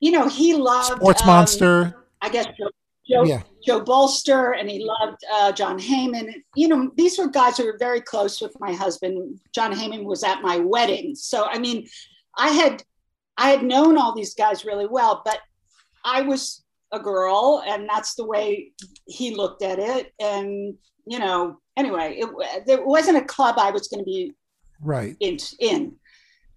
you 0.00 0.12
know 0.12 0.28
he 0.28 0.54
loved 0.54 0.98
Sports 1.00 1.22
um, 1.22 1.28
monster. 1.28 2.06
I 2.20 2.28
guess 2.28 2.46
Joe, 2.46 2.70
Joe, 3.08 3.24
Yeah. 3.24 3.42
Joe 3.66 3.80
Bolster, 3.80 4.52
and 4.52 4.70
he 4.70 4.84
loved 4.84 5.22
uh, 5.32 5.52
John 5.52 5.78
Heyman. 5.78 6.32
You 6.54 6.68
know, 6.68 6.92
these 6.96 7.18
were 7.18 7.28
guys 7.28 7.56
who 7.56 7.64
were 7.66 7.76
very 7.78 8.00
close 8.00 8.40
with 8.40 8.54
my 8.60 8.72
husband. 8.72 9.40
John 9.54 9.72
Heyman 9.72 10.04
was 10.04 10.22
at 10.24 10.42
my 10.42 10.58
wedding, 10.58 11.14
so 11.14 11.44
I 11.44 11.58
mean, 11.58 11.88
I 12.36 12.48
had 12.48 12.82
I 13.36 13.50
had 13.50 13.64
known 13.64 13.98
all 13.98 14.14
these 14.14 14.34
guys 14.34 14.64
really 14.64 14.86
well, 14.86 15.22
but 15.24 15.38
I 16.04 16.22
was 16.22 16.64
a 16.92 16.98
girl, 16.98 17.62
and 17.66 17.88
that's 17.88 18.14
the 18.14 18.26
way 18.26 18.72
he 19.06 19.34
looked 19.34 19.62
at 19.62 19.78
it. 19.78 20.12
And 20.20 20.74
you 21.06 21.18
know, 21.18 21.58
anyway, 21.76 22.18
it, 22.18 22.28
it 22.68 22.86
wasn't 22.86 23.18
a 23.18 23.24
club 23.24 23.56
I 23.58 23.70
was 23.70 23.88
going 23.88 24.00
to 24.00 24.04
be 24.04 24.32
Right. 24.80 25.16
in, 25.20 25.38
in. 25.60 25.94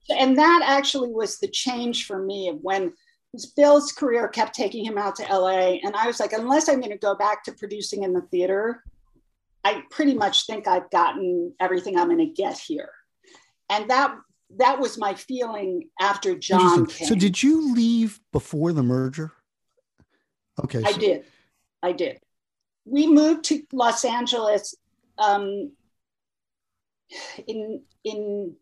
And 0.09 0.37
that 0.37 0.63
actually 0.65 1.09
was 1.09 1.37
the 1.37 1.47
change 1.47 2.05
for 2.05 2.19
me 2.23 2.49
of 2.49 2.57
when 2.61 2.93
Bill's 3.55 3.91
career 3.91 4.27
kept 4.27 4.55
taking 4.55 4.85
him 4.85 4.97
out 4.97 5.15
to 5.17 5.23
LA. 5.23 5.77
And 5.83 5.95
I 5.95 6.07
was 6.07 6.19
like, 6.19 6.33
unless 6.33 6.69
I'm 6.69 6.79
going 6.79 6.91
to 6.91 6.97
go 6.97 7.15
back 7.15 7.43
to 7.43 7.53
producing 7.53 8.03
in 8.03 8.13
the 8.13 8.21
theater, 8.21 8.83
I 9.63 9.83
pretty 9.89 10.13
much 10.13 10.45
think 10.45 10.67
I've 10.67 10.89
gotten 10.91 11.53
everything 11.59 11.97
I'm 11.97 12.07
going 12.07 12.19
to 12.19 12.25
get 12.25 12.57
here. 12.57 12.91
And 13.69 13.89
that 13.89 14.15
that 14.57 14.79
was 14.79 14.97
my 14.97 15.13
feeling 15.13 15.89
after 15.99 16.35
John 16.35 16.85
came. 16.85 17.07
So 17.07 17.15
did 17.15 17.41
you 17.41 17.73
leave 17.73 18.19
before 18.31 18.73
the 18.73 18.83
merger? 18.83 19.31
Okay. 20.63 20.83
I 20.85 20.91
so- 20.91 20.99
did. 20.99 21.25
I 21.83 21.91
did. 21.91 22.19
We 22.85 23.07
moved 23.07 23.45
to 23.45 23.63
Los 23.71 24.05
Angeles 24.05 24.75
um, 25.17 25.71
in 27.47 27.81
in 28.03 28.55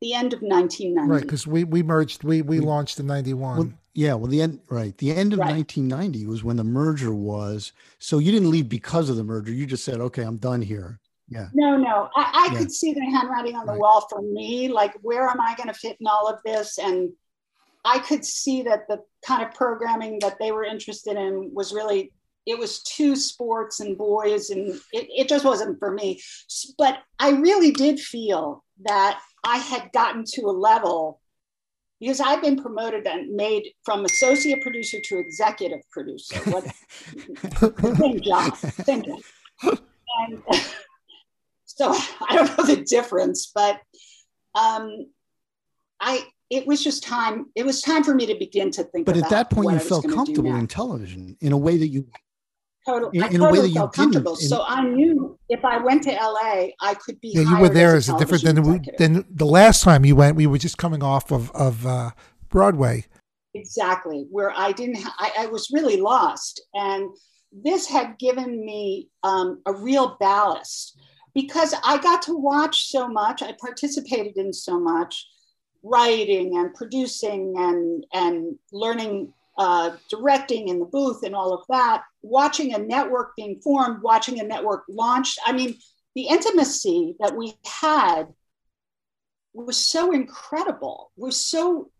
the 0.00 0.14
end 0.14 0.32
of 0.32 0.40
1990. 0.40 1.10
Right. 1.10 1.22
Because 1.22 1.46
we, 1.46 1.64
we 1.64 1.82
merged, 1.82 2.22
we, 2.22 2.42
we 2.42 2.60
launched 2.60 3.00
in 3.00 3.06
91. 3.06 3.56
Well, 3.56 3.72
yeah, 3.94 4.14
well, 4.14 4.30
the 4.30 4.42
end, 4.42 4.60
right. 4.68 4.96
The 4.98 5.10
end 5.10 5.32
of 5.32 5.38
Right. 5.38 5.54
1990 5.56 6.26
was 6.26 6.44
when 6.44 6.56
the 6.56 6.64
merger 6.64 7.14
was. 7.14 7.72
So 7.98 8.18
you 8.18 8.30
didn't 8.30 8.50
leave 8.50 8.68
because 8.68 9.08
of 9.08 9.16
the 9.16 9.24
merger. 9.24 9.52
You 9.52 9.64
just 9.66 9.84
said, 9.84 10.00
okay, 10.00 10.22
I'm 10.22 10.36
done 10.36 10.60
here. 10.60 11.00
Yeah. 11.28 11.48
No, 11.54 11.76
no. 11.76 12.08
I, 12.14 12.48
I 12.48 12.52
Yeah. 12.52 12.58
could 12.60 12.72
see 12.72 12.92
the 12.92 13.00
handwriting 13.04 13.56
on 13.56 13.66
the 13.66 13.72
Right. 13.72 13.80
wall 13.80 14.06
for 14.08 14.22
me. 14.22 14.68
Like, 14.68 14.94
where 15.02 15.28
am 15.28 15.40
I 15.40 15.54
going 15.56 15.68
to 15.68 15.74
fit 15.74 15.96
in 16.00 16.06
all 16.06 16.28
of 16.28 16.40
this? 16.44 16.78
And 16.78 17.12
I 17.84 17.98
could 17.98 18.24
see 18.24 18.62
that 18.62 18.86
the 18.88 19.02
kind 19.24 19.42
of 19.42 19.52
programming 19.54 20.18
that 20.20 20.38
they 20.38 20.52
were 20.52 20.64
interested 20.64 21.16
in 21.16 21.50
was 21.54 21.72
really, 21.72 22.12
it 22.44 22.58
was 22.58 22.82
two 22.82 23.16
sports 23.16 23.80
and 23.80 23.98
boys, 23.98 24.50
and 24.50 24.68
it, 24.92 25.08
it 25.10 25.28
just 25.28 25.44
wasn't 25.44 25.78
for 25.80 25.92
me. 25.92 26.20
But 26.78 26.98
I 27.18 27.30
really 27.30 27.72
did 27.72 27.98
feel 27.98 28.64
that 28.84 29.20
I 29.44 29.58
had 29.58 29.90
gotten 29.92 30.24
to 30.34 30.42
a 30.42 30.52
level 30.52 31.20
because 31.98 32.20
I've 32.20 32.42
been 32.42 32.60
promoted 32.60 33.06
and 33.06 33.34
made 33.34 33.72
from 33.84 34.04
associate 34.04 34.62
producer 34.62 34.98
to 35.00 35.18
executive 35.18 35.80
producer. 35.90 36.36
What, 36.50 36.64
same 37.98 38.20
job, 38.20 38.56
same 38.84 39.02
job. 39.02 39.20
And 39.62 40.42
so 41.76 41.94
I 42.28 42.34
don't 42.34 42.58
know 42.58 42.64
the 42.64 42.82
difference, 42.82 43.52
but 43.54 43.80
um, 44.54 45.06
I 46.00 46.26
it 46.50 46.66
was 46.66 46.82
just 46.82 47.02
time. 47.02 47.46
It 47.54 47.64
was 47.64 47.82
time 47.82 48.02
for 48.02 48.14
me 48.14 48.26
to 48.26 48.34
begin 48.34 48.70
to 48.72 48.84
think. 48.84 49.08
About. 49.08 49.14
But 49.14 49.24
at 49.24 49.30
that 49.30 49.50
point, 49.50 49.70
you 49.70 49.76
I 49.76 49.78
felt 49.78 50.08
comfortable 50.08 50.54
in 50.54 50.66
television 50.66 51.36
in 51.40 51.52
a 51.52 51.58
way 51.58 51.76
that 51.76 51.88
you, 51.88 52.06
totally, 52.86 53.18
In- 53.18 53.24
I 53.24 53.28
in 53.28 53.40
a 53.40 53.44
way 53.44 53.50
totally 53.50 53.60
that 53.60 53.68
you 53.68 53.74
felt 53.74 53.94
didn't 53.94 54.12
comfortable. 54.12 54.36
so 54.36 54.64
I 54.66 54.84
knew 54.84 55.38
if 55.48 55.64
I 55.64 55.78
went 55.78 56.02
to 56.04 56.10
LA, 56.10 56.68
I 56.80 56.94
could 56.94 57.20
be. 57.20 57.28
Yeah, 57.28 57.42
you 57.42 57.58
were 57.58 57.68
there 57.68 57.96
as 57.96 58.08
as 58.08 58.10
a 58.10 58.14
a 58.14 58.18
different 58.18 58.44
than 58.44 58.56
television 58.56 58.84
we, 58.86 58.96
than 58.98 59.24
the 59.30 59.46
last 59.46 59.82
time 59.82 60.04
you 60.04 60.16
went. 60.16 60.36
We 60.36 60.46
were 60.46 60.58
just 60.58 60.78
coming 60.78 61.02
off 61.02 61.30
of 61.30 61.50
of 61.52 61.86
uh, 61.86 62.10
Broadway. 62.48 63.06
exactly 63.54 64.26
where 64.30 64.52
I 64.56 64.72
didn't. 64.72 65.02
Ha- 65.02 65.16
I, 65.18 65.44
I 65.44 65.46
was 65.46 65.70
really 65.72 66.00
lost, 66.00 66.62
and 66.74 67.10
this 67.52 67.88
had 67.88 68.18
given 68.18 68.64
me 68.64 69.08
um, 69.22 69.62
a 69.66 69.72
real 69.72 70.16
ballast 70.20 70.96
because 71.36 71.74
I 71.84 71.98
got 71.98 72.22
to 72.22 72.34
watch 72.34 72.88
so 72.88 73.06
much. 73.06 73.42
I 73.42 73.52
participated 73.60 74.38
in 74.38 74.54
so 74.54 74.80
much 74.80 75.28
writing 75.82 76.56
and 76.56 76.72
producing 76.72 77.54
and 77.58 78.06
and 78.14 78.58
learning 78.72 79.34
uh, 79.58 79.96
directing 80.08 80.68
in 80.68 80.78
the 80.78 80.86
booth 80.86 81.22
and 81.24 81.36
all 81.36 81.52
of 81.52 81.66
that. 81.68 82.04
Watching 82.22 82.74
a 82.74 82.78
network 82.78 83.36
being 83.36 83.60
formed, 83.60 84.02
watching 84.02 84.40
a 84.40 84.44
network 84.44 84.84
launched. 84.88 85.38
I 85.44 85.52
mean, 85.52 85.76
the 86.14 86.22
intimacy 86.22 87.16
that 87.20 87.36
we 87.36 87.52
had 87.66 88.28
was 89.52 89.76
so 89.76 90.12
incredible. 90.12 91.12
Was 91.18 91.38
so 91.38 91.90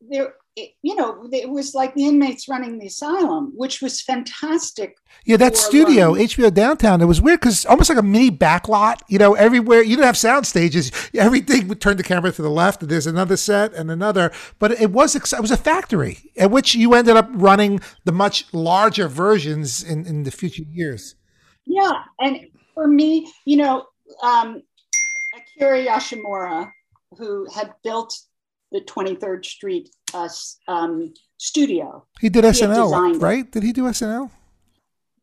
there. 0.00 0.32
It, 0.56 0.70
you 0.82 0.96
know, 0.96 1.28
it 1.30 1.50
was 1.50 1.74
like 1.74 1.94
the 1.94 2.06
inmates 2.06 2.48
running 2.48 2.78
the 2.78 2.86
asylum, 2.86 3.52
which 3.54 3.82
was 3.82 4.00
fantastic. 4.00 4.96
Yeah, 5.26 5.36
that 5.36 5.54
studio, 5.54 6.14
run. 6.14 6.20
HBO 6.22 6.52
downtown, 6.52 7.02
it 7.02 7.04
was 7.04 7.20
weird 7.20 7.40
because 7.40 7.66
almost 7.66 7.90
like 7.90 7.98
a 7.98 8.02
mini 8.02 8.30
backlot. 8.30 9.00
You 9.06 9.18
know, 9.18 9.34
everywhere 9.34 9.82
you 9.82 9.96
didn't 9.96 10.06
have 10.06 10.16
sound 10.16 10.46
stages. 10.46 10.90
Everything 11.14 11.68
would 11.68 11.82
turn 11.82 11.98
the 11.98 12.02
camera 12.02 12.32
to 12.32 12.40
the 12.40 12.50
left, 12.50 12.80
and 12.80 12.90
there's 12.90 13.06
another 13.06 13.36
set 13.36 13.74
and 13.74 13.90
another. 13.90 14.32
But 14.58 14.72
it 14.72 14.92
was 14.92 15.14
it 15.14 15.40
was 15.40 15.50
a 15.50 15.58
factory 15.58 16.30
at 16.38 16.50
which 16.50 16.74
you 16.74 16.94
ended 16.94 17.16
up 17.16 17.28
running 17.32 17.80
the 18.04 18.12
much 18.12 18.46
larger 18.54 19.08
versions 19.08 19.82
in 19.82 20.06
in 20.06 20.22
the 20.22 20.30
future 20.30 20.62
years. 20.62 21.16
Yeah, 21.66 21.92
and 22.18 22.46
for 22.72 22.86
me, 22.86 23.30
you 23.44 23.56
know, 23.56 23.86
um, 24.22 24.62
Akira 25.36 25.84
Yoshimura, 25.84 26.70
who 27.18 27.46
had 27.52 27.74
built 27.82 28.16
the 28.72 28.80
23rd 28.80 29.44
Street 29.44 29.90
um, 30.68 31.12
studio, 31.38 32.06
He 32.20 32.28
did 32.28 32.44
had 32.44 32.54
SNL, 32.54 32.84
designed 32.84 33.16
it. 33.16 33.22
right? 33.22 33.50
Did 33.50 33.62
he 33.62 33.72
do 33.72 33.84
SNL? 33.84 34.30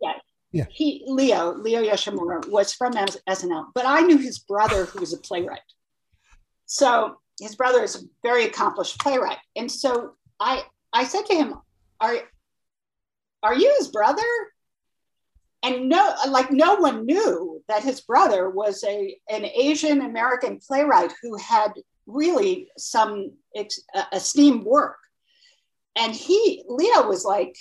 yeah, 0.02 0.14
Yeah. 0.52 0.66
he 0.70 1.04
Leo 1.08 1.54
Leo 1.54 1.82
Yoshimura 1.84 2.48
was 2.50 2.74
from 2.74 2.94
SNL, 2.94 3.66
but 3.74 3.86
I 3.86 4.02
knew 4.02 4.18
his 4.18 4.40
brother, 4.40 4.86
who 4.86 5.00
was 5.00 5.14
a 5.14 5.18
playwright. 5.18 5.70
So 6.66 7.18
his 7.40 7.56
brother 7.56 7.84
is 7.84 7.96
a 7.96 8.00
very 8.24 8.46
accomplished 8.46 9.00
playwright, 9.00 9.40
and 9.56 9.70
so 9.72 10.16
I 10.40 10.64
I 10.94 11.04
said 11.06 11.26
to 11.28 11.36
him, 11.36 11.50
"Are 12.00 12.16
are 13.42 13.56
you 13.56 13.74
his 13.80 13.90
brother?" 13.90 14.30
And 15.66 15.88
no, 15.88 16.14
like 16.28 16.52
no 16.52 16.76
one 16.76 17.06
knew 17.06 17.62
that 17.70 17.84
his 17.84 18.02
brother 18.02 18.50
was 18.50 18.84
a 18.84 19.16
an 19.30 19.46
Asian 19.46 20.02
American 20.02 20.60
playwright 20.66 21.14
who 21.22 21.38
had 21.38 21.72
really 22.06 22.70
some 22.78 23.32
ex, 23.56 23.80
uh, 23.96 24.04
esteemed 24.14 24.64
work. 24.64 24.98
And 25.96 26.14
he 26.14 26.64
Leo 26.68 27.08
was 27.08 27.24
like, 27.24 27.56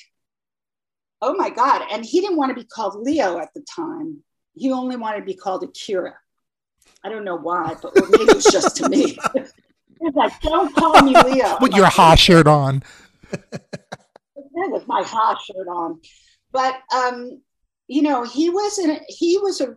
oh 1.20 1.34
my 1.34 1.50
God. 1.50 1.82
And 1.90 2.04
he 2.04 2.20
didn't 2.20 2.36
want 2.36 2.50
to 2.50 2.60
be 2.60 2.66
called 2.66 2.96
Leo 2.96 3.38
at 3.38 3.52
the 3.54 3.64
time. 3.74 4.22
He 4.54 4.72
only 4.72 4.96
wanted 4.96 5.20
to 5.20 5.26
be 5.26 5.34
called 5.34 5.62
Akira. 5.62 6.14
I 7.04 7.08
don't 7.08 7.24
know 7.24 7.36
why, 7.36 7.76
but 7.80 7.94
maybe 7.94 8.24
it 8.24 8.34
was 8.34 8.44
just 8.44 8.76
to 8.76 8.88
me. 8.88 9.18
He 10.02 10.06
was 10.06 10.14
like, 10.16 10.40
don't 10.40 10.74
call 10.74 11.00
me 11.02 11.14
Leo. 11.14 11.58
With 11.60 11.74
I'm 11.74 11.76
your 11.76 11.84
like, 11.84 11.92
ha 11.92 12.16
shirt 12.16 12.48
on. 12.48 12.82
with 14.52 14.88
my 14.88 15.04
ha 15.04 15.38
shirt 15.38 15.68
on. 15.68 16.00
But 16.50 16.80
um, 16.92 17.40
you 17.86 18.02
know, 18.02 18.24
he 18.24 18.50
was 18.50 18.78
an, 18.78 18.98
he 19.06 19.38
was 19.38 19.60
a 19.60 19.76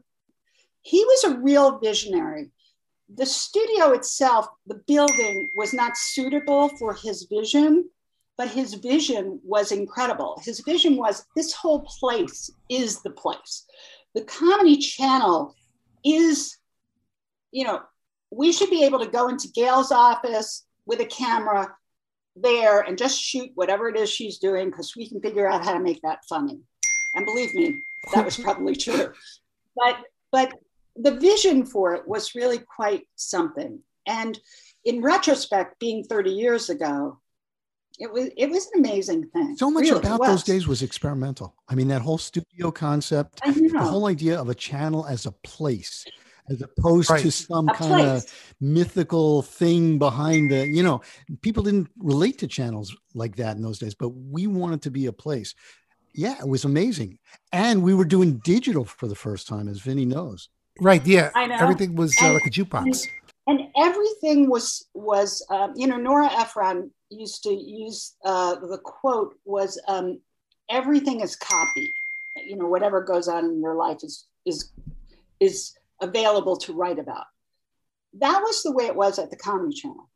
he 0.82 1.06
was 1.06 1.26
a 1.26 1.38
real 1.38 1.78
visionary. 1.78 2.50
The 3.14 3.26
studio 3.26 3.92
itself, 3.92 4.48
the 4.66 4.82
building 4.88 5.50
was 5.56 5.74
not 5.74 5.96
suitable 5.96 6.70
for 6.80 6.94
his 6.94 7.28
vision, 7.30 7.90
but 8.38 8.50
his 8.50 8.74
vision 8.74 9.40
was 9.44 9.72
incredible. 9.72 10.42
His 10.44 10.62
vision 10.62 10.98
was 10.98 11.26
this 11.36 11.54
whole 11.54 11.82
place 11.82 12.52
is 12.70 13.02
the 13.02 13.12
place. 13.12 13.66
The 14.14 14.24
comedy 14.24 14.78
channel 14.78 15.56
is, 16.04 16.58
you 17.52 17.64
know, 17.64 17.82
we 18.32 18.52
should 18.52 18.70
be 18.70 18.84
able 18.84 19.00
to 19.00 19.08
go 19.08 19.30
into 19.30 19.50
Gail's 19.50 19.92
office 19.92 20.66
with 20.86 21.00
a 21.00 21.06
camera 21.06 21.76
there 22.36 22.82
and 22.82 22.98
just 22.98 23.22
shoot 23.22 23.52
whatever 23.56 23.88
it 23.88 23.96
is 23.96 24.10
she's 24.10 24.40
doing 24.40 24.70
because 24.70 24.96
we 24.96 25.08
can 25.08 25.22
figure 25.22 25.48
out 25.48 25.64
how 25.64 25.74
to 25.74 25.80
make 25.80 26.02
that 26.02 26.20
funny. 26.28 26.60
And 27.16 27.26
believe 27.26 27.54
me, 27.54 27.82
that 28.14 28.26
was 28.26 28.38
probably 28.38 28.76
true. 28.76 29.14
But 29.76 29.98
but 30.32 30.54
the 30.96 31.12
vision 31.12 31.66
for 31.66 31.94
it 31.94 32.08
was 32.08 32.36
really 32.36 32.60
quite 32.60 33.04
something. 33.16 33.80
And 34.08 34.40
in 34.84 35.02
retrospect, 35.02 35.80
being 35.80 36.04
30 36.04 36.32
years 36.32 36.70
ago, 36.70 37.20
it 37.98 38.12
was 38.12 38.30
it 38.36 38.50
was 38.50 38.70
an 38.74 38.80
amazing 38.84 39.30
thing. 39.30 39.56
So 39.58 39.72
much 39.72 39.84
Really, 39.84 40.00
about 40.00 40.20
was. 40.20 40.30
those 40.30 40.44
days 40.44 40.68
was 40.68 40.82
experimental. 40.82 41.56
I 41.70 41.76
mean, 41.76 41.88
that 41.88 42.02
whole 42.02 42.18
studio 42.18 42.70
concept, 42.72 43.42
the 43.44 43.80
whole 43.80 44.08
idea 44.08 44.40
of 44.40 44.50
a 44.50 44.56
channel 44.56 45.06
as 45.06 45.26
a 45.26 45.32
place, 45.32 46.06
as 46.50 46.62
opposed 46.62 47.10
Right. 47.10 47.22
to 47.22 47.32
some 47.32 47.70
a 47.70 47.74
kind 47.74 48.06
of 48.08 48.26
mythical 48.60 49.42
thing 49.44 49.98
behind 49.98 50.52
the, 50.52 50.68
you 50.68 50.84
know, 50.84 51.02
people 51.42 51.64
didn't 51.64 51.90
relate 51.98 52.38
to 52.40 52.48
channels 52.48 52.96
like 53.14 53.38
that 53.38 53.56
in 53.56 53.64
those 53.64 53.80
days, 53.80 53.96
but 53.96 54.10
we 54.10 54.46
wanted 54.46 54.82
to 54.84 54.92
be 54.92 55.06
a 55.06 55.14
place. 55.14 55.56
Yeah, 56.14 56.38
it 56.40 56.48
was 56.48 56.66
amazing. 56.66 57.20
And 57.54 57.82
we 57.82 57.94
were 57.94 58.06
doing 58.06 58.40
digital 58.44 58.84
for 58.86 59.08
the 59.08 59.16
first 59.16 59.48
time, 59.48 59.68
as 59.70 59.80
Vinny 59.80 60.06
knows. 60.06 60.50
Right. 60.82 61.06
Yeah. 61.06 61.32
I 61.36 61.48
know. 61.48 61.56
Everything 61.56 61.96
was 61.96 62.16
uh, 62.22 62.34
like 62.34 62.46
a 62.46 62.50
jukebox. 62.50 63.08
and 63.48 63.62
everything 63.78 64.50
was 64.50 64.88
was 64.94 65.46
um, 65.50 65.74
you 65.76 65.88
know 65.88 65.98
Nora 65.98 66.32
Ephron 66.32 66.92
used 67.10 67.44
to 67.44 67.54
use 67.54 68.16
uh, 68.26 68.56
the 68.56 68.80
quote 68.84 69.36
was 69.46 69.82
um, 69.88 70.20
everything 70.70 71.22
is 71.22 71.36
copy 71.36 71.94
you 72.46 72.58
know 72.58 72.68
whatever 72.68 73.02
goes 73.02 73.28
on 73.28 73.46
in 73.46 73.62
your 73.62 73.76
life 73.76 73.98
is 74.04 74.26
is 74.46 74.72
is 75.40 75.74
available 76.02 76.58
to 76.58 76.74
write 76.74 77.00
about 77.00 77.26
that 78.20 78.40
was 78.40 78.64
the 78.64 78.72
way 78.72 78.86
it 78.86 78.96
was 78.96 79.20
at 79.20 79.30
the 79.30 79.38
comedy 79.38 79.74
channel 79.74 80.10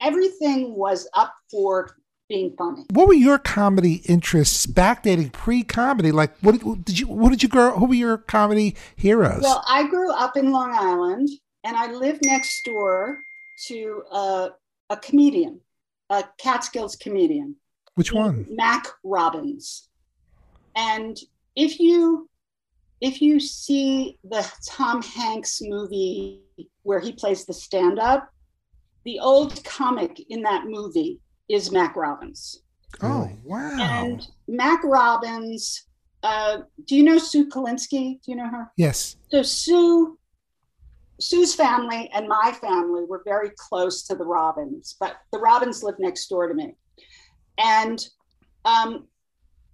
everything 0.00 0.74
was 0.74 1.08
up 1.14 1.34
for 1.50 1.96
being 2.30 2.54
funny 2.56 2.86
What 2.90 3.08
were 3.08 3.14
your 3.14 3.38
comedy 3.38 3.96
interests 4.06 4.64
backdating 4.66 5.32
pre-comedy? 5.32 6.12
Like, 6.12 6.34
what 6.40 6.52
did, 6.52 6.84
did 6.86 6.98
you? 7.00 7.08
What 7.08 7.30
did 7.30 7.42
you 7.42 7.48
grow? 7.50 7.72
Who 7.72 7.86
were 7.86 7.94
your 7.94 8.16
comedy 8.16 8.76
heroes? 8.96 9.42
Well, 9.42 9.62
I 9.68 9.86
grew 9.88 10.10
up 10.12 10.38
in 10.38 10.52
Long 10.52 10.72
Island 10.72 11.28
and 11.64 11.76
I 11.76 11.92
lived 11.92 12.24
next 12.24 12.64
door 12.64 13.22
to 13.66 14.02
a, 14.10 14.50
a 14.88 14.96
comedian, 14.96 15.60
a 16.08 16.24
Catskills 16.38 16.96
comedian, 16.96 17.56
Which 17.96 18.12
one? 18.12 18.46
Mac 18.48 18.86
Robbins. 19.04 19.88
And 20.76 21.18
if 21.56 21.78
you 21.78 22.30
if 23.00 23.20
you 23.20 23.40
see 23.40 24.18
the 24.24 24.46
Tom 24.66 25.02
Hanks 25.02 25.60
movie 25.62 26.42
where 26.82 27.00
he 27.00 27.12
plays 27.12 27.44
the 27.44 27.54
stand-up, 27.54 28.30
the 29.04 29.18
old 29.18 29.64
comic 29.64 30.20
in 30.28 30.42
that 30.42 30.66
movie 30.66 31.18
is 31.50 31.72
Mac 31.72 31.96
Robbins. 31.96 32.62
Oh, 33.02 33.28
wow. 33.44 33.70
And 33.78 34.26
Mac 34.48 34.82
Robbins, 34.84 35.84
uh, 36.22 36.58
do 36.86 36.96
you 36.96 37.02
know 37.02 37.18
Sue 37.18 37.48
Kalinsky? 37.48 38.20
Do 38.22 38.30
you 38.30 38.36
know 38.36 38.48
her? 38.48 38.70
yes. 38.76 39.16
so 39.30 39.42
Sue, 39.42 40.18
Sue's 41.20 41.54
family 41.54 42.10
and 42.14 42.28
my 42.28 42.52
family 42.60 43.04
were 43.04 43.22
very 43.24 43.50
close 43.56 44.02
to 44.04 44.14
the 44.14 44.24
Robins, 44.24 44.96
but 45.00 45.16
the 45.32 45.38
Robins 45.38 45.82
lived 45.82 45.98
next 45.98 46.28
door 46.28 46.46
to 46.48 46.54
me. 46.54 46.74
And 47.58 48.04
um, 48.64 49.06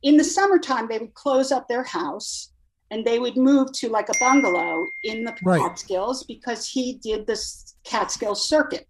in 0.03 0.16
the 0.16 0.24
summertime, 0.24 0.89
they 0.89 0.99
would 0.99 1.14
close 1.14 1.53
up 1.53 1.68
their 1.68 1.85
house 1.85 2.53
and 2.91 3.05
they 3.05 3.18
would 3.18 3.37
move 3.37 3.72
to 3.72 3.89
like 3.89 4.09
a 4.09 4.18
bungalow 4.20 4.85
in 5.05 5.24
the 5.24 5.35
Right. 5.45 5.61
Catskills 5.61 6.24
because 6.24 6.68
he 6.68 6.95
did 7.03 7.27
this 7.27 7.77
Catskills 7.85 8.49
circuit. 8.49 8.87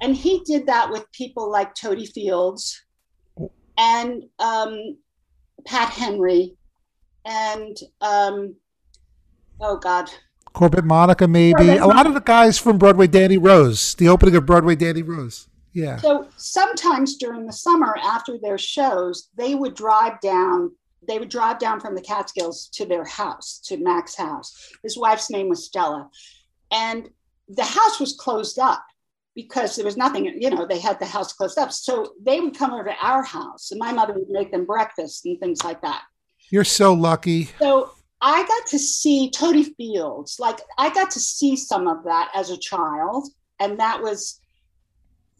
And 0.00 0.16
he 0.16 0.40
did 0.40 0.66
that 0.66 0.90
with 0.90 1.10
people 1.12 1.50
like 1.50 1.74
Totie 1.74 2.06
Fields 2.06 2.82
and 3.76 4.24
um, 4.38 4.96
Pat 5.66 5.90
Henry 5.90 6.56
and 7.24 7.76
um, 8.00 8.54
oh 9.60 9.76
God, 9.76 10.10
Corbett 10.52 10.84
Monica, 10.84 11.28
maybe. 11.28 11.54
Corbett 11.54 11.80
a 11.80 11.86
lot 11.86 12.06
of 12.06 12.14
the 12.14 12.20
guys 12.20 12.58
from 12.58 12.78
Broadway 12.78 13.06
Danny 13.06 13.38
Rose, 13.38 13.94
the 13.94 14.08
opening 14.08 14.36
of 14.36 14.46
Broadway 14.46 14.74
Danny 14.74 15.02
Rose. 15.02 15.48
Yeah. 15.72 15.96
So 15.98 16.28
sometimes 16.36 17.16
during 17.16 17.46
the 17.46 17.52
summer 17.52 17.96
after 18.02 18.38
their 18.38 18.58
shows, 18.58 19.28
they 19.36 19.54
would 19.54 19.74
drive 19.74 20.20
down. 20.20 20.72
They 21.06 21.18
would 21.18 21.28
drive 21.28 21.58
down 21.58 21.80
from 21.80 21.94
the 21.94 22.02
Catskills 22.02 22.68
to 22.74 22.84
their 22.84 23.04
house, 23.04 23.60
to 23.66 23.76
Mac's 23.76 24.16
house. 24.16 24.72
His 24.82 24.98
wife's 24.98 25.30
name 25.30 25.48
was 25.48 25.64
Stella, 25.64 26.10
and 26.72 27.08
the 27.48 27.64
house 27.64 27.98
was 28.00 28.14
closed 28.14 28.58
up 28.58 28.84
because 29.34 29.76
there 29.76 29.84
was 29.84 29.96
nothing. 29.96 30.26
You 30.40 30.50
know, 30.50 30.66
they 30.66 30.78
had 30.78 30.98
the 30.98 31.06
house 31.06 31.32
closed 31.32 31.58
up. 31.58 31.72
So 31.72 32.14
they 32.22 32.40
would 32.40 32.56
come 32.56 32.72
over 32.72 32.84
to 32.84 32.94
our 33.00 33.22
house, 33.22 33.70
and 33.70 33.78
my 33.78 33.92
mother 33.92 34.14
would 34.14 34.28
make 34.28 34.50
them 34.50 34.64
breakfast 34.64 35.24
and 35.26 35.38
things 35.40 35.64
like 35.64 35.80
that. 35.82 36.02
You're 36.50 36.64
so 36.64 36.92
lucky. 36.92 37.50
So 37.58 37.92
I 38.20 38.44
got 38.46 38.66
to 38.68 38.78
see 38.78 39.30
Totie 39.30 39.74
Fields. 39.76 40.38
Like 40.38 40.60
I 40.78 40.90
got 40.90 41.10
to 41.12 41.20
see 41.20 41.56
some 41.56 41.86
of 41.86 42.04
that 42.04 42.30
as 42.34 42.50
a 42.50 42.56
child, 42.56 43.28
and 43.58 43.78
that 43.80 44.02
was 44.02 44.40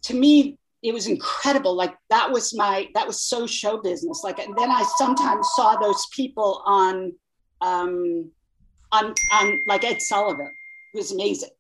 to 0.03 0.15
me 0.15 0.59
it 0.83 0.95
was 0.95 1.07
incredible. 1.07 1.75
Like 1.75 1.95
that 2.09 2.31
was 2.31 2.55
my 2.55 2.89
that 2.95 3.07
was 3.07 3.21
so 3.21 3.47
show 3.47 3.81
business. 3.83 4.23
Like 4.25 4.39
and 4.39 4.57
then 4.57 4.71
I 4.71 4.83
sometimes 4.97 5.47
saw 5.55 5.77
those 5.77 6.07
people 6.15 6.63
on 6.65 7.13
um 7.61 8.31
on 8.93 9.15
on 9.33 9.61
like 9.67 9.85
Ed 9.85 10.01
Sullivan. 10.01 10.51
It 10.95 10.97
was 10.97 11.13
amazing. 11.13 11.51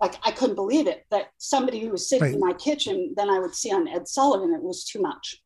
Like 0.00 0.14
I 0.24 0.30
couldn't 0.32 0.56
believe 0.56 0.86
it 0.86 1.06
that 1.10 1.30
somebody 1.38 1.80
who 1.80 1.90
was 1.90 2.08
sitting 2.08 2.24
Right. 2.24 2.34
in 2.34 2.40
my 2.40 2.52
kitchen, 2.52 3.14
then 3.16 3.28
I 3.30 3.38
would 3.38 3.54
see 3.54 3.72
on 3.72 3.88
Ed 3.88 4.06
Sullivan. 4.08 4.54
It 4.54 4.62
was 4.62 4.84
too 4.84 5.00
much. 5.00 5.42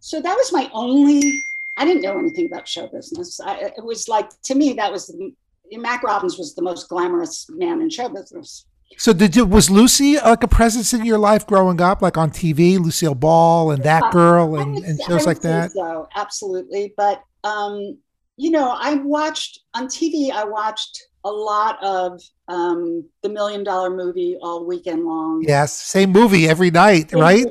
So 0.00 0.20
that 0.20 0.34
was 0.34 0.52
my 0.52 0.70
only. 0.72 1.42
I 1.76 1.84
didn't 1.84 2.02
know 2.02 2.18
anything 2.18 2.46
about 2.46 2.68
show 2.68 2.86
business. 2.86 3.40
I, 3.40 3.72
it 3.76 3.84
was 3.84 4.08
like 4.08 4.30
to 4.42 4.54
me 4.54 4.74
that 4.74 4.92
was 4.92 5.06
the, 5.08 5.32
Mac 5.78 6.02
Robbins 6.02 6.38
was 6.38 6.54
the 6.54 6.62
most 6.62 6.88
glamorous 6.88 7.46
man 7.50 7.80
in 7.80 7.90
show 7.90 8.08
business. 8.08 8.66
So 8.96 9.12
did 9.12 9.34
you 9.34 9.44
was 9.44 9.70
Lucy 9.70 10.16
like 10.20 10.44
a 10.44 10.48
presence 10.48 10.92
in 10.92 11.04
your 11.04 11.18
life 11.18 11.46
growing 11.46 11.80
up, 11.80 12.00
like 12.00 12.16
on 12.16 12.30
TV, 12.30 12.78
Lucille 12.78 13.14
Ball 13.16 13.72
and 13.72 13.82
That 13.82 14.12
Girl 14.12 14.56
and, 14.60 14.74
would- 14.74 14.84
and 14.84 15.00
shows 15.02 15.26
like 15.26 15.40
that? 15.40 15.72
So 15.72 16.06
absolutely, 16.14 16.94
but 16.96 17.22
um, 17.42 17.98
you 18.36 18.50
know, 18.50 18.70
I 18.78 18.94
watched 18.96 19.60
on 19.74 19.86
TV. 19.88 20.30
I 20.30 20.44
watched 20.44 21.02
a 21.24 21.30
lot 21.30 21.82
of 21.82 22.20
um, 22.48 23.04
the 23.22 23.28
Million 23.28 23.64
Dollar 23.64 23.90
Movie 23.90 24.36
all 24.42 24.64
weekend 24.66 25.04
long. 25.06 25.42
Yes, 25.46 25.72
same 25.72 26.10
movie 26.10 26.48
every 26.48 26.70
night, 26.70 27.10
Big 27.10 27.20
right? 27.20 27.46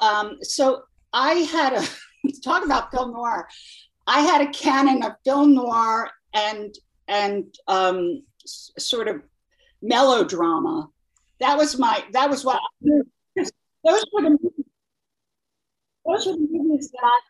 Um, 0.00 0.38
so 0.42 0.82
I 1.12 1.34
had 1.34 1.72
a 1.74 2.30
talk 2.44 2.64
about 2.64 2.90
film 2.90 3.12
noir. 3.12 3.48
I 4.06 4.20
had 4.20 4.40
a 4.40 4.50
canon 4.52 5.02
of 5.02 5.12
film 5.24 5.54
noir 5.54 6.10
and 6.34 6.74
and 7.08 7.44
um, 7.68 8.22
s- 8.44 8.70
sort 8.78 9.08
of 9.08 9.22
melodrama. 9.82 10.88
That 11.40 11.56
was 11.58 11.78
my. 11.78 12.04
That 12.12 12.30
was 12.30 12.44
what. 12.44 12.60
Those 12.82 14.04
were 14.12 14.22
the. 14.22 14.30
movies- 14.30 14.64
Those 16.06 16.26
were 16.26 16.32
the 16.32 16.48
movies 16.50 16.90
that 16.92 17.20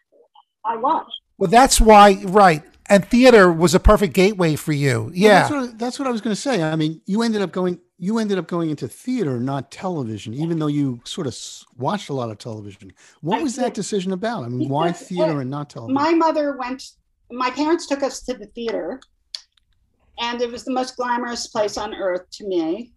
I 0.64 0.76
watched. 0.76 1.12
Well, 1.38 1.50
that's 1.50 1.80
why, 1.80 2.22
right? 2.24 2.62
And 2.90 3.04
theater 3.04 3.52
was 3.52 3.74
a 3.74 3.80
perfect 3.80 4.12
gateway 4.14 4.56
for 4.56 4.72
you. 4.72 5.02
Well, 5.04 5.10
Yeah. 5.14 5.40
that's 5.40 5.50
what, 5.52 5.78
that's 5.78 5.98
what 5.98 6.08
I 6.08 6.10
was 6.10 6.20
going 6.20 6.34
to 6.34 6.40
say. 6.40 6.62
I 6.62 6.76
mean, 6.76 7.00
you 7.06 7.22
ended 7.22 7.40
up 7.40 7.52
going 7.52 7.80
you 8.02 8.18
ended 8.18 8.38
up 8.38 8.46
going 8.48 8.70
into 8.70 8.88
theater, 8.88 9.38
not 9.38 9.70
television, 9.70 10.32
even 10.32 10.58
though 10.58 10.68
you 10.68 11.00
sort 11.04 11.26
of 11.26 11.36
watched 11.76 12.08
a 12.08 12.14
lot 12.14 12.30
of 12.30 12.38
television. 12.38 12.94
What 13.20 13.42
was 13.42 13.56
that 13.56 13.74
decision 13.74 14.12
about? 14.12 14.44
I 14.44 14.48
mean, 14.48 14.70
why 14.70 14.90
theater 14.92 15.42
and 15.42 15.50
not 15.50 15.68
television? 15.68 15.94
my 15.94 16.12
mother 16.14 16.56
went 16.56 16.82
my 17.30 17.50
parents 17.50 17.86
took 17.86 18.02
us 18.02 18.22
to 18.22 18.34
the 18.34 18.46
theater 18.46 19.00
and 20.18 20.40
it 20.42 20.50
was 20.50 20.64
the 20.64 20.72
most 20.72 20.96
glamorous 20.96 21.46
place 21.46 21.76
on 21.76 21.94
earth 21.94 22.28
to 22.32 22.44
me 22.46 22.92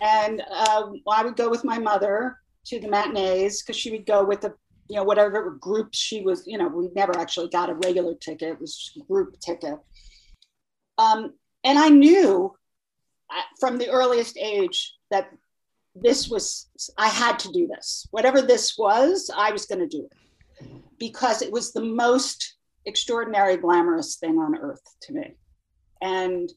and 0.00 0.42
uh, 0.50 0.90
i 1.10 1.22
would 1.24 1.36
go 1.36 1.48
with 1.48 1.64
my 1.64 1.78
mother 1.78 2.36
to 2.64 2.80
the 2.80 2.88
matinees 2.88 3.62
because 3.62 3.76
she 3.76 3.92
would 3.92 4.04
go 4.04 4.24
with 4.24 4.40
the 4.40 4.52
you 4.88 4.96
know 4.96 5.04
whatever 5.04 5.50
group 5.52 5.88
she 5.92 6.22
was 6.22 6.46
you 6.46 6.58
know 6.58 6.68
we 6.68 6.88
never 6.94 7.16
actually 7.18 7.48
got 7.48 7.70
a 7.70 7.74
regular 7.74 8.14
ticket 8.14 8.50
it 8.50 8.60
was 8.60 8.92
group 9.08 9.38
ticket 9.40 9.78
um, 10.98 11.32
and 11.64 11.78
i 11.78 11.88
knew 11.88 12.54
uh, 13.30 13.42
from 13.58 13.78
the 13.78 13.88
earliest 13.90 14.36
age 14.38 14.94
that 15.10 15.30
this 15.94 16.28
was 16.28 16.68
i 16.98 17.08
had 17.08 17.38
to 17.38 17.50
do 17.52 17.66
this 17.66 18.06
whatever 18.10 18.42
this 18.42 18.76
was 18.78 19.30
i 19.36 19.50
was 19.50 19.66
going 19.66 19.80
to 19.80 19.86
do 19.86 20.04
it 20.04 20.12
because 20.98 21.42
it 21.42 21.52
was 21.52 21.72
the 21.72 21.82
most 21.82 22.56
extraordinary, 22.86 23.56
glamorous 23.56 24.16
thing 24.16 24.38
on 24.38 24.56
earth 24.56 24.82
to 25.02 25.12
me. 25.12 25.34
And 26.00 26.50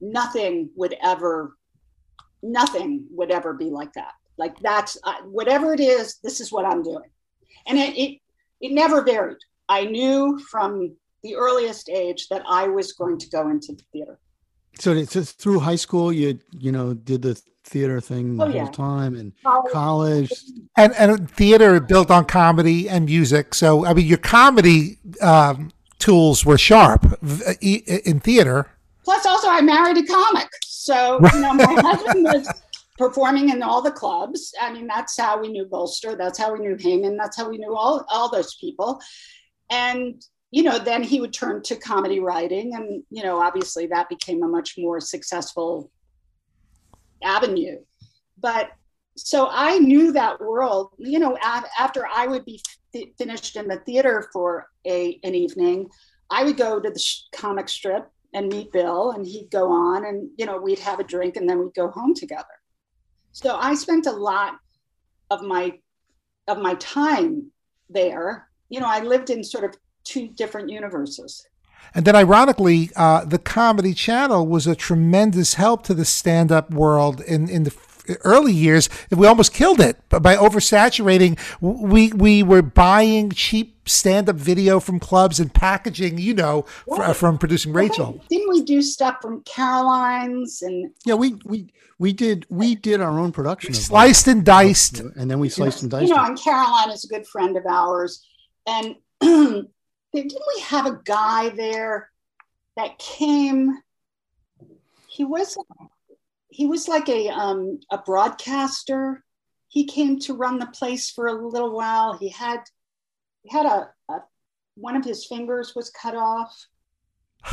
nothing 0.00 0.70
would 0.76 0.96
ever, 1.02 1.56
nothing 2.42 3.06
would 3.10 3.30
ever 3.30 3.54
be 3.54 3.70
like 3.70 3.92
that. 3.94 4.12
Like 4.36 4.58
that's 4.60 4.98
uh, 5.04 5.22
whatever 5.24 5.72
it 5.72 5.80
is, 5.80 6.18
this 6.22 6.40
is 6.40 6.50
what 6.50 6.64
I'm 6.64 6.82
doing. 6.82 7.10
And 7.66 7.78
it, 7.78 7.96
it, 7.96 8.18
it 8.60 8.72
never 8.72 9.02
varied. 9.02 9.38
I 9.68 9.84
knew 9.84 10.38
from 10.50 10.94
the 11.22 11.36
earliest 11.36 11.88
age 11.88 12.28
that 12.28 12.42
I 12.48 12.66
was 12.68 12.92
going 12.92 13.18
to 13.18 13.28
go 13.30 13.48
into 13.48 13.72
the 13.72 13.82
theater. 13.92 14.18
so 14.78 14.92
it's 14.92 15.12
just 15.12 15.38
through 15.38 15.60
high 15.60 15.76
school, 15.76 16.12
you 16.12 16.38
you 16.52 16.72
know 16.72 16.94
did 16.94 17.22
the 17.22 17.40
theater 17.64 18.00
thing 18.00 18.36
the 18.36 18.44
Oh, 18.44 18.50
whole 18.50 18.68
time, 18.68 19.14
and 19.14 19.32
College, 19.44 19.72
college. 19.72 20.32
and 20.76 20.92
and 20.98 21.30
theater 21.30 21.78
built 21.80 22.10
on 22.10 22.24
comedy 22.24 22.88
and 22.88 23.06
music. 23.06 23.54
So 23.54 23.86
I 23.86 23.94
mean, 23.94 24.06
your 24.06 24.18
comedy 24.18 24.98
um, 25.20 25.70
tools 25.98 26.44
were 26.44 26.58
sharp 26.58 27.02
v- 27.22 27.54
e- 27.60 28.00
in 28.04 28.18
theater. 28.20 28.66
Plus, 29.04 29.24
also, 29.26 29.48
I 29.48 29.60
married 29.60 29.98
a 29.98 30.06
comic. 30.06 30.48
So, 30.64 31.20
you 31.34 31.40
know, 31.40 31.52
my 31.54 31.74
husband 31.88 32.24
was 32.24 32.48
performing 32.98 33.50
in 33.50 33.62
all 33.62 33.82
the 33.82 33.90
clubs. 33.90 34.52
I 34.60 34.72
mean, 34.72 34.86
that's 34.86 35.18
how 35.18 35.40
we 35.40 35.48
knew 35.48 35.64
Bolster. 35.64 36.16
That's 36.16 36.38
how 36.38 36.52
we 36.52 36.60
knew 36.60 36.76
Heyman. 36.76 37.16
That's 37.16 37.36
how 37.36 37.48
we 37.48 37.58
knew 37.58 37.74
all, 37.74 38.04
all 38.08 38.30
those 38.30 38.54
people. 38.56 39.00
And, 39.70 40.22
you 40.50 40.62
know, 40.62 40.78
then 40.78 41.02
he 41.02 41.20
would 41.20 41.32
turn 41.32 41.62
to 41.62 41.76
comedy 41.76 42.20
writing. 42.20 42.74
And, 42.74 43.02
you 43.10 43.22
know, 43.22 43.40
obviously 43.40 43.86
that 43.86 44.08
became 44.08 44.42
a 44.42 44.48
much 44.48 44.74
more 44.76 45.00
successful 45.00 45.90
avenue. 47.22 47.78
But 48.38 48.70
so 49.16 49.48
I 49.50 49.78
knew 49.78 50.12
that 50.12 50.40
world, 50.40 50.90
you 50.98 51.18
know, 51.18 51.36
af- 51.42 51.70
after 51.78 52.06
I 52.06 52.26
would 52.26 52.44
be 52.44 52.62
fi- 52.92 53.12
finished 53.18 53.56
in 53.56 53.68
the 53.68 53.78
theater 53.86 54.28
for 54.32 54.68
a, 54.86 55.18
an 55.24 55.34
evening, 55.34 55.88
I 56.30 56.44
would 56.44 56.56
go 56.56 56.80
to 56.80 56.90
the 56.90 57.04
comic 57.34 57.68
strip 57.68 58.10
and 58.34 58.48
meet 58.48 58.72
Bill, 58.72 59.10
and 59.10 59.26
he'd 59.26 59.50
go 59.50 59.70
on, 59.70 60.06
and 60.06 60.30
you 60.38 60.46
know 60.46 60.56
we'd 60.56 60.78
have 60.78 60.98
a 60.98 61.04
drink, 61.04 61.36
and 61.36 61.48
then 61.48 61.58
we'd 61.58 61.74
go 61.74 61.88
home 61.88 62.14
together. 62.14 62.61
So 63.32 63.56
I 63.56 63.74
spent 63.74 64.06
a 64.06 64.12
lot 64.12 64.58
of 65.30 65.42
my 65.42 65.78
of 66.48 66.58
my 66.58 66.74
time 66.74 67.50
there. 67.88 68.48
You 68.68 68.80
know, 68.80 68.86
I 68.86 69.00
lived 69.00 69.30
in 69.30 69.42
sort 69.44 69.64
of 69.64 69.74
two 70.04 70.28
different 70.28 70.70
universes. 70.70 71.46
And 71.94 72.04
then, 72.04 72.16
ironically, 72.16 72.90
uh, 72.96 73.24
the 73.24 73.38
Comedy 73.38 73.92
Channel 73.92 74.46
was 74.46 74.66
a 74.66 74.74
tremendous 74.74 75.54
help 75.54 75.82
to 75.84 75.94
the 75.94 76.04
stand-up 76.04 76.70
world 76.70 77.20
in 77.20 77.48
in 77.48 77.64
the 77.64 77.70
early 78.24 78.52
years. 78.52 78.88
We 79.10 79.26
almost 79.26 79.52
killed 79.52 79.80
it 79.80 79.98
but 80.08 80.22
by 80.22 80.36
oversaturating. 80.36 81.38
We 81.60 82.12
we 82.12 82.42
were 82.42 82.62
buying 82.62 83.30
cheap 83.30 83.88
stand-up 83.88 84.36
video 84.36 84.78
from 84.78 85.00
clubs 85.00 85.40
and 85.40 85.52
packaging, 85.52 86.16
you 86.18 86.34
know, 86.34 86.62
fr- 86.62 86.94
Right. 87.00 87.16
from 87.16 87.36
producing 87.38 87.72
Rachel. 87.72 88.22
Didn't 88.30 88.48
we 88.48 88.62
do 88.62 88.80
stuff 88.80 89.16
from 89.20 89.42
Caroline's 89.42 90.62
and 90.62 90.92
Yeah, 91.04 91.14
we 91.14 91.36
we 91.44 91.72
we 91.98 92.12
did 92.12 92.46
we 92.48 92.74
did 92.74 93.00
our 93.00 93.18
own 93.18 93.32
production. 93.32 93.74
Sliced 93.74 94.26
and 94.28 94.44
diced. 94.44 95.00
and 95.00 95.30
then 95.30 95.38
we 95.40 95.48
sliced 95.48 95.82
and 95.82 95.90
diced. 95.90 96.08
you 96.08 96.14
know, 96.14 96.24
and 96.24 96.38
Caroline 96.38 96.90
is 96.90 97.04
a 97.04 97.08
good 97.08 97.26
friend 97.26 97.56
of 97.56 97.64
ours. 97.66 98.24
And 98.66 98.94
didn't 99.20 99.68
we 100.14 100.60
have 100.62 100.86
a 100.86 101.00
guy 101.04 101.48
there 101.50 102.10
that 102.76 102.98
came? 102.98 103.78
He 105.08 105.24
was 105.24 105.56
he 106.52 106.66
was 106.66 106.86
like 106.88 107.08
a 107.08 107.28
um, 107.28 107.80
a 107.90 107.98
broadcaster. 107.98 109.24
He 109.68 109.86
came 109.86 110.18
to 110.20 110.34
run 110.34 110.58
the 110.58 110.66
place 110.66 111.10
for 111.10 111.28
a 111.28 111.32
little 111.32 111.74
while. 111.74 112.16
He 112.18 112.28
had 112.28 112.60
he 113.42 113.50
had 113.50 113.66
a, 113.66 113.90
a 114.10 114.20
one 114.74 114.96
of 114.96 115.04
his 115.04 115.24
fingers 115.24 115.74
was 115.74 115.90
cut 115.90 116.14
off. 116.14 116.66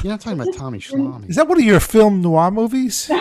You're 0.04 0.12
not 0.12 0.22
talking 0.22 0.40
about 0.40 0.54
Tommy 0.56 0.80
Schlamme. 0.88 1.30
Is 1.30 1.36
that 1.38 1.48
one 1.48 1.58
of 1.58 1.66
your 1.66 1.80
film 1.80 2.22
noir 2.22 2.52
movies? 2.52 3.10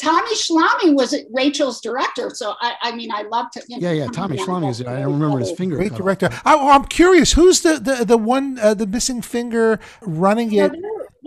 Tommy 0.00 0.34
Schlamme 0.34 0.94
was 0.94 1.14
Rachel's 1.32 1.80
director, 1.80 2.30
so 2.32 2.54
I, 2.60 2.74
I 2.82 2.94
mean, 2.94 3.10
I 3.10 3.22
loved 3.22 3.56
him. 3.56 3.64
you 3.68 3.80
know, 3.80 3.90
Yeah, 3.90 4.04
yeah. 4.04 4.10
Tommy 4.10 4.36
down 4.36 4.46
Schlamme 4.46 4.70
is. 4.70 4.80
I 4.80 5.00
don't 5.00 5.14
remember 5.14 5.40
his 5.40 5.50
finger. 5.50 5.76
Great 5.76 5.90
cut 5.90 5.94
off. 5.94 5.98
director. 5.98 6.28
I, 6.44 6.54
oh, 6.54 6.70
I'm 6.70 6.84
curious. 6.84 7.32
Who's 7.32 7.62
the 7.62 7.74
the, 7.80 8.04
the 8.04 8.16
one 8.16 8.58
uh, 8.60 8.74
the 8.74 8.86
missing 8.86 9.22
finger 9.22 9.80
running 10.00 10.50
So 10.50 10.64
it? 10.64 10.72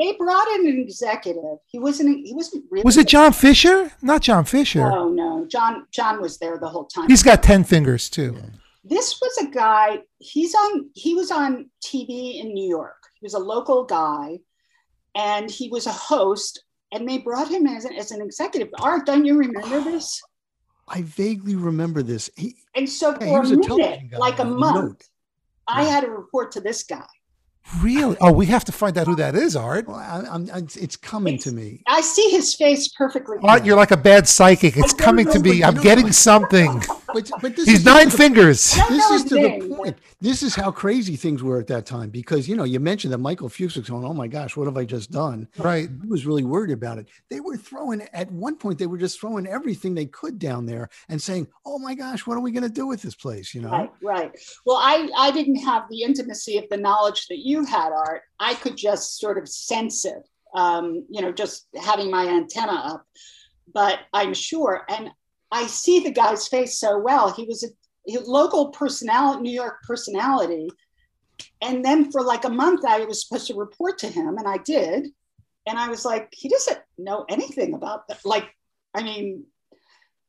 They, 0.02 0.12
they 0.12 0.18
brought 0.18 0.47
in 0.56 0.68
an 0.68 0.80
executive. 0.80 1.60
He 1.68 1.80
wasn't. 1.80 2.26
He 2.26 2.34
wasn't 2.34 2.66
really. 2.72 2.84
Was 2.84 2.97
it 2.97 3.08
John 3.08 3.34
Fisher? 3.34 3.91
Not 4.02 4.22
John 4.22 4.45
Fisher. 4.45 4.80
No, 4.89 5.10
no. 5.10 5.45
John. 5.47 5.86
John 5.91 6.22
was 6.22 6.38
there 6.39 6.58
the 6.58 6.68
whole 6.70 6.86
time. 6.86 7.08
He's 7.08 7.24
got 7.24 7.43
ten 7.43 7.64
fingers 7.64 8.10
too. 8.10 8.38
this 8.84 9.20
was 9.22 9.38
a 9.47 9.52
guy. 9.52 9.99
He's 10.20 10.54
on. 10.56 10.89
He 10.93 11.14
was 11.16 11.32
on 11.32 11.70
TV 11.86 12.39
in 12.41 12.54
New 12.54 12.68
York. 12.68 12.95
He 13.20 13.26
was 13.26 13.34
a 13.36 13.39
local 13.39 13.84
guy, 13.86 14.39
and 15.16 15.49
he 15.49 15.70
was 15.70 15.86
a 15.88 15.91
host. 15.91 16.64
And 16.93 17.08
they 17.08 17.20
brought 17.20 17.47
him 17.49 17.68
as, 17.68 17.86
an- 17.86 17.93
as 17.95 18.12
an 18.12 18.22
executive. 18.22 18.68
Art, 18.82 19.06
don't 19.06 19.24
you 19.24 19.38
remember 19.38 19.80
this? 19.91 20.22
I 20.89 21.04
vaguely 21.04 21.56
remember 21.56 22.04
this. 22.04 22.30
He, 22.36 22.58
And 22.76 22.89
so 22.89 23.12
Yeah, 23.12 23.28
he 23.28 23.32
for 23.32 23.39
was 23.39 23.52
a 23.52 23.54
a 23.54 23.58
minute, 23.60 24.12
guy 24.12 24.18
like 24.18 24.39
a 24.39 24.43
month, 24.43 24.76
Note. 24.76 25.04
I 25.70 25.84
Yeah. 25.84 25.89
had 25.89 26.02
to 26.02 26.10
report 26.12 26.52
to 26.52 26.60
this 26.60 26.84
guy. 26.84 27.06
Really? 27.82 28.18
Oh, 28.20 28.32
we 28.32 28.47
have 28.47 28.66
to 28.66 28.72
find 28.72 28.97
out 28.97 29.07
who 29.07 29.16
that 29.16 29.36
is, 29.36 29.55
Art. 29.55 29.88
well, 29.88 29.97
I, 29.97 30.26
I'm, 30.30 30.49
I, 30.53 30.57
it's 30.57 30.97
coming 30.97 31.38
to 31.39 31.51
me. 31.51 31.82
I 31.88 32.01
see 32.01 32.30
his 32.30 32.53
face 32.53 32.89
perfectly. 32.89 33.38
Art, 33.43 33.66
you're 33.66 33.78
like 33.78 33.91
a 33.91 33.97
bad 33.97 34.28
psychic. 34.28 34.76
It's 34.76 34.93
coming 34.93 35.26
to 35.32 35.39
me. 35.39 35.64
I'm 35.64 35.76
getting 35.76 36.12
something. 36.12 36.82
But, 37.14 37.30
but 37.41 37.55
this 37.55 37.68
He's 37.68 37.80
is 37.80 37.86
nine 37.86 38.05
just 38.05 38.18
the- 38.18 38.24
fingers. 38.24 38.74
This 38.89 39.05
is 39.05 39.22
his 39.22 39.30
to 39.30 39.36
the 39.36 39.49
point. 39.59 39.76
point. 39.78 39.97
This 40.20 40.43
is 40.43 40.55
how 40.55 40.72
crazy 40.72 41.16
things 41.16 41.41
were 41.41 41.59
at 41.59 41.68
that 41.68 41.86
time 41.86 42.09
because 42.09 42.47
you 42.47 42.55
know 42.55 42.64
you 42.64 42.80
mentioned 42.80 43.12
that 43.14 43.18
Michael 43.18 43.49
Fuchs 43.49 43.76
was 43.76 43.89
going, 43.89 44.05
"Oh 44.05 44.14
my 44.14 44.28
gosh, 44.28 44.55
what 44.55 44.66
have 44.66 44.78
I 44.78 44.86
just 44.86 45.12
done?" 45.12 45.47
Right. 45.57 45.89
He 46.01 46.07
was 46.07 46.26
really 46.26 46.43
worried 46.43 46.72
about 46.72 46.97
it. 46.97 47.07
They 47.30 47.39
were 47.39 47.57
throwing 47.57 48.01
at 48.14 48.32
one 48.32 48.55
point. 48.55 48.78
They 48.80 48.88
were 48.88 48.97
just 48.97 49.20
throwing 49.20 49.47
everything 49.47 49.95
they 49.95 50.05
could 50.05 50.38
down 50.39 50.66
there 50.66 50.89
and 51.09 51.22
saying, 51.22 51.47
"Oh 51.66 51.80
my 51.80 51.95
gosh, 51.95 52.28
what 52.28 52.38
are 52.38 52.41
we 52.41 52.51
going 52.51 52.64
to 52.64 52.70
do 52.70 52.88
with 52.88 53.01
this 53.01 53.16
place?" 53.16 53.53
You 53.55 53.62
know. 53.62 53.72
Right, 53.72 53.91
right. 54.03 54.32
Well, 54.66 54.78
I 54.78 55.09
I 55.18 55.32
didn't 55.32 55.57
have 55.57 55.84
the 55.89 56.03
intimacy 56.03 56.57
of 56.57 56.66
the 56.70 56.78
knowledge 56.78 57.28
that 57.28 57.39
you 57.39 57.66
had, 57.66 57.91
Art. 57.91 58.22
I 58.39 58.53
could 58.55 58.78
just 58.78 59.20
sort 59.20 59.38
of 59.38 59.47
sense 59.49 60.05
it. 60.05 60.28
Um, 60.55 61.05
you 61.09 61.22
know, 61.22 61.32
just 61.32 61.68
having 61.82 62.12
my 62.12 62.28
antenna 62.28 62.74
up. 62.74 63.05
But 63.74 63.99
I'm 64.14 64.34
sure, 64.34 64.84
and 64.89 65.09
I 65.52 65.68
see 65.68 65.99
the 65.99 66.12
guy's 66.12 66.47
face 66.47 66.80
so 66.80 66.97
well. 66.97 67.32
He 67.32 67.45
was 67.45 67.64
a, 67.64 67.68
a 68.18 68.22
local 68.22 68.70
personality, 68.70 69.41
New 69.41 69.54
York 69.54 69.84
personality. 69.84 70.70
And 71.62 71.84
then 71.84 72.12
for 72.12 72.22
like 72.24 72.45
a 72.45 72.49
month, 72.49 72.86
I 72.86 73.04
was 73.06 73.26
supposed 73.26 73.47
to 73.47 73.56
report 73.56 73.97
to 73.99 74.08
him, 74.08 74.38
and 74.38 74.47
I 74.47 74.58
did. 74.58 75.08
And 75.68 75.78
I 75.78 75.89
was 75.89 76.06
like, 76.06 76.30
he 76.32 76.49
doesn't 76.49 76.80
know 76.97 77.26
anything 77.30 77.74
about 77.74 78.08
that. 78.08 78.26
Like, 78.26 78.49
I 78.93 79.04
mean, 79.04 79.45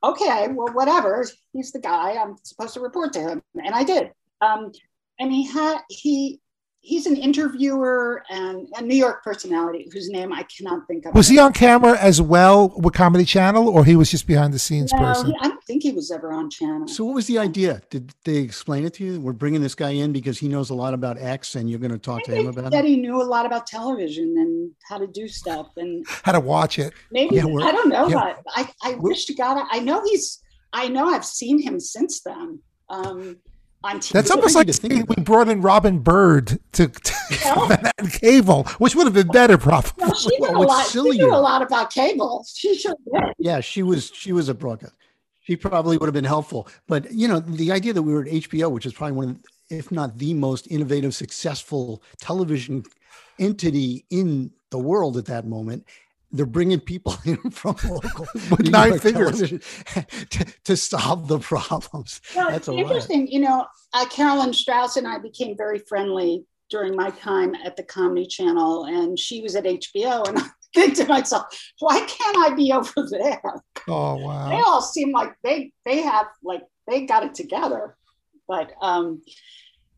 okay, 0.05 0.49
well, 0.49 0.73
whatever. 0.75 1.27
He's 1.53 1.73
the 1.73 1.81
guy. 1.81 2.17
I'm 2.17 2.37
supposed 2.43 2.75
to 2.75 2.81
report 2.81 3.13
to 3.15 3.21
him, 3.21 3.43
and 3.55 3.75
I 3.75 3.85
did. 3.85 4.11
Um, 4.41 4.73
and 5.19 5.33
he 5.33 5.47
had 5.47 5.79
he 5.89 6.41
he's 6.85 7.07
an 7.07 7.17
interviewer 7.17 8.25
and 8.29 8.69
a 8.77 8.83
New 8.83 8.97
York 8.97 9.23
personality 9.23 9.89
whose 9.93 10.11
name 10.11 10.33
I 10.33 10.43
cannot 10.43 10.87
think 10.89 11.07
of. 11.07 11.15
Was 11.15 11.29
he 11.29 11.39
on 11.39 11.53
camera 11.53 11.97
as 11.99 12.21
well 12.21 12.73
with 12.77 12.93
Comedy 12.93 13.25
Channel, 13.25 13.69
or 13.69 13.85
he 13.85 13.95
was 13.95 14.11
just 14.11 14.27
behind 14.27 14.53
the 14.53 14.59
scenes 14.59 14.93
No, 14.93 14.99
person? 14.99 15.27
he, 15.29 15.37
I 15.41 15.49
don't 15.49 15.63
think 15.65 15.85
he 15.85 15.93
was 15.93 16.11
ever 16.11 16.33
on 16.33 16.51
channel. 16.51 16.89
So 16.89 17.05
what 17.05 17.15
was 17.15 17.29
the 17.29 17.39
idea? 17.39 17.81
Did 17.91 18.13
they 18.25 18.39
explain 18.39 18.85
it 18.85 18.95
to 18.95 19.05
you? 19.05 19.21
We're 19.21 19.33
bringing 19.33 19.63
this 19.63 19.77
guy 19.77 19.91
in 19.91 20.13
because 20.13 20.39
he 20.39 20.49
knows 20.49 20.71
a 20.71 20.75
lot 20.75 20.93
about 20.93 21.19
X, 21.19 21.55
and 21.55 21.71
you're 21.71 21.79
going 21.79 21.93
to 21.93 21.99
talk 21.99 22.25
to 22.25 22.35
him 22.35 22.49
about 22.49 22.73
that 22.73 22.85
it. 22.85 22.89
he 22.89 22.97
knew 22.97 23.23
a 23.23 23.25
lot 23.25 23.47
about 23.47 23.67
television 23.69 24.35
and 24.39 24.73
how 24.89 24.99
to 24.99 25.07
do 25.07 25.29
stuff 25.29 25.69
and 25.77 26.05
How 26.25 26.33
to 26.33 26.41
watch 26.41 26.81
it? 26.81 26.93
maybe 27.13 27.37
Yeah, 27.37 27.45
I 27.47 27.71
don't 27.71 27.89
know. 27.91 28.09
yeah. 28.09 28.35
but 28.45 28.53
I 28.57 28.69
I 28.83 28.95
wish 28.97 29.27
to 29.27 29.35
God 29.35 29.57
I, 29.71 29.77
I 29.77 29.81
know 29.81 30.03
he's 30.05 30.43
I 30.73 30.89
know 30.89 31.07
I've 31.09 31.25
seen 31.25 31.63
him 31.63 31.79
since 31.79 32.21
then. 32.23 32.59
Um, 32.89 33.37
on 33.85 33.99
TV. 33.99 34.13
That's 34.13 34.31
almost 34.31 34.55
like 34.55 34.69
think 34.69 35.09
we 35.09 35.23
brought 35.23 35.49
in 35.49 35.63
Robin 35.63 35.99
Byrd 35.99 36.59
to, 36.73 36.89
to 36.89 37.15
Manhattan 37.69 38.09
Cable, 38.21 38.65
which 38.79 38.95
would 38.95 39.07
have 39.07 39.15
been 39.15 39.29
better, 39.29 39.59
probably. 39.59 39.93
Well, 39.99 40.15
she 40.15 40.31
Well, 40.39 40.53
knew 40.53 40.57
a 40.57 40.59
what's 40.61 40.97
lot. 40.97 41.05
She 41.13 41.19
knew 41.19 41.33
a 41.33 41.37
uh, 41.37 41.41
lot 41.41 41.63
about 41.63 41.91
cable. 41.91 42.47
She 42.53 42.75
should 42.75 42.97
did. 43.05 43.23
Yeah, 43.39 43.61
she 43.61 43.83
was 43.83 44.11
she 44.15 44.33
was 44.33 44.49
a 44.49 44.55
broadcast. 44.55 44.95
She 45.41 45.57
probably 45.57 45.97
would 45.99 46.07
have 46.07 46.15
been 46.15 46.25
helpful. 46.25 46.69
But 46.87 47.13
you 47.13 47.27
know, 47.29 47.41
the 47.41 47.73
idea 47.73 47.93
that 47.93 48.03
we 48.03 48.13
were 48.13 48.23
at 48.23 48.29
HBO, 48.29 48.71
which 48.71 48.87
is 48.87 48.93
probably 48.93 49.17
one 49.17 49.29
of, 49.31 49.39
if 49.71 49.91
not 49.91 50.19
the 50.19 50.35
most 50.35 50.71
innovative, 50.71 51.15
successful 51.15 52.03
television 52.21 52.85
entity 53.39 54.05
in 54.11 54.53
the 54.71 54.79
world 54.79 55.17
at 55.17 55.27
that 55.27 55.47
moment, 55.47 55.85
they're 56.33 56.47
bringing 56.47 56.81
people 56.81 57.15
in 57.25 57.37
from 57.51 57.77
local 57.89 58.27
With 58.51 58.71
nine 58.71 58.91
York 58.91 59.03
fingers. 59.03 59.39
television 59.39 59.61
to, 60.31 60.45
to 60.65 60.77
solve 60.77 61.29
the 61.29 61.39
problems. 61.39 62.21
Well, 62.35 62.47
That's 62.47 62.59
it's 62.59 62.69
a 62.69 62.73
lot. 62.73 62.81
interesting. 62.81 63.27
You 63.29 63.41
know, 63.41 63.67
uh, 63.93 64.07
Carolyn 64.07 64.53
Strauss 64.53 64.97
and 64.97 65.07
I 65.07 65.19
became 65.19 65.57
very 65.57 65.79
friendly 65.79 66.45
during 66.71 66.97
my 66.97 67.11
time 67.11 67.55
at 67.55 67.77
the 67.77 67.83
Comedy 67.83 68.27
Channel, 68.27 68.85
and 68.87 69.19
she 69.19 69.43
was 69.43 69.55
at 69.57 69.65
HBO. 69.65 70.27
And 70.27 70.39
I 70.39 70.45
think 70.75 70.95
to 70.97 71.07
myself, 71.07 71.45
why 71.81 72.01
can't 72.01 72.37
I 72.39 72.55
be 72.55 72.73
over 72.73 73.07
there? 73.11 73.43
Oh 73.87 74.17
wow! 74.17 74.49
They 74.49 74.57
all 74.61 74.81
seem 74.81 75.13
like 75.13 75.35
they 75.45 75.73
they 75.85 76.01
have 76.03 76.27
like 76.43 76.63
they 76.89 77.05
got 77.05 77.25
it 77.25 77.35
together. 77.35 77.97
But 78.49 78.73
um, 78.81 79.23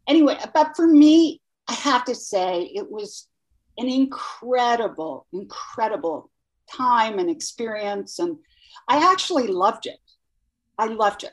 anyway, 0.08 0.36
but 0.52 0.74
for 0.74 0.86
me, 0.86 1.40
I 1.68 1.74
have 1.74 2.04
to 2.06 2.14
say 2.14 2.62
it 2.62 2.90
was 2.90 3.28
an 3.78 3.88
incredible, 3.88 5.26
incredible 5.32 6.30
time 6.70 7.18
and 7.18 7.30
experience, 7.30 8.18
and 8.18 8.36
I 8.88 9.10
actually 9.12 9.46
loved 9.48 9.86
it. 9.86 9.98
I 10.78 10.86
loved 10.86 11.24
it. 11.24 11.32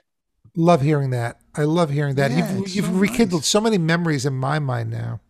Love 0.56 0.82
hearing 0.82 1.12
that. 1.12 1.40
I 1.56 1.64
love 1.64 1.90
hearing 1.90 2.16
that. 2.16 2.32
Yeah, 2.32 2.52
you've 2.54 2.64
it's 2.66 2.76
you've 2.76 2.86
so 2.86 2.92
rekindled 2.92 3.42
nice. 3.42 3.48
so 3.48 3.62
many 3.62 3.78
memories 3.78 4.26
in 4.26 4.34
my 4.34 4.60
mind 4.60 4.90
now. 4.90 5.22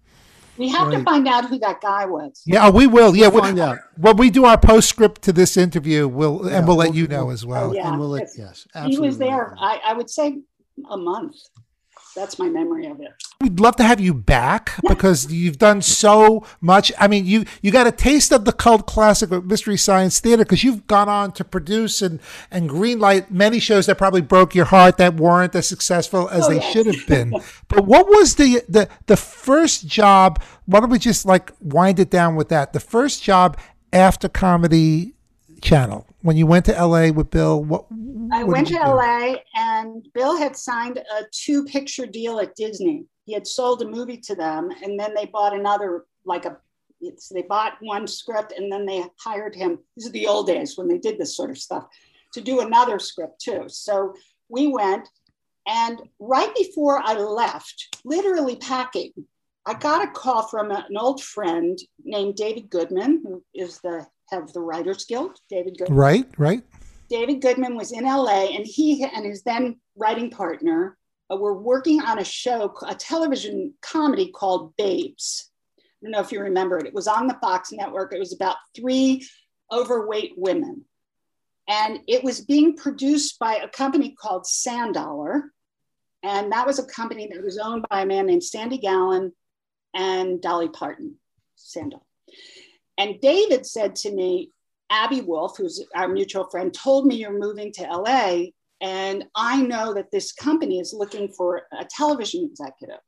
We 0.57 0.69
have 0.69 0.91
to 0.91 1.01
find 1.03 1.27
out 1.27 1.45
who 1.49 1.57
that 1.59 1.81
guy 1.81 2.05
was. 2.05 2.41
Yeah, 2.45 2.67
oh, 2.67 2.71
we 2.71 2.85
will. 2.85 3.15
Yeah, 3.15 3.27
We'll 3.29 3.35
we- 3.41 3.47
find 3.47 3.59
out. 3.59 3.79
when 3.97 4.17
we 4.17 4.29
do 4.29 4.45
our 4.45 4.57
postscript 4.59 5.21
to 5.23 5.31
this 5.33 5.57
interview, 5.57 6.07
we'll 6.07 6.41
Yeah, 6.45 6.57
and 6.57 6.67
we'll 6.67 6.75
let 6.75 6.89
we'll- 6.89 6.97
you 6.97 7.07
know 7.07 7.21
oh, 7.21 7.25
we'll- 7.25 7.33
as 7.33 7.45
well. 7.45 7.69
Oh, 7.71 7.73
yeah. 7.73 7.87
and 7.89 7.99
we'll 7.99 8.09
let, 8.09 8.23
it's- 8.23 8.37
yes, 8.37 8.67
He 8.87 8.99
was 8.99 9.17
there. 9.17 9.55
I, 9.59 9.79
I 9.87 9.93
would 9.93 10.09
say 10.09 10.39
a 10.89 10.97
month. 10.97 11.35
That's 12.15 12.37
my 12.37 12.49
memory 12.49 12.87
of 12.87 12.99
it. 12.99 13.13
We'd 13.39 13.59
love 13.59 13.75
to 13.77 13.83
have 13.83 13.99
you 13.99 14.13
back 14.13 14.73
because 14.87 15.31
you've 15.31 15.57
done 15.57 15.81
so 15.81 16.45
much. 16.59 16.91
I 16.99 17.07
mean, 17.07 17.25
you 17.25 17.45
you 17.61 17.71
got 17.71 17.87
a 17.87 17.91
taste 17.91 18.31
of 18.31 18.45
the 18.45 18.51
cult 18.51 18.85
classic 18.85 19.31
of 19.31 19.45
Mystery 19.45 19.77
Science 19.77 20.19
Theater 20.19 20.43
because 20.43 20.63
you've 20.63 20.85
gone 20.87 21.09
on 21.09 21.31
to 21.33 21.43
produce 21.43 22.01
and 22.01 22.19
and 22.51 22.69
greenlight 22.69 23.31
many 23.31 23.59
shows 23.59 23.85
that 23.85 23.97
probably 23.97 24.21
broke 24.21 24.53
your 24.53 24.65
heart 24.65 24.97
that 24.97 25.15
weren't 25.15 25.55
as 25.55 25.67
successful 25.67 26.29
as 26.29 26.45
Oh, 26.45 26.49
they 26.49 26.55
yes. 26.55 26.73
should 26.73 26.85
have 26.87 27.07
been. 27.07 27.31
but 27.69 27.85
what 27.85 28.07
was 28.07 28.35
the 28.35 28.61
the 28.67 28.89
the 29.07 29.17
first 29.17 29.87
job? 29.87 30.41
Why 30.65 30.81
don't 30.81 30.89
we 30.89 30.99
just 30.99 31.25
like 31.25 31.51
wind 31.61 31.99
it 31.99 32.09
down 32.11 32.35
with 32.35 32.49
that? 32.49 32.73
The 32.73 32.79
first 32.81 33.23
job 33.23 33.57
after 33.93 34.27
Comedy 34.29 35.13
Channel 35.61 36.05
when 36.21 36.37
you 36.37 36.45
went 36.45 36.65
to 36.65 36.77
L.A. 36.77 37.11
with 37.11 37.29
Bill. 37.29 37.63
What 37.63 37.85
I 38.31 38.43
what 38.43 38.53
went 38.53 38.67
to 38.67 38.73
do? 38.73 38.79
LA 38.79 39.35
and 39.55 40.07
Bill 40.13 40.37
had 40.37 40.55
signed 40.55 40.97
a 40.97 41.23
two 41.31 41.65
picture 41.65 42.05
deal 42.05 42.39
at 42.39 42.55
Disney. 42.55 43.05
He 43.25 43.33
had 43.33 43.47
sold 43.47 43.81
a 43.81 43.87
movie 43.87 44.17
to 44.17 44.35
them 44.35 44.69
and 44.83 44.99
then 44.99 45.13
they 45.13 45.25
bought 45.25 45.53
another, 45.53 46.05
like 46.25 46.45
a, 46.45 46.57
they 47.31 47.41
bought 47.41 47.73
one 47.81 48.07
script 48.07 48.53
and 48.55 48.71
then 48.71 48.85
they 48.85 49.03
hired 49.19 49.55
him. 49.55 49.79
These 49.97 50.07
are 50.07 50.11
the 50.11 50.27
old 50.27 50.47
days 50.47 50.77
when 50.77 50.87
they 50.87 50.97
did 50.97 51.17
this 51.17 51.35
sort 51.35 51.49
of 51.49 51.57
stuff 51.57 51.85
to 52.33 52.41
do 52.41 52.61
another 52.61 52.99
script 52.99 53.41
too. 53.41 53.65
So 53.67 54.13
we 54.49 54.67
went 54.67 55.07
and 55.67 56.01
right 56.19 56.53
before 56.55 57.01
I 57.03 57.13
left, 57.13 57.99
literally 58.03 58.55
packing, 58.55 59.11
I 59.65 59.75
got 59.75 60.03
a 60.03 60.11
call 60.11 60.47
from 60.47 60.71
an 60.71 60.97
old 60.97 61.21
friend 61.23 61.77
named 62.03 62.35
David 62.35 62.69
Goodman, 62.69 63.21
who 63.23 63.43
is 63.53 63.79
the 63.79 64.07
of 64.31 64.51
the 64.53 64.59
Writers 64.59 65.05
Guild. 65.05 65.39
David 65.49 65.77
Goodman. 65.77 65.97
Right, 65.97 66.25
right. 66.37 66.63
David 67.09 67.41
Goodman 67.41 67.75
was 67.75 67.91
in 67.91 68.05
LA 68.05 68.55
and 68.55 68.65
he 68.65 69.03
and 69.03 69.25
his 69.25 69.43
then 69.43 69.79
writing 69.97 70.29
partner 70.29 70.97
uh, 71.31 71.35
were 71.35 71.57
working 71.57 72.01
on 72.01 72.19
a 72.19 72.23
show, 72.23 72.73
a 72.87 72.95
television 72.95 73.73
comedy 73.81 74.31
called 74.31 74.75
Babes. 74.77 75.51
I 75.77 75.83
don't 76.05 76.11
know 76.11 76.21
if 76.21 76.31
you 76.31 76.39
remember 76.39 76.77
it. 76.77 76.87
It 76.87 76.93
was 76.93 77.07
on 77.07 77.27
the 77.27 77.37
Fox 77.41 77.71
network. 77.71 78.13
It 78.13 78.19
was 78.19 78.33
about 78.33 78.55
three 78.75 79.27
overweight 79.71 80.33
women. 80.37 80.85
And 81.67 81.99
it 82.07 82.23
was 82.23 82.41
being 82.41 82.75
produced 82.75 83.39
by 83.39 83.55
a 83.55 83.69
company 83.69 84.15
called 84.19 84.47
Sandollar. 84.47 85.51
And 86.23 86.51
that 86.51 86.67
was 86.67 86.79
a 86.79 86.85
company 86.85 87.29
that 87.31 87.43
was 87.43 87.57
owned 87.57 87.85
by 87.89 88.01
a 88.01 88.05
man 88.05 88.25
named 88.25 88.43
Sandy 88.43 88.77
Gallin 88.77 89.31
and 89.93 90.41
Dolly 90.41 90.69
Parton, 90.69 91.15
Sandal. 91.55 92.05
And 93.01 93.19
David 93.19 93.65
said 93.65 93.95
to 93.95 94.11
me, 94.11 94.51
Abby 94.91 95.21
Wolf, 95.21 95.57
who's 95.57 95.83
our 95.95 96.07
mutual 96.07 96.47
friend, 96.51 96.71
told 96.71 97.07
me 97.07 97.15
you're 97.15 97.37
moving 97.37 97.71
to 97.73 97.81
LA. 97.81 98.49
And 98.79 99.25
I 99.33 99.59
know 99.59 99.95
that 99.95 100.11
this 100.11 100.31
company 100.31 100.79
is 100.79 100.93
looking 100.93 101.27
for 101.29 101.63
a 101.71 101.83
television 101.83 102.45
executive. 102.45 103.01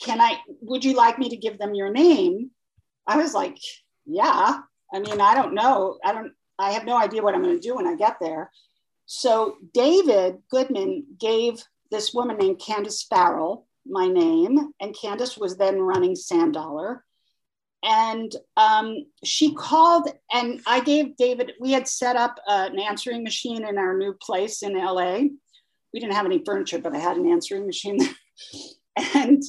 Can 0.00 0.20
I, 0.20 0.38
would 0.60 0.84
you 0.84 0.94
like 0.94 1.18
me 1.18 1.28
to 1.28 1.36
give 1.36 1.58
them 1.58 1.74
your 1.74 1.90
name? 1.90 2.52
I 3.04 3.16
was 3.16 3.34
like, 3.34 3.58
yeah. 4.06 4.58
I 4.94 4.98
mean, 5.00 5.20
I 5.20 5.34
don't 5.34 5.54
know. 5.54 5.98
I 6.04 6.12
don't, 6.12 6.32
I 6.60 6.70
have 6.70 6.84
no 6.84 6.96
idea 6.96 7.20
what 7.20 7.34
I'm 7.34 7.42
going 7.42 7.58
to 7.58 7.68
do 7.68 7.74
when 7.74 7.88
I 7.88 7.96
get 7.96 8.18
there. 8.20 8.52
So 9.06 9.56
David 9.74 10.38
Goodman 10.52 11.04
gave 11.18 11.60
this 11.90 12.14
woman 12.14 12.36
named 12.36 12.62
Candace 12.64 13.02
Farrell 13.02 13.66
my 13.84 14.06
name, 14.06 14.72
and 14.80 14.96
Candace 14.96 15.36
was 15.36 15.56
then 15.56 15.80
running 15.80 16.14
Sandollar 16.14 17.04
and 17.82 18.34
um, 18.56 19.06
she 19.24 19.54
called 19.54 20.08
and 20.32 20.60
i 20.66 20.80
gave 20.80 21.16
david 21.16 21.52
we 21.60 21.72
had 21.72 21.88
set 21.88 22.16
up 22.16 22.38
uh, 22.46 22.68
an 22.70 22.78
answering 22.78 23.22
machine 23.22 23.66
in 23.66 23.78
our 23.78 23.96
new 23.96 24.12
place 24.14 24.62
in 24.62 24.74
la 24.74 25.18
we 25.92 26.00
didn't 26.00 26.12
have 26.12 26.26
any 26.26 26.42
furniture 26.44 26.78
but 26.78 26.94
i 26.94 26.98
had 26.98 27.16
an 27.16 27.30
answering 27.30 27.66
machine 27.66 27.98
and 29.14 29.42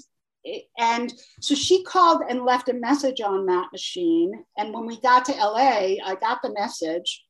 and 0.78 1.14
so 1.40 1.56
she 1.56 1.84
called 1.84 2.24
and 2.28 2.44
left 2.44 2.70
a 2.70 2.74
message 2.74 3.22
on 3.22 3.46
that 3.46 3.68
machine. 3.72 4.32
And 4.58 4.74
when 4.74 4.86
we 4.86 5.00
got 5.02 5.26
to 5.26 5.34
la 5.34 5.56
i 5.58 6.18
got 6.20 6.42
the 6.42 6.54
message. 6.54 7.24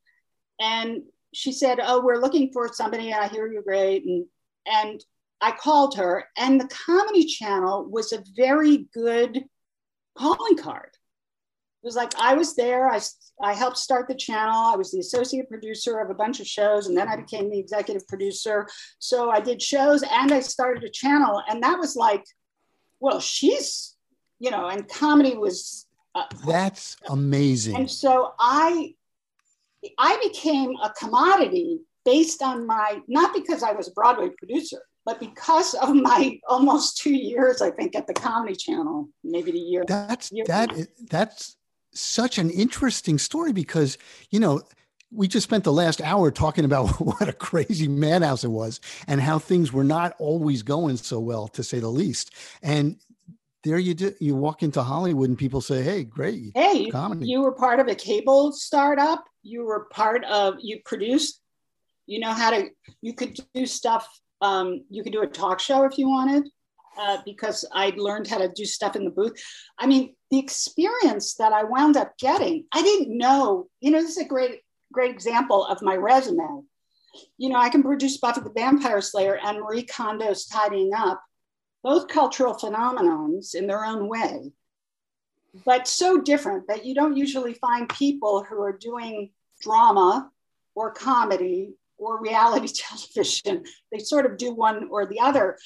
And 0.60 1.04
she 1.34 1.52
said 1.52 1.80
oh 1.82 2.02
we're 2.02 2.22
looking 2.22 2.52
for 2.52 2.72
somebody. 2.72 3.12
And 3.12 3.22
i 3.22 3.28
hear 3.28 3.52
you're 3.52 3.64
great. 3.64 4.06
And 4.06 4.26
and 4.66 5.04
i 5.42 5.52
called 5.52 5.98
her. 5.98 6.26
And 6.38 6.60
the 6.60 6.70
comedy 6.70 7.26
channel 7.26 7.86
was 7.90 8.14
a 8.14 8.24
very 8.36 8.88
good 8.94 9.44
calling 10.18 10.58
card. 10.58 10.91
Was 11.84 11.96
like 11.96 12.14
I 12.20 12.34
was 12.36 12.56
there. 12.56 12.90
I 12.90 13.00
I 13.42 13.54
helped 13.54 13.78
start 13.78 14.08
the 14.08 14.16
channel. 14.16 14.54
I 14.54 14.76
was 14.76 14.92
the 14.92 15.00
associate 15.00 15.50
producer 15.50 16.00
of 16.00 16.10
a 16.10 16.14
bunch 16.14 16.40
of 16.40 16.48
shows, 16.48 16.88
and 16.88 16.96
then 16.96 17.08
I 17.08 17.16
became 17.16 17.50
the 17.50 17.60
executive 17.60 18.08
producer. 18.08 18.68
So 19.00 19.32
I 19.32 19.40
did 19.40 19.62
shows 19.62 20.04
and 20.04 20.32
I 20.32 20.42
started 20.42 20.84
a 20.84 20.90
channel, 20.90 21.42
and 21.50 21.62
that 21.64 21.78
was 21.80 21.96
like, 21.96 22.24
well, 23.00 23.20
she's, 23.20 23.96
you 24.40 24.52
know, 24.52 24.68
and 24.68 24.88
comedy 24.88 25.36
was. 25.36 25.88
Uh, 26.14 26.26
That's 26.46 26.98
amazing. 27.10 27.76
and 27.78 27.90
so 27.90 28.34
I, 28.38 28.96
I 29.98 30.20
became 30.22 30.76
a 30.84 30.90
commodity 30.90 31.80
based 32.04 32.44
on 32.44 32.68
my 32.68 33.00
not 33.08 33.34
because 33.34 33.64
I 33.64 33.72
was 33.72 33.88
a 33.88 33.92
Broadway 33.92 34.30
producer, 34.38 34.82
but 35.06 35.20
because 35.22 35.74
of 35.76 35.96
my 35.96 36.38
almost 36.48 36.98
two 36.98 37.16
years, 37.16 37.62
I 37.62 37.72
think, 37.72 37.96
at 37.96 38.08
the 38.08 38.14
Comedy 38.14 38.56
Channel, 38.56 39.08
maybe 39.24 39.52
the 39.52 39.60
year. 39.60 39.86
That's 39.88 40.32
year 40.32 40.44
that 40.48 40.88
that's 41.10 41.56
such 41.94 42.38
an 42.38 42.50
interesting 42.50 43.18
story 43.18 43.52
because 43.52 43.98
you 44.30 44.40
know 44.40 44.62
we 45.14 45.28
just 45.28 45.44
spent 45.44 45.66
the 45.66 45.74
last 45.74 46.02
hour 46.02 46.32
talking 46.32 46.66
about 46.66 46.88
what 47.00 47.28
a 47.28 47.34
crazy 47.34 47.88
madhouse 47.88 48.44
it 48.44 48.50
was 48.50 48.80
and 49.08 49.22
how 49.22 49.38
things 49.40 49.74
were 49.74 49.84
not 49.84 50.14
always 50.20 50.64
going 50.64 50.98
so 50.98 51.20
well 51.20 51.48
to 51.48 51.64
say 51.64 51.80
the 51.80 51.90
least 51.90 52.32
and 52.62 52.98
there 53.64 53.78
you 53.78 53.94
do 53.94 54.14
you 54.20 54.36
walk 54.36 54.64
into 54.64 54.82
hollywood 54.82 55.30
and 55.30 55.38
people 55.38 55.62
say 55.62 55.84
hey 55.84 56.04
great 56.04 56.52
Hey, 56.56 56.90
comedy 56.90 57.28
you 57.28 57.42
were 57.42 57.52
part 57.52 57.80
of 57.80 57.88
a 57.88 57.96
cable 57.96 58.52
startup. 58.52 59.24
You 59.44 59.66
were 59.66 59.86
part 59.92 60.24
of, 60.26 60.56
you 60.62 60.80
produced, 60.86 61.42
you 62.06 62.20
know 62.20 62.32
how 62.32 62.52
to, 62.52 62.70
you 63.02 63.14
could 63.14 63.38
do 63.54 63.66
stuff. 63.66 64.08
Um, 64.42 64.86
you 64.90 65.04
could 65.04 65.14
do 65.14 65.22
a 65.22 65.28
talk 65.28 65.60
show 65.60 65.84
if 65.84 65.98
you 65.98 66.08
wanted, 66.08 66.48
uh, 67.00 67.18
because 67.26 67.66
I'd 67.74 67.98
learned 67.98 68.28
how 68.28 68.38
to 68.38 68.50
do 68.50 68.66
stuff 68.66 68.96
in 68.96 69.06
the 69.06 69.12
booth. 69.12 69.42
I 69.80 69.88
mean, 69.88 70.16
the 70.30 70.40
experience 70.40 71.36
that 71.36 71.54
I 71.54 71.64
wound 71.64 71.98
up 71.98 72.18
getting, 72.18 72.66
I 72.72 72.82
didn't 72.82 73.18
know, 73.18 73.68
you 73.80 73.92
know, 73.92 74.02
this 74.02 74.12
is 74.12 74.26
a 74.26 74.26
great, 74.26 74.62
great 74.92 75.12
example 75.12 75.66
of 75.66 75.82
my 75.82 75.96
resume. 75.96 76.64
You 77.38 77.50
know, 77.50 77.58
I 77.58 77.70
can 77.70 77.84
produce 77.84 78.18
Buffy 78.18 78.42
the 78.42 78.52
Vampire 78.52 79.02
Slayer 79.02 79.38
and 79.44 79.60
Marie 79.60 79.86
Kondo's 79.86 80.46
Tidying 80.46 80.94
Up, 80.96 81.22
both 81.84 82.08
cultural 82.08 82.56
phenomenons 82.56 83.54
in 83.56 83.68
their 83.68 83.84
own 83.84 84.08
way 84.08 84.52
but 85.66 85.88
so 85.88 86.22
different 86.22 86.68
that 86.68 86.86
you 86.86 86.96
don't 86.96 87.18
usually 87.18 87.54
find 87.56 87.90
people 87.90 88.44
who 88.44 88.62
are 88.62 88.78
doing 88.78 89.32
drama 89.62 90.30
or 90.76 90.92
comedy 90.92 91.74
or 91.98 92.22
reality 92.22 92.68
television. 92.74 93.64
They 93.92 94.00
sort 94.00 94.26
of 94.26 94.38
do 94.38 94.54
one 94.54 94.88
or 94.90 95.06
the 95.06 95.20
other. 95.20 95.58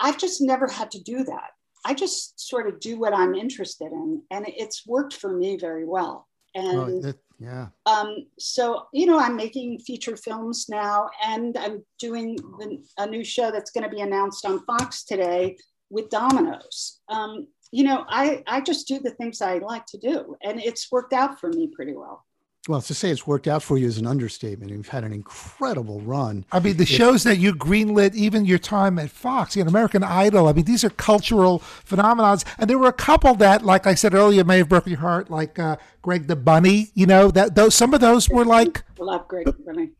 I've 0.00 0.18
just 0.18 0.40
never 0.40 0.66
had 0.66 0.90
to 0.92 1.02
do 1.02 1.24
that. 1.24 1.50
I 1.84 1.94
just 1.94 2.38
sort 2.40 2.66
of 2.68 2.80
do 2.80 2.98
what 2.98 3.14
I'm 3.14 3.34
interested 3.34 3.92
in, 3.92 4.22
and 4.30 4.44
it's 4.48 4.86
worked 4.86 5.14
for 5.14 5.32
me 5.32 5.56
very 5.56 5.86
well. 5.86 6.26
And 6.54 6.78
Oh, 6.78 7.00
that- 7.00 7.18
yeah 7.38 7.68
um, 7.86 8.26
so 8.38 8.86
you 8.92 9.06
know 9.06 9.18
i'm 9.18 9.34
making 9.34 9.78
feature 9.78 10.14
films 10.16 10.66
now 10.68 11.08
and 11.24 11.56
i'm 11.56 11.82
doing 11.98 12.36
the, 12.58 12.78
a 12.98 13.06
new 13.06 13.24
show 13.24 13.50
that's 13.50 13.70
going 13.70 13.82
to 13.88 13.88
be 13.96 14.02
announced 14.02 14.44
on 14.44 14.62
fox 14.66 15.04
today 15.04 15.56
with 15.88 16.10
dominoes 16.10 17.00
um, 17.08 17.46
you 17.72 17.82
know 17.84 18.04
I, 18.08 18.42
I 18.46 18.60
just 18.60 18.86
do 18.86 18.98
the 18.98 19.12
things 19.12 19.40
i 19.40 19.56
like 19.58 19.86
to 19.86 19.98
do 19.98 20.36
and 20.42 20.60
it's 20.60 20.92
worked 20.92 21.14
out 21.14 21.40
for 21.40 21.48
me 21.48 21.70
pretty 21.74 21.94
well 21.94 22.26
well 22.70 22.80
to 22.80 22.94
say 22.94 23.10
it's 23.10 23.26
worked 23.26 23.48
out 23.48 23.62
for 23.62 23.78
you 23.78 23.86
is 23.86 23.98
an 23.98 24.06
understatement 24.06 24.70
you've 24.70 24.88
had 24.88 25.04
an 25.04 25.12
incredible 25.12 26.00
run 26.00 26.44
I 26.52 26.60
mean, 26.60 26.76
the 26.76 26.86
shows 26.86 27.24
that 27.24 27.38
you 27.38 27.54
greenlit, 27.54 28.14
even 28.14 28.44
your 28.44 28.58
time 28.58 28.98
at 28.98 29.10
Fox, 29.10 29.56
you 29.56 29.64
know, 29.64 29.68
American 29.68 30.02
Idol. 30.02 30.48
I 30.48 30.52
mean, 30.52 30.64
these 30.64 30.84
are 30.84 30.90
cultural 30.90 31.60
phenomenons, 31.60 32.44
and 32.58 32.68
there 32.68 32.78
were 32.78 32.88
a 32.88 32.92
couple 32.92 33.34
that, 33.36 33.64
like 33.64 33.86
I 33.86 33.94
said 33.94 34.14
earlier, 34.14 34.44
may 34.44 34.58
have 34.58 34.68
broken 34.68 34.90
your 34.92 35.00
heart, 35.00 35.30
like 35.30 35.58
uh, 35.58 35.76
Greg 36.02 36.26
the 36.26 36.36
Bunny. 36.36 36.90
You 36.94 37.06
know, 37.06 37.30
that 37.30 37.54
those 37.54 37.74
some 37.74 37.94
of 37.94 38.00
those 38.00 38.28
were 38.28 38.44
like 38.44 38.82
i 39.00 39.02
love 39.02 39.28
greg 39.28 39.46
the 39.46 39.52
Bunny. 39.52 39.90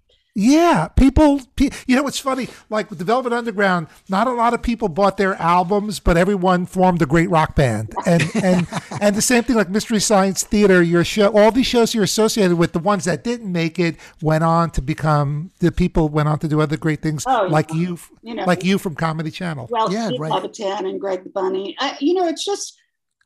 Yeah, 0.43 0.88
people. 0.88 1.43
pe- 1.57 1.68
You 1.86 1.97
know, 1.97 2.07
it's 2.07 2.18
funny. 2.18 2.49
Like 2.70 2.88
with 2.88 2.99
the 2.99 3.05
Velvet 3.05 3.30
Underground, 3.32 3.88
not 4.09 4.26
a 4.26 4.32
lot 4.32 4.55
of 4.55 4.62
people 4.62 4.88
bought 4.88 5.18
their 5.18 5.34
albums, 5.34 6.01
but 6.01 6.16
everyone 6.16 6.64
formed 6.64 7.03
a 7.03 7.07
great 7.07 7.28
rock 7.28 7.55
band. 7.55 7.95
And 8.07 8.22
and 8.43 8.66
and 9.03 9.14
the 9.14 9.20
same 9.20 9.43
thing 9.43 9.57
like 9.57 9.68
Mystery 9.68 10.01
Science 10.01 10.43
Theater. 10.43 10.82
Your 10.82 11.05
show, 11.05 11.28
all 11.36 11.51
these 11.53 11.66
shows 11.66 11.95
you're 11.95 12.05
associated 12.05 12.57
with, 12.57 12.72
the 12.72 12.78
ones 12.78 13.05
that 13.05 13.22
didn't 13.22 13.53
make 13.53 13.78
it 13.78 13.97
went 14.22 14.43
on 14.43 14.70
to 14.70 14.80
become 14.80 15.51
the 15.59 15.70
people 15.70 16.09
went 16.09 16.28
on 16.28 16.38
to 16.38 16.49
do 16.49 16.61
other 16.62 16.78
great 16.78 17.03
things, 17.03 17.24
Oh, 17.26 17.45
yeah. 17.45 17.51
like 17.53 17.74
you, 17.74 17.99
You 18.22 18.34
know. 18.36 18.45
like 18.45 18.64
you 18.64 18.78
from 18.78 18.95
Comedy 18.95 19.30
Channel. 19.30 19.68
well 19.70 19.93
Yeah, 19.93 20.07
Steve 20.07 20.20
right. 20.20 20.32
Levitan 20.32 20.86
and 20.86 20.99
greg 20.99 21.22
the 21.24 21.30
bunny 21.30 21.76
I, 21.78 21.97
you 22.01 22.14
know 22.14 22.26
it's 22.28 22.45
just 22.45 22.78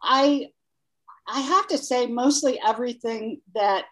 i 0.03 0.47
i 1.29 1.41
have 1.41 1.67
to 1.69 1.79
say 1.79 2.07
mostly 2.07 2.59
everything 2.67 3.41
that 3.55 3.85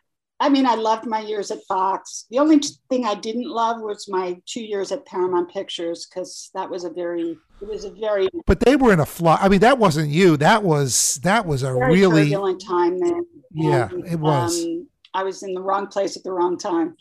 I 0.42 0.48
mean, 0.48 0.66
I 0.66 0.74
loved 0.74 1.06
my 1.06 1.20
years 1.20 1.52
at 1.52 1.62
Fox. 1.68 2.26
The 2.28 2.40
only 2.40 2.58
thing 2.90 3.04
I 3.04 3.14
didn't 3.14 3.48
love 3.48 3.80
was 3.80 4.08
my 4.08 4.36
two 4.44 4.64
years 4.64 4.90
at 4.90 5.06
Paramount 5.06 5.48
Pictures 5.52 6.04
because 6.04 6.50
that 6.52 6.68
was 6.68 6.82
a 6.82 6.90
very, 6.90 7.38
it 7.60 7.68
was 7.68 7.84
a 7.84 7.90
very, 7.90 8.28
But 8.44 8.58
they 8.58 8.74
were 8.74 8.92
in 8.92 8.98
a 8.98 9.06
fly. 9.06 9.38
I 9.40 9.48
mean, 9.48 9.60
that 9.60 9.78
wasn't 9.78 10.08
you. 10.08 10.36
That 10.36 10.64
was 10.64 11.20
that 11.22 11.46
was 11.46 11.62
a 11.62 11.72
really 11.72 12.24
turbulent 12.24 12.60
time 12.60 12.98
there. 12.98 13.20
Yeah, 13.52 13.88
And, 13.88 14.04
it 14.04 14.18
was. 14.18 14.64
Um, 14.64 14.88
I 15.14 15.22
was 15.22 15.44
in 15.44 15.54
the 15.54 15.60
wrong 15.60 15.86
place 15.86 16.16
at 16.16 16.24
the 16.24 16.32
wrong 16.32 16.58
time. 16.58 16.96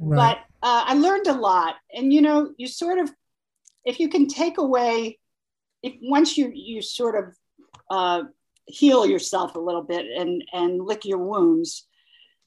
right. 0.00 0.16
But 0.16 0.38
uh, 0.66 0.84
I 0.88 0.94
learned 0.94 1.28
a 1.28 1.34
lot. 1.34 1.76
And, 1.94 2.12
you 2.12 2.22
know, 2.22 2.50
you 2.56 2.66
sort 2.66 2.98
of, 2.98 3.12
if 3.84 4.00
you 4.00 4.08
can 4.08 4.26
take 4.26 4.58
away, 4.58 5.20
if 5.84 5.94
once 6.02 6.36
you, 6.36 6.50
you 6.52 6.82
sort 6.82 7.14
of 7.14 7.36
uh, 7.88 8.24
heal 8.66 9.06
yourself 9.06 9.54
a 9.54 9.60
little 9.60 9.82
bit 9.84 10.06
and, 10.06 10.42
and 10.52 10.84
lick 10.84 11.04
your 11.04 11.18
wounds, 11.18 11.86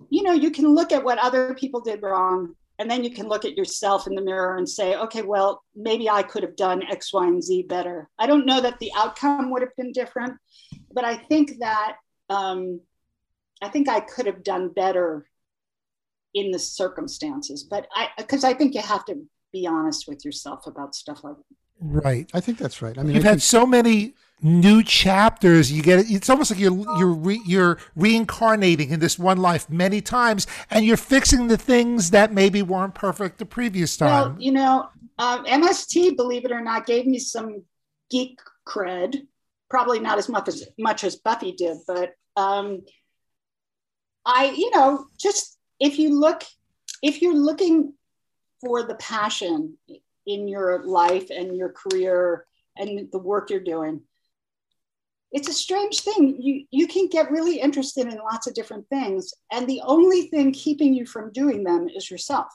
you 0.10 0.24
know, 0.24 0.34
you 0.34 0.52
can 0.52 0.74
look 0.74 0.92
at 0.92 1.04
what 1.04 1.18
other 1.20 1.54
people 1.56 1.82
did 1.82 2.02
wrong. 2.02 2.56
And 2.80 2.90
then 2.90 3.04
you 3.04 3.12
can 3.12 3.28
look 3.28 3.46
at 3.46 3.56
yourself 3.56 4.08
in 4.08 4.16
the 4.16 4.22
mirror 4.22 4.58
and 4.58 4.68
say, 4.68 4.96
okay, 4.96 5.22
well, 5.22 5.64
maybe 5.76 6.10
I 6.10 6.24
could 6.24 6.42
have 6.42 6.56
done 6.56 6.82
X, 6.90 7.14
Y, 7.14 7.26
and 7.28 7.42
Z 7.42 7.64
better. 7.70 8.10
I 8.18 8.26
don't 8.26 8.48
know 8.48 8.60
that 8.62 8.80
the 8.80 8.92
outcome 8.98 9.52
would 9.52 9.62
have 9.62 9.76
been 9.78 9.92
different, 9.92 10.34
but 10.92 11.06
I 11.06 11.16
think 11.16 11.60
that 11.60 11.98
um, 12.30 12.82
I 13.62 13.70
think 13.70 13.88
I 13.88 14.00
could 14.00 14.26
have 14.26 14.44
done 14.44 14.70
better 14.70 15.28
in 16.34 16.50
the 16.50 16.58
circumstances. 16.60 17.64
But 17.64 17.88
I, 17.96 18.10
because 18.18 18.44
I 18.44 18.54
think 18.56 18.74
you 18.74 18.82
have 18.82 19.06
to 19.06 19.22
be 19.52 19.68
honest 19.68 20.08
with 20.08 20.26
yourself 20.26 20.66
about 20.66 20.96
stuff 20.96 21.24
like 21.24 21.36
that. 21.36 21.44
right. 21.80 22.30
I 22.34 22.40
think 22.40 22.58
that's 22.58 22.82
right. 22.82 22.98
I 22.98 23.04
mean, 23.04 23.16
You've 23.16 23.26
I 23.26 23.30
had 23.30 23.34
think- 23.36 23.44
so 23.44 23.68
many 23.68 24.16
new 24.44 24.84
chapters. 24.84 25.72
You 25.72 25.82
get 25.82 26.00
it. 26.00 26.12
It's 26.12 26.30
almost 26.30 26.52
like 26.52 26.60
you're 26.60 26.78
you're 26.98 27.14
re, 27.14 27.42
you're 27.46 27.80
reincarnating 27.96 28.92
in 28.92 29.00
this 29.00 29.18
one 29.18 29.38
life 29.38 29.70
many 29.70 30.02
times, 30.02 30.46
and 30.70 30.86
you're 30.86 30.98
fixing 30.98 31.48
the 31.48 31.58
things 31.58 32.12
that 32.12 32.34
maybe 32.34 32.62
weren't 32.62 32.94
perfect 32.94 33.40
the 33.40 33.46
previous 33.46 33.98
time. 33.98 34.10
Well, 34.10 34.36
you 34.40 34.52
know, 34.52 34.90
um, 35.18 35.46
MST, 35.46 36.16
believe 36.16 36.46
it 36.46 36.52
or 36.52 36.62
not, 36.62 36.86
gave 36.86 37.08
me 37.08 37.20
some 37.20 37.64
geek 38.12 38.40
cred. 38.68 39.26
Probably 39.70 40.00
not 40.00 40.18
as 40.18 40.30
much 40.30 40.48
as 40.48 40.68
much 40.78 41.04
as 41.04 41.16
Buffy 41.16 41.54
did, 41.54 41.78
but 41.88 42.14
um, 42.36 42.82
I, 44.26 44.54
you 44.56 44.70
know, 44.72 45.08
just 45.20 45.58
if 45.80 45.98
you 45.98 46.18
look, 46.20 46.44
if 47.02 47.22
you're 47.22 47.36
looking 47.36 47.94
for 48.62 48.84
the 48.84 48.96
passion 48.96 49.78
in 50.26 50.48
your 50.48 50.84
life 50.86 51.30
and 51.30 51.58
your 51.58 51.70
career 51.70 52.46
and 52.78 53.12
the 53.12 53.18
work 53.18 53.50
you're 53.50 53.60
doing, 53.60 54.02
it's 55.34 55.50
a 55.50 55.54
strange 55.54 56.02
thing. 56.02 56.42
You 56.42 56.66
you 56.72 56.88
can 56.88 57.08
get 57.08 57.32
really 57.32 57.60
interested 57.60 58.08
in 58.08 58.18
lots 58.20 58.48
of 58.48 58.54
different 58.54 58.88
things, 58.88 59.34
and 59.52 59.68
the 59.68 59.82
only 59.84 60.28
thing 60.28 60.54
keeping 60.54 60.94
you 60.94 61.06
from 61.06 61.32
doing 61.34 61.64
them 61.64 61.90
is 61.90 62.10
yourself. 62.10 62.48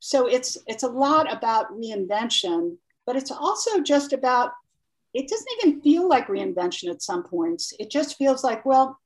So 0.00 0.26
it's 0.26 0.58
it's 0.66 0.82
a 0.82 0.88
lot 0.88 1.32
about 1.32 1.72
reinvention 1.72 2.76
but 3.06 3.16
it's 3.16 3.30
also 3.30 3.80
just 3.80 4.12
about 4.12 4.52
it 5.12 5.28
doesn't 5.28 5.46
even 5.62 5.80
feel 5.80 6.08
like 6.08 6.26
reinvention 6.26 6.90
at 6.90 7.00
some 7.00 7.22
points. 7.22 7.72
It 7.78 7.90
just 7.90 8.16
feels 8.16 8.42
like 8.42 8.64
well 8.64 8.98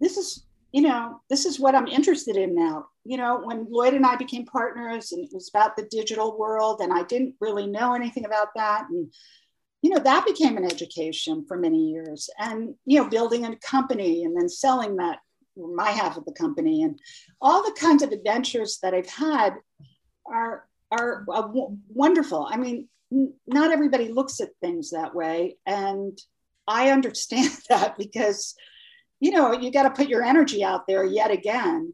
this 0.00 0.16
is 0.16 0.44
you 0.72 0.82
know 0.82 1.20
this 1.30 1.44
is 1.46 1.60
what 1.60 1.74
i'm 1.74 1.86
interested 1.86 2.36
in 2.36 2.54
now. 2.54 2.86
You 3.04 3.16
know 3.16 3.40
when 3.44 3.66
lloyd 3.70 3.94
and 3.94 4.06
i 4.06 4.16
became 4.16 4.46
partners 4.46 5.12
and 5.12 5.24
it 5.24 5.30
was 5.32 5.48
about 5.48 5.76
the 5.76 5.88
digital 5.90 6.38
world 6.38 6.80
and 6.80 6.92
i 6.92 7.02
didn't 7.02 7.34
really 7.40 7.66
know 7.66 7.94
anything 7.94 8.24
about 8.24 8.48
that 8.56 8.86
and 8.90 9.12
you 9.84 9.90
know 9.90 9.98
that 9.98 10.26
became 10.26 10.56
an 10.56 10.64
education 10.64 11.44
for 11.46 11.56
many 11.56 11.90
years 11.90 12.30
and 12.38 12.74
you 12.86 12.98
know 12.98 13.08
building 13.08 13.44
a 13.44 13.56
company 13.56 14.24
and 14.24 14.36
then 14.36 14.48
selling 14.48 14.96
that 14.96 15.18
my 15.56 15.90
half 15.90 16.16
of 16.16 16.24
the 16.24 16.32
company 16.32 16.82
and 16.82 16.98
all 17.40 17.62
the 17.62 17.76
kinds 17.78 18.02
of 18.02 18.10
adventures 18.10 18.78
that 18.82 18.94
i've 18.94 19.10
had 19.10 19.54
are 20.26 20.64
are 20.90 21.24
uh, 21.32 21.48
wonderful. 21.88 22.48
I 22.50 22.56
mean, 22.56 22.88
not 23.46 23.72
everybody 23.72 24.08
looks 24.08 24.40
at 24.40 24.56
things 24.60 24.90
that 24.90 25.14
way, 25.14 25.56
and 25.66 26.18
I 26.66 26.90
understand 26.90 27.52
that 27.68 27.96
because 27.98 28.54
you 29.20 29.30
know 29.30 29.52
you 29.52 29.70
got 29.70 29.84
to 29.84 29.90
put 29.90 30.08
your 30.08 30.22
energy 30.22 30.64
out 30.64 30.86
there 30.86 31.04
yet 31.04 31.30
again. 31.30 31.92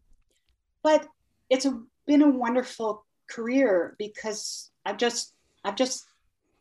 But 0.82 1.06
it's 1.50 1.66
a, 1.66 1.80
been 2.06 2.22
a 2.22 2.28
wonderful 2.28 3.04
career 3.28 3.94
because 3.98 4.70
I've 4.84 4.96
just 4.96 5.34
I've 5.64 5.76
just 5.76 6.04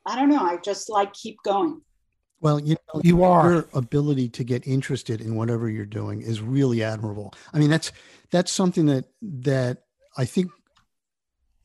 I 0.10 0.16
don't 0.16 0.30
know 0.30 0.42
I 0.42 0.58
just 0.58 0.90
like 0.90 1.14
keep 1.14 1.38
going. 1.44 1.82
Well, 2.42 2.60
you 2.60 2.78
know, 2.94 3.02
You 3.04 3.24
are. 3.24 3.52
your 3.52 3.68
ability 3.74 4.30
to 4.30 4.44
get 4.44 4.66
interested 4.66 5.20
in 5.22 5.36
whatever 5.36 5.70
you're 5.70 5.86
doing 5.86 6.22
is 6.22 6.42
really 6.42 6.82
admirable. 6.82 7.34
I 7.54 7.60
mean, 7.60 7.70
that's 7.70 7.92
that's 8.32 8.52
something 8.52 8.86
that 8.88 9.06
that 9.22 9.84
I 10.18 10.26
think 10.26 10.52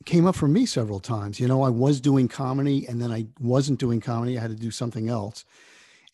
came 0.05 0.27
up 0.27 0.35
for 0.35 0.47
me 0.47 0.65
several 0.65 0.99
times. 0.99 1.39
You 1.39 1.47
know, 1.47 1.63
I 1.63 1.69
was 1.69 1.99
doing 1.99 2.27
comedy 2.27 2.85
and 2.87 3.01
then 3.01 3.11
I 3.11 3.27
wasn't 3.39 3.79
doing 3.79 4.01
comedy. 4.01 4.37
I 4.37 4.41
had 4.41 4.51
to 4.51 4.55
do 4.55 4.69
something 4.69 5.09
else. 5.09 5.45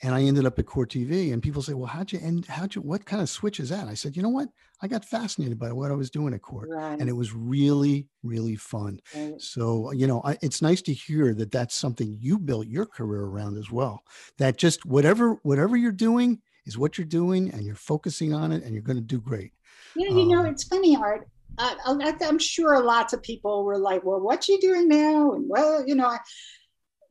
And 0.03 0.15
I 0.15 0.23
ended 0.23 0.45
up 0.45 0.57
at 0.57 0.65
Court 0.65 0.89
TV 0.89 1.31
and 1.31 1.43
people 1.43 1.61
say, 1.61 1.73
well, 1.73 1.85
how'd 1.85 2.11
you 2.11 2.19
end? 2.19 2.47
How'd 2.47 2.73
you, 2.73 2.81
what 2.81 3.05
kind 3.05 3.21
of 3.21 3.29
switch 3.29 3.59
is 3.59 3.69
that? 3.69 3.87
I 3.87 3.93
said, 3.93 4.15
you 4.17 4.23
know 4.23 4.29
what? 4.29 4.49
I 4.81 4.87
got 4.87 5.05
fascinated 5.05 5.59
by 5.59 5.71
what 5.71 5.91
I 5.91 5.93
was 5.93 6.09
doing 6.09 6.33
at 6.33 6.41
court 6.41 6.69
Right. 6.71 6.99
and 6.99 7.07
it 7.07 7.13
was 7.15 7.33
really, 7.33 8.07
really 8.23 8.55
fun. 8.55 8.99
right. 9.15 9.39
So, 9.39 9.91
you 9.91 10.07
know, 10.07 10.21
I, 10.25 10.37
it's 10.41 10.59
nice 10.61 10.81
to 10.83 10.93
hear 10.93 11.35
that 11.35 11.51
that's 11.51 11.75
something 11.75 12.17
you 12.19 12.39
built 12.39 12.65
your 12.65 12.87
career 12.87 13.21
around 13.25 13.57
as 13.59 13.69
well. 13.69 14.03
That 14.39 14.57
just 14.57 14.85
whatever, 14.87 15.39
whatever 15.43 15.77
you're 15.77 15.91
doing 15.91 16.41
is 16.65 16.79
what 16.79 16.97
you're 16.97 17.05
doing 17.05 17.51
and 17.51 17.63
you're 17.63 17.75
focusing 17.75 18.33
on 18.33 18.51
it 18.51 18.63
and 18.63 18.73
you're 18.73 18.83
going 18.83 18.97
to 18.97 19.03
do 19.03 19.21
great. 19.21 19.53
Yeah, 19.95 20.09
you 20.09 20.25
know, 20.25 20.39
Um, 20.39 20.47
it's 20.47 20.63
funny, 20.63 20.95
Art. 20.95 21.27
I, 21.59 21.75
I'm 22.21 22.39
sure 22.39 22.81
lots 22.83 23.13
of 23.13 23.21
people 23.21 23.65
were 23.65 23.77
like, 23.77 24.05
"Well, 24.05 24.21
what 24.21 24.47
you 24.47 24.57
doing 24.61 24.87
now?" 24.87 25.33
And 25.33 25.49
well, 25.49 25.85
you 25.85 25.95
know, 25.95 26.05
I, 26.07 26.17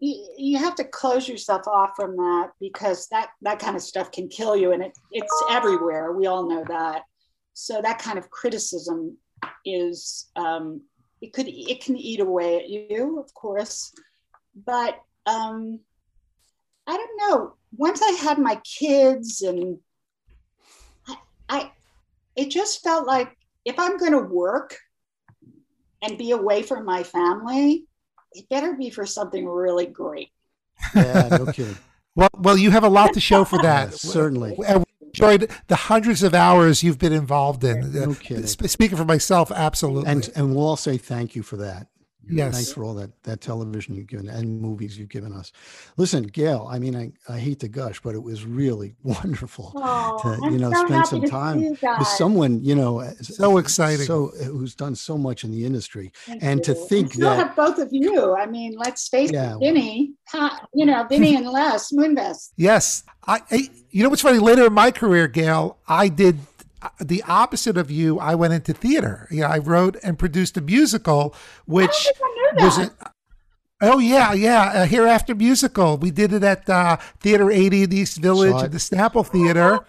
you, 0.01 0.35
you 0.37 0.59
have 0.59 0.75
to 0.77 0.85
close 0.85 1.29
yourself 1.29 1.69
off 1.69 1.91
from 1.95 2.17
that 2.17 2.51
because 2.59 3.07
that 3.09 3.31
that 3.43 3.59
kind 3.59 3.77
of 3.77 3.83
stuff 3.83 4.11
can 4.11 4.29
kill 4.29 4.57
you, 4.57 4.73
and 4.73 4.83
it, 4.83 4.93
it's 5.13 5.45
everywhere. 5.51 6.13
We 6.13 6.27
all 6.27 6.49
know 6.49 6.65
that. 6.67 7.03
So 7.53 7.81
that 7.83 7.99
kind 7.99 8.19
of 8.19 8.31
criticism 8.31 9.19
is 9.65 10.31
um, 10.37 10.83
it 11.21 11.33
could 11.33 11.47
it 11.49 11.85
can 11.85 11.97
eat 11.97 12.21
away 12.21 12.57
at 12.57 12.69
you, 12.69 13.21
of 13.21 13.33
course, 13.35 13.93
but 14.67 14.99
um, 15.27 15.81
I 16.87 16.97
don't 16.97 17.31
know. 17.31 17.55
Once 17.77 18.03
I 18.03 18.13
had 18.13 18.39
my 18.39 18.61
kids 18.65 19.43
and 19.43 19.79
I, 21.07 21.17
I 21.49 21.71
it 22.37 22.51
just 22.51 22.83
felt 22.83 23.07
like 23.07 23.37
if 23.67 23.79
I'm 23.79 23.99
going 23.99 24.13
to 24.13 24.19
work 24.21 24.79
and 26.03 26.17
be 26.17 26.31
away 26.31 26.63
from 26.63 26.87
my 26.87 27.03
family, 27.03 27.85
it 28.33 28.49
better 28.49 28.73
be 28.75 28.91
for 28.91 29.07
something 29.07 29.47
really 29.47 29.87
great. 29.87 30.31
Yeah, 30.95 31.29
no 31.31 31.47
kidding. 31.53 31.77
Well, 32.17 32.31
well, 32.37 32.57
you 32.57 32.71
have 32.71 32.85
a 32.85 32.89
lot 32.89 33.13
to 33.15 33.21
show 33.21 33.45
for 33.45 33.59
that. 33.63 33.91
Yeah, 33.91 33.97
certainly. 33.97 34.57
And 34.67 34.81
we 34.81 35.07
enjoyed 35.09 35.51
the 35.69 35.77
hundreds 35.77 36.23
of 36.23 36.35
hours 36.35 36.83
you've 36.83 36.99
been 36.99 37.13
involved 37.13 37.63
in. 37.65 37.93
No 37.93 38.11
Uh, 38.11 38.15
kidding. 38.15 38.47
sp- 38.49 38.67
speaking 38.69 38.97
for 38.97 39.05
myself, 39.05 39.51
absolutely. 39.53 40.11
And 40.11 40.31
and 40.35 40.55
we'll 40.57 40.67
all 40.67 40.77
say 40.77 40.97
thank 40.97 41.35
you 41.37 41.43
for 41.43 41.57
that. 41.59 41.89
Yes. 42.31 42.55
Thanks 42.55 42.73
for 42.73 42.85
all 42.85 42.95
that 42.95 43.11
that 43.25 43.41
television 43.41 43.95
you've 43.95 44.07
given 44.07 44.29
and 44.29 44.61
movies 44.61 44.99
you've 44.99 45.09
given 45.09 45.33
us. 45.33 45.53
Listen, 45.97 46.23
Gail, 46.25 46.67
I 46.71 46.79
mean, 46.79 46.95
I, 46.97 47.13
I 47.29 47.39
hate 47.39 47.61
to 47.61 47.69
gush, 47.69 48.01
but 48.01 48.15
it 48.15 48.23
was 48.23 48.45
really 48.45 48.95
wonderful 49.03 49.73
Oh, 49.77 50.19
to, 50.23 50.45
I'm 50.47 50.53
you 50.53 50.59
know, 50.59 50.71
so 50.73 50.87
spend 50.87 51.07
some 51.07 51.23
time 51.23 51.61
with 51.99 52.09
someone, 52.09 52.63
you 52.63 52.75
know, 52.75 53.03
So 53.21 53.59
exciting. 53.59 54.07
So 54.07 54.29
who's 54.45 54.75
done 54.75 54.95
so 54.95 55.19
much 55.19 55.45
in 55.45 55.51
the 55.51 55.65
industry. 55.65 56.13
Thank 56.27 56.43
and 56.43 56.63
to 56.65 56.75
think 56.75 57.13
still 57.15 57.31
that- 57.31 57.47
have 57.49 57.57
both 57.57 57.79
of 57.79 57.89
you. 57.93 58.35
I 58.37 58.47
mean, 58.47 58.75
let's 58.77 59.09
face 59.09 59.31
Yeah. 59.33 59.55
it, 59.57 59.61
Vinny, 59.61 60.13
you 60.75 60.87
know, 60.87 61.05
Vinny 61.09 61.37
and 61.37 61.47
Les 61.49 61.93
Moonves. 61.93 62.51
Yes, 62.57 63.03
I, 63.27 63.41
I. 63.51 63.69
You 63.91 64.05
know 64.05 64.09
what's 64.09 64.23
funny? 64.23 64.39
Later 64.39 64.67
in 64.67 64.73
my 64.73 64.91
career, 64.93 65.27
Gail, 65.27 65.77
I 65.89 66.09
did 66.09 66.39
the 67.01 67.23
opposite 67.27 67.77
of 67.77 67.91
you. 67.91 68.19
I 68.19 68.35
went 68.35 68.53
into 68.53 68.73
theater. 68.73 69.29
Yeah, 69.31 69.49
I 69.49 69.59
wrote 69.59 69.97
and 70.03 70.19
produced 70.19 70.57
a 70.57 70.61
musical, 70.61 71.35
which 71.67 71.91
think 72.05 72.17
I 72.23 72.53
knew 72.57 72.65
was 72.65 72.77
that. 72.77 72.93
a, 73.01 73.11
Oh 73.83 73.99
yeah, 73.99 74.35
yeah. 74.35 74.83
A 74.83 74.87
Hereafter 74.87 75.35
musical. 75.35 75.97
We 75.97 76.11
did 76.11 76.35
it 76.35 76.43
at 76.43 76.69
uh, 76.69 76.99
Theater 77.21 77.51
80 77.51 77.85
in 77.85 77.91
the 77.91 77.97
East 77.97 78.19
Village 78.19 78.63
at 78.63 78.73
the 78.73 78.79
Snapple 78.79 79.27
Theater, 79.27 79.81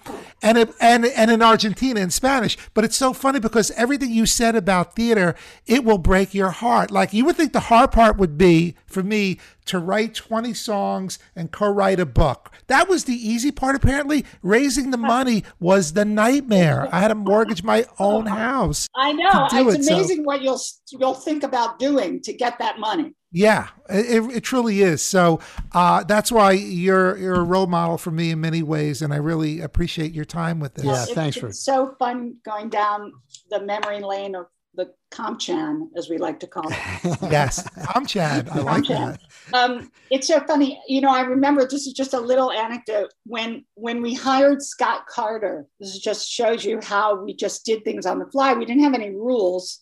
and 0.42 0.58
it, 0.58 0.74
and 0.80 1.06
and 1.06 1.32
in 1.32 1.42
Argentina 1.42 2.00
in 2.00 2.10
Spanish. 2.10 2.58
But 2.74 2.84
it's 2.84 2.96
so 2.96 3.14
funny 3.14 3.40
because 3.40 3.72
everything 3.72 4.12
you 4.12 4.26
said 4.26 4.56
about 4.56 4.96
theater, 4.96 5.36
it 5.66 5.84
will 5.84 5.98
break 5.98 6.34
your 6.34 6.50
heart. 6.50 6.92
Like 6.92 7.14
you 7.14 7.26
would 7.26 7.36
think 7.36 7.54
the 7.54 7.62
hard 7.62 7.92
part 7.92 8.18
would 8.18 8.38
be 8.38 8.76
for 8.86 9.04
me 9.04 9.40
to 9.66 9.80
write 9.80 10.16
20 10.16 10.54
songs 10.54 11.20
and 11.36 11.52
co-write 11.52 12.00
a 12.00 12.06
book. 12.06 12.52
That 12.68 12.90
was 12.90 13.06
the 13.06 13.14
easy 13.14 13.52
part. 13.52 13.76
Apparently, 13.76 14.26
raising 14.42 14.92
the 14.92 14.98
money 14.98 15.44
was 15.60 15.94
the 15.94 16.06
nightmare. 16.06 16.90
I 16.92 17.00
had 17.00 17.10
to 17.10 17.16
mortgage 17.16 17.64
my 17.64 17.86
own 18.00 18.26
house. 18.28 18.88
I 18.96 19.14
know. 19.14 19.48
It's 19.52 19.54
it, 19.54 19.84
so- 19.84 19.94
amazing 19.96 20.24
what 20.24 20.42
you'll 20.42 20.62
you'll 20.90 21.14
think 21.14 21.44
about 21.44 21.80
doing 21.80 22.22
to 22.22 22.34
get 22.34 22.60
that 22.60 22.80
money. 22.80 23.14
Yeah, 23.34 23.70
it, 23.90 24.24
it 24.36 24.42
truly 24.42 24.82
is. 24.82 25.02
So 25.02 25.40
uh, 25.72 26.04
that's 26.04 26.34
why 26.34 26.52
you're 26.52 27.18
you're 27.18 27.36
a 27.36 27.44
role 27.44 27.68
model 27.68 27.98
for 27.98 28.12
me 28.12 28.32
in 28.32 28.42
many 28.42 28.62
ways, 28.62 29.02
and 29.02 29.14
I 29.14 29.18
really 29.18 29.62
appreciate 29.62 30.12
your 30.14 30.26
time 30.32 30.60
with 30.60 30.74
this. 30.76 30.86
Yeah, 30.86 30.92
It's- 31.04 31.12
thanks 31.14 31.38
it's 31.38 31.46
for- 31.46 31.52
so 31.54 31.96
fun 32.00 32.38
going 32.44 32.70
down 32.70 33.12
the 33.50 33.62
memory 33.62 34.00
lane 34.02 34.36
of 34.36 34.48
the 34.74 34.94
Comchan, 35.12 35.90
as 35.98 36.10
we 36.10 36.18
like 36.18 36.40
to 36.40 36.48
call 36.48 36.64
it. 36.72 36.78
Yes, 37.30 37.68
I'm 37.94 38.06
Chad. 38.06 38.48
I 38.50 38.60
like 38.60 38.84
Comchan. 38.86 39.18
that. 39.18 39.54
um, 39.54 39.92
it's 40.10 40.28
so 40.28 40.40
funny. 40.48 40.82
You 40.88 41.02
know, 41.02 41.10
I 41.12 41.22
remember 41.22 41.68
this 41.68 41.86
is 41.88 41.92
just 41.94 42.14
a 42.14 42.20
little 42.20 42.52
anecdote 42.52 43.14
when 43.26 43.66
when 43.76 44.02
we 44.02 44.14
hired 44.14 44.62
Scott 44.62 45.08
Carter. 45.08 45.66
This 45.82 46.00
just 46.00 46.30
shows 46.30 46.64
you 46.64 46.80
how 46.82 47.22
we 47.22 47.36
just 47.36 47.66
did 47.66 47.84
things 47.84 48.06
on 48.06 48.20
the 48.20 48.26
fly. 48.28 48.54
We 48.54 48.64
didn't 48.66 48.84
have 48.84 48.94
any 48.94 49.10
rules. 49.10 49.80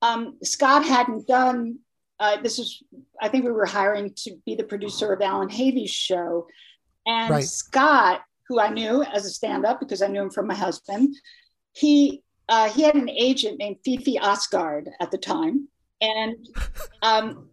Um, 0.00 0.36
Scott 0.44 0.84
hadn't 0.84 1.26
done. 1.26 1.78
Uh, 2.20 2.40
this 2.40 2.60
is, 2.60 2.80
I 3.20 3.28
think, 3.28 3.44
we 3.44 3.50
were 3.50 3.66
hiring 3.66 4.12
to 4.18 4.36
be 4.46 4.54
the 4.54 4.62
producer 4.62 5.12
of 5.12 5.20
Allan 5.20 5.48
Havey's 5.48 5.90
show, 5.90 6.46
and 7.04 7.30
Right. 7.30 7.44
Scott, 7.44 8.20
who 8.48 8.60
I 8.60 8.70
knew 8.70 9.02
as 9.02 9.24
a 9.24 9.30
stand-up 9.30 9.80
because 9.80 10.02
I 10.02 10.08
knew 10.08 10.22
him 10.22 10.30
from 10.30 10.46
my 10.46 10.54
husband, 10.54 11.14
he 11.72 12.22
uh, 12.48 12.68
he 12.68 12.82
had 12.82 12.94
an 12.94 13.08
agent 13.08 13.58
named 13.58 13.76
Fifi 13.84 14.18
Oscard 14.18 14.88
at 15.00 15.10
the 15.10 15.18
time, 15.18 15.68
and 16.00 16.36
um, 17.00 17.48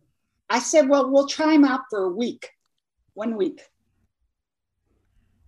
I 0.50 0.60
said, 0.60 0.90
well, 0.90 1.10
we'll 1.10 1.28
try 1.28 1.54
him 1.54 1.64
out 1.64 1.82
for 1.90 2.04
a 2.04 2.10
week, 2.10 2.50
one 3.14 3.38
week. 3.38 3.62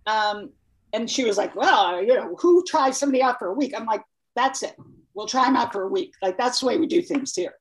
Um, 0.06 0.50
and 0.94 1.10
she 1.10 1.24
was 1.24 1.36
like, 1.36 1.54
well, 1.54 2.02
you 2.02 2.14
know, 2.14 2.36
who 2.38 2.64
tries 2.64 2.96
somebody 2.96 3.22
out 3.22 3.38
for 3.38 3.48
a 3.48 3.54
week? 3.54 3.74
I'm 3.76 3.84
like, 3.84 4.02
that's 4.34 4.62
it. 4.62 4.76
We'll 5.12 5.26
try 5.26 5.46
him 5.46 5.56
out 5.56 5.72
for 5.72 5.82
a 5.82 5.88
week. 5.88 6.14
Like, 6.22 6.38
that's 6.38 6.60
the 6.60 6.66
way 6.66 6.78
we 6.78 6.86
do 6.86 7.02
things 7.02 7.34
here. 7.34 7.52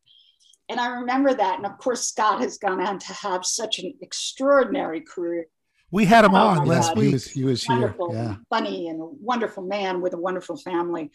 And 0.70 0.80
I 0.80 0.88
remember 0.88 1.34
that. 1.34 1.58
And 1.58 1.66
of 1.66 1.78
course, 1.78 2.08
Scott 2.08 2.40
has 2.40 2.58
gone 2.58 2.82
on 2.82 2.98
to 3.00 3.14
have 3.14 3.46
such 3.46 3.80
an 3.80 3.94
extraordinary 4.02 5.02
career. 5.02 5.48
We 5.94 6.06
had 6.06 6.26
him 6.26 6.34
Oh, 6.34 6.38
on 6.38 6.58
my 6.58 6.64
last 6.74 6.88
God. 6.90 6.98
he 6.98 7.04
week. 7.04 7.14
was 7.14 7.26
he 7.28 7.44
was 7.44 7.64
here. 7.64 7.96
Yeah. 8.12 8.36
funny, 8.50 8.88
and 8.90 9.00
a 9.00 9.06
wonderful 9.06 9.62
man 9.64 10.02
with 10.02 10.14
a 10.14 10.18
wonderful 10.18 10.58
family. 10.58 11.12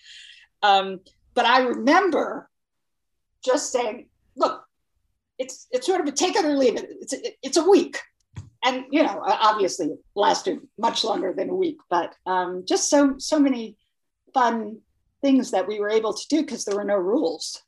Um, 0.62 1.01
but 1.35 1.45
I 1.45 1.59
remember 1.62 2.49
just 3.45 3.72
saying, 3.72 4.07
look, 4.37 4.62
it's 5.37 5.66
it's 5.72 5.85
sort 5.85 6.01
of 6.01 6.07
a 6.07 6.12
take 6.12 6.37
it 6.37 6.45
or 6.45 6.55
leave 6.57 6.76
it. 6.76 6.87
It's 7.03 7.12
a, 7.12 7.18
it's 7.43 7.57
a 7.57 7.68
week, 7.68 7.99
and 8.64 8.85
you 8.93 9.03
know, 9.03 9.20
obviously, 9.26 9.87
it 9.87 9.99
lasted 10.14 10.61
much 10.79 11.03
longer 11.03 11.33
than 11.37 11.49
a 11.51 11.55
week. 11.57 11.79
But 11.91 12.14
um, 12.24 12.62
just 12.64 12.89
so 12.89 13.14
so 13.18 13.41
many 13.41 13.76
fun 14.33 14.79
things 15.22 15.51
that 15.51 15.66
we 15.66 15.81
were 15.81 15.91
able 15.91 16.14
to 16.14 16.26
do 16.29 16.43
because 16.43 16.64
there 16.64 16.76
were 16.76 16.85
no 16.85 16.97
rules. 16.97 17.62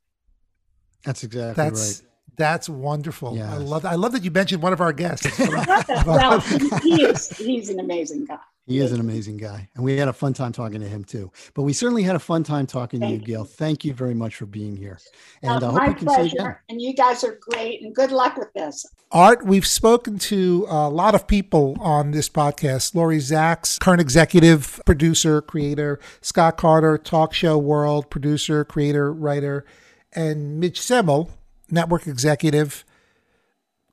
That's 1.04 1.24
exactly 1.24 1.54
That's 1.64 2.02
right. 2.02 2.09
That's 2.37 2.68
wonderful. 2.68 3.31
I 3.35 3.37
Yes. 3.37 3.61
love 3.61 3.85
I 3.85 3.95
love 3.95 4.12
that 4.12 4.24
you 4.24 4.31
mentioned 4.31 4.62
one 4.62 4.72
of 4.72 4.81
our 4.81 4.93
guests. 4.93 5.39
well, 6.07 6.41
he, 6.41 6.68
he 6.83 7.03
is 7.05 7.28
he's 7.37 7.68
an 7.70 7.81
amazing 7.81 8.24
guy. 8.26 8.39
He 8.66 8.78
is 8.78 8.93
an 8.93 9.01
amazing 9.01 9.37
guy. 9.39 9.68
And 9.74 9.83
we 9.83 9.97
had 9.97 10.07
a 10.07 10.12
fun 10.12 10.33
time 10.33 10.53
talking 10.53 10.81
to 10.81 10.87
him 10.87 11.03
too. 11.03 11.33
But 11.55 11.62
we 11.62 11.72
certainly 11.72 12.05
had 12.05 12.14
a 12.14 12.20
fun 12.20 12.45
time 12.45 12.66
talking 12.66 13.01
to 13.01 13.07
you, 13.07 13.16
Thank. 13.16 13.26
Gail. 13.26 13.45
Thank 13.45 13.85
you 13.85 13.93
very 13.93 14.14
much 14.14 14.37
for 14.37 14.47
being 14.47 14.76
here. 14.76 14.99
And 15.43 15.51
Uh, 15.51 15.68
I 15.68 15.70
hope 15.70 15.74
my 15.74 15.89
we 15.89 15.95
can 15.95 16.09
see 16.09 16.14
you 16.14 16.20
again. 16.20 16.31
pleasure, 16.37 16.62
and 16.68 16.81
you 16.81 16.95
guys 16.95 17.24
are 17.24 17.37
great, 17.51 17.83
and 17.83 17.93
good 17.93 18.12
luck 18.12 18.37
with 18.37 18.53
this. 18.53 18.87
Art, 19.11 19.45
we've 19.45 19.66
spoken 19.66 20.20
to 20.20 20.66
a 20.68 20.89
lot 20.89 21.16
of 21.16 21.26
people 21.26 21.76
on 21.81 22.12
this 22.12 22.28
podcast. 22.28 22.95
Lori 22.95 23.18
Zacks, 23.18 23.81
current 23.81 24.01
executive 24.01 24.81
producer, 24.87 25.43
creator, 25.43 25.99
Scott 26.20 26.57
Carter, 26.57 26.97
talk 26.97 27.35
show 27.35 27.59
world 27.59 28.09
producer, 28.09 28.64
creator, 28.64 29.12
writer, 29.12 29.64
and 30.12 30.61
Mitch 30.61 30.81
Semel, 30.81 31.31
network 31.72 32.06
executive. 32.06 32.84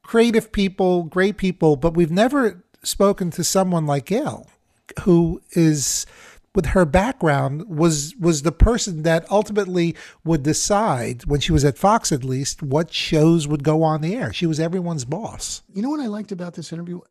Creative 0.04 0.52
people, 0.52 1.04
great 1.04 1.38
people, 1.38 1.76
but 1.76 1.94
we've 1.94 2.12
never 2.12 2.64
spoken 2.84 3.30
to 3.32 3.44
someone 3.44 3.86
like 3.86 4.06
Gail, 4.06 4.48
who 5.04 5.42
is 5.52 6.06
with 6.56 6.68
her 6.68 6.86
background 6.86 7.68
was 7.70 8.16
was 8.20 8.42
the 8.42 8.52
person 8.52 9.04
that 9.04 9.30
ultimately 9.30 9.96
would 10.24 10.42
decide 10.42 11.24
when 11.26 11.40
she 11.40 11.52
was 11.52 11.64
at 11.64 11.78
Fox 11.78 12.12
at 12.12 12.24
least 12.24 12.64
what 12.64 12.92
shows 12.92 13.48
would 13.48 13.64
go 13.64 13.84
on 13.84 14.02
the 14.02 14.16
air. 14.16 14.34
She 14.34 14.48
was 14.48 14.60
everyone's 14.60 15.06
boss 15.06 15.62
You 15.74 15.84
know 15.84 15.90
what 15.92 16.00
I 16.00 16.08
liked 16.08 16.32
about 16.32 16.56
this 16.56 16.74
interview? 16.74 17.02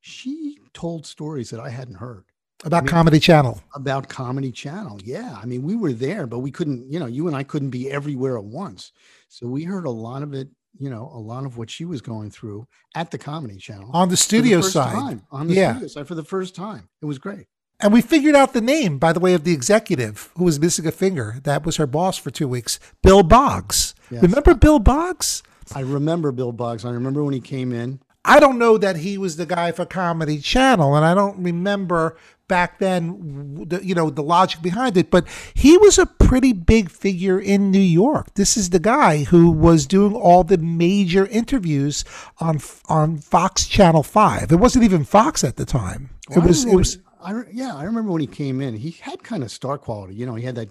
She 0.00 0.58
told 0.72 1.04
stories 1.04 1.50
that 1.50 1.58
I 1.58 1.70
hadn't 1.70 1.96
heard 1.96 2.24
about 2.64 2.86
Comedy 2.86 3.18
Channel. 3.18 3.60
about 3.74 4.08
Comedy 4.08 4.52
Channel. 4.52 5.00
Yeah. 5.02 5.36
I 5.40 5.46
mean, 5.46 5.62
we 5.62 5.74
were 5.74 5.92
there, 5.92 6.26
but 6.28 6.38
we 6.38 6.52
couldn't, 6.52 6.92
you 6.92 7.00
know, 7.00 7.06
you 7.06 7.26
and 7.26 7.36
I 7.36 7.42
couldn't 7.42 7.70
be 7.70 7.90
everywhere 7.90 8.38
at 8.38 8.44
once. 8.44 8.92
So 9.32 9.46
we 9.46 9.64
heard 9.64 9.86
a 9.86 9.90
lot 9.90 10.22
of 10.22 10.34
it 10.34 10.48
you 10.78 10.88
know, 10.88 11.10
a 11.12 11.18
lot 11.18 11.44
of 11.44 11.58
what 11.58 11.68
she 11.68 11.84
was 11.84 12.00
going 12.00 12.30
through 12.30 12.66
at 12.94 13.10
the 13.10 13.18
Comedy 13.18 13.56
Channel 13.56 13.90
on 13.92 14.08
the 14.08 14.16
studio 14.16 14.62
first 14.62 14.72
side. 14.72 14.94
time, 14.94 15.22
on 15.30 15.46
the 15.46 15.54
Yeah. 15.54 15.72
studio 15.72 15.88
side 15.88 16.08
for 16.08 16.14
the 16.14 16.24
first 16.24 16.54
time. 16.54 16.88
It 17.02 17.04
was 17.06 17.18
great. 17.18 17.46
And 17.78 17.92
we 17.92 18.00
figured 18.00 18.34
out 18.34 18.54
the 18.54 18.62
name, 18.62 18.98
by 18.98 19.12
the 19.12 19.20
way, 19.20 19.34
of 19.34 19.44
the 19.44 19.52
executive 19.52 20.30
who 20.36 20.44
was 20.44 20.58
missing 20.58 20.86
a 20.86 20.90
finger. 20.92 21.40
That 21.44 21.66
was 21.66 21.76
her 21.76 21.86
boss 21.86 22.16
for 22.16 22.30
two 22.30 22.48
weeks, 22.48 22.78
Bill 23.02 23.22
Boggs. 23.22 23.94
Yes. 24.10 24.22
Remember 24.22 24.54
Bill 24.54 24.78
Boggs? 24.78 25.42
I 25.74 25.80
remember 25.80 26.32
Bill 26.32 26.52
Boggs. 26.52 26.84
I 26.86 26.90
remember 26.90 27.22
when 27.22 27.34
he 27.34 27.40
came 27.40 27.72
in. 27.72 28.00
I 28.24 28.38
don't 28.38 28.58
know 28.58 28.78
that 28.78 28.98
he 28.98 29.18
was 29.18 29.36
the 29.36 29.46
guy 29.46 29.72
for 29.72 29.84
Comedy 29.84 30.38
Channel, 30.38 30.94
and 30.94 31.04
I 31.04 31.12
don't 31.14 31.42
remember 31.42 32.16
back 32.46 32.78
then, 32.78 33.64
the, 33.66 33.84
you 33.84 33.94
know, 33.94 34.10
the 34.10 34.22
logic 34.22 34.62
behind 34.62 34.96
it. 34.96 35.10
But 35.10 35.26
he 35.54 35.76
was 35.78 35.98
a 35.98 36.06
pretty 36.06 36.52
big 36.52 36.90
figure 36.90 37.38
in 37.40 37.70
New 37.70 37.80
York. 37.80 38.34
This 38.34 38.56
is 38.56 38.70
the 38.70 38.78
guy 38.78 39.24
who 39.24 39.50
was 39.50 39.86
doing 39.86 40.14
all 40.14 40.44
the 40.44 40.58
major 40.58 41.26
interviews 41.26 42.04
on 42.38 42.60
on 42.88 43.18
Fox 43.18 43.66
Channel 43.66 44.02
Five. 44.02 44.52
It 44.52 44.56
wasn't 44.56 44.84
even 44.84 45.02
Fox 45.04 45.42
at 45.42 45.56
the 45.56 45.64
time. 45.64 46.10
Well, 46.28 46.44
it 46.44 46.46
was. 46.46 46.64
It 46.64 46.68
when- 46.68 46.76
was. 46.76 46.98
I 47.24 47.42
yeah, 47.52 47.74
I 47.76 47.84
remember 47.84 48.10
when 48.12 48.20
he 48.20 48.26
came 48.26 48.60
in. 48.60 48.74
He 48.76 48.90
had 49.00 49.22
kind 49.22 49.42
of 49.44 49.50
star 49.50 49.78
quality. 49.78 50.14
You 50.14 50.26
know, 50.26 50.34
he 50.34 50.44
had 50.44 50.54
that. 50.56 50.68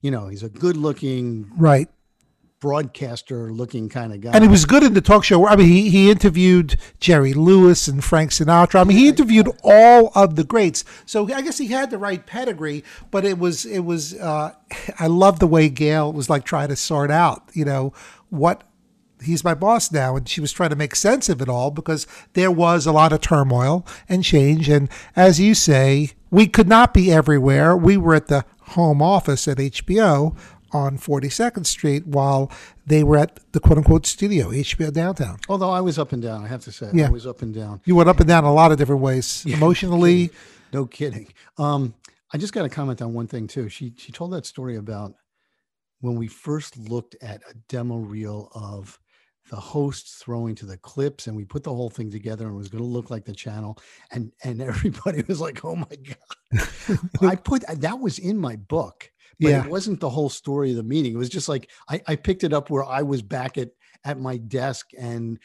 You 0.00 0.10
know, 0.10 0.26
he's 0.26 0.42
a 0.42 0.48
good-looking 0.48 1.48
Right. 1.56 1.88
Broadcaster-looking 2.62 3.88
kind 3.88 4.12
of 4.12 4.20
guy. 4.20 4.30
And 4.32 4.44
he 4.44 4.48
was 4.48 4.64
good 4.64 4.84
in 4.84 4.94
the 4.94 5.00
talk 5.00 5.24
show. 5.24 5.48
I 5.48 5.56
mean, 5.56 5.66
he, 5.66 5.90
he 5.90 6.10
interviewed 6.12 6.76
Jerry 7.00 7.34
Lewis 7.34 7.88
and 7.88 8.02
Frank 8.02 8.30
Sinatra. 8.30 8.80
I 8.80 8.84
mean, 8.84 8.96
he 8.96 9.08
interviewed 9.08 9.48
all 9.64 10.12
of 10.14 10.36
the 10.36 10.44
greats. 10.44 10.84
So 11.04 11.30
I 11.34 11.42
guess 11.42 11.58
he 11.58 11.66
had 11.66 11.90
the 11.90 11.98
right 11.98 12.24
pedigree, 12.24 12.84
but 13.10 13.24
it 13.24 13.36
was, 13.36 13.66
it 13.66 13.80
was, 13.80 14.14
uh, 14.14 14.54
I 15.00 15.08
love 15.08 15.40
the 15.40 15.48
way 15.48 15.68
Gail 15.68 16.12
was 16.12 16.30
like 16.30 16.44
trying 16.44 16.68
to 16.68 16.76
sort 16.76 17.10
out, 17.10 17.42
you 17.52 17.64
know, 17.64 17.92
what 18.30 18.62
he's 19.20 19.42
my 19.42 19.54
boss 19.54 19.90
now. 19.90 20.14
And 20.14 20.28
she 20.28 20.40
was 20.40 20.52
trying 20.52 20.70
to 20.70 20.76
make 20.76 20.94
sense 20.94 21.28
of 21.28 21.42
it 21.42 21.48
all 21.48 21.72
because 21.72 22.06
there 22.34 22.50
was 22.50 22.86
a 22.86 22.92
lot 22.92 23.12
of 23.12 23.20
turmoil 23.20 23.84
and 24.08 24.22
change. 24.22 24.68
And 24.68 24.88
as 25.16 25.40
you 25.40 25.56
say, 25.56 26.12
we 26.30 26.46
could 26.46 26.68
not 26.68 26.94
be 26.94 27.12
everywhere. 27.12 27.76
We 27.76 27.96
were 27.96 28.14
at 28.14 28.28
the 28.28 28.44
home 28.60 29.02
office 29.02 29.48
at 29.48 29.58
HBO 29.58 30.36
on 30.72 30.98
42nd 30.98 31.66
Street 31.66 32.06
while 32.06 32.50
they 32.86 33.02
were 33.04 33.16
at 33.16 33.38
the 33.52 33.60
quote 33.60 33.78
unquote 33.78 34.06
studio, 34.06 34.50
HBO 34.50 34.92
downtown. 34.92 35.38
Although 35.48 35.70
I 35.70 35.80
was 35.80 35.98
up 35.98 36.12
and 36.12 36.22
down, 36.22 36.44
I 36.44 36.48
have 36.48 36.62
to 36.64 36.72
say, 36.72 36.90
Yeah. 36.92 37.06
I 37.06 37.10
was 37.10 37.26
up 37.26 37.42
and 37.42 37.54
down. 37.54 37.80
You 37.84 37.94
went 37.96 38.08
up 38.08 38.20
and 38.20 38.28
down 38.28 38.44
a 38.44 38.52
lot 38.52 38.72
of 38.72 38.78
different 38.78 39.02
ways, 39.02 39.44
emotionally. 39.48 40.30
No 40.74 40.86
kidding. 40.86 41.28
Um, 41.58 41.92
I 42.32 42.38
just 42.38 42.54
got 42.54 42.62
to 42.62 42.70
comment 42.70 43.02
on 43.02 43.12
one 43.12 43.26
thing 43.26 43.46
too. 43.46 43.68
She 43.68 43.92
she 43.98 44.10
told 44.10 44.32
that 44.32 44.46
story 44.46 44.76
about 44.76 45.12
when 46.00 46.14
we 46.14 46.28
first 46.28 46.78
looked 46.78 47.14
at 47.20 47.42
a 47.42 47.52
demo 47.68 47.96
reel 47.98 48.48
of 48.54 48.98
the 49.52 49.60
host 49.60 50.08
throwing 50.18 50.54
to 50.54 50.64
the 50.64 50.78
clips, 50.78 51.26
and 51.26 51.36
we 51.36 51.44
put 51.44 51.62
the 51.62 51.74
whole 51.74 51.90
thing 51.90 52.10
together, 52.10 52.46
and 52.46 52.54
it 52.54 52.56
was 52.56 52.70
going 52.70 52.82
to 52.82 52.88
look 52.88 53.10
like 53.10 53.26
the 53.26 53.34
channel, 53.34 53.78
and 54.10 54.32
and 54.42 54.62
everybody 54.70 55.22
was 55.28 55.42
like, 55.42 55.62
"Oh 55.62 55.76
my 55.76 55.96
god!" 56.56 56.98
I 57.20 57.36
put 57.36 57.62
uh, 57.64 57.74
that 57.80 58.00
was 58.00 58.18
in 58.18 58.38
my 58.38 58.56
book, 58.56 59.12
but 59.38 59.50
Yeah. 59.50 59.62
it 59.62 59.70
wasn't 59.70 60.00
the 60.00 60.08
whole 60.08 60.30
story 60.30 60.70
of 60.70 60.76
the 60.76 60.82
meeting. 60.82 61.12
It 61.12 61.18
was 61.18 61.28
just 61.28 61.50
like 61.50 61.68
I, 61.90 62.00
I 62.06 62.16
picked 62.16 62.44
it 62.44 62.54
up 62.54 62.70
where 62.70 62.82
I 62.84 63.02
was 63.02 63.20
back 63.20 63.58
at 63.58 63.72
at 64.04 64.18
my 64.18 64.38
desk 64.38 64.88
and 64.98 65.38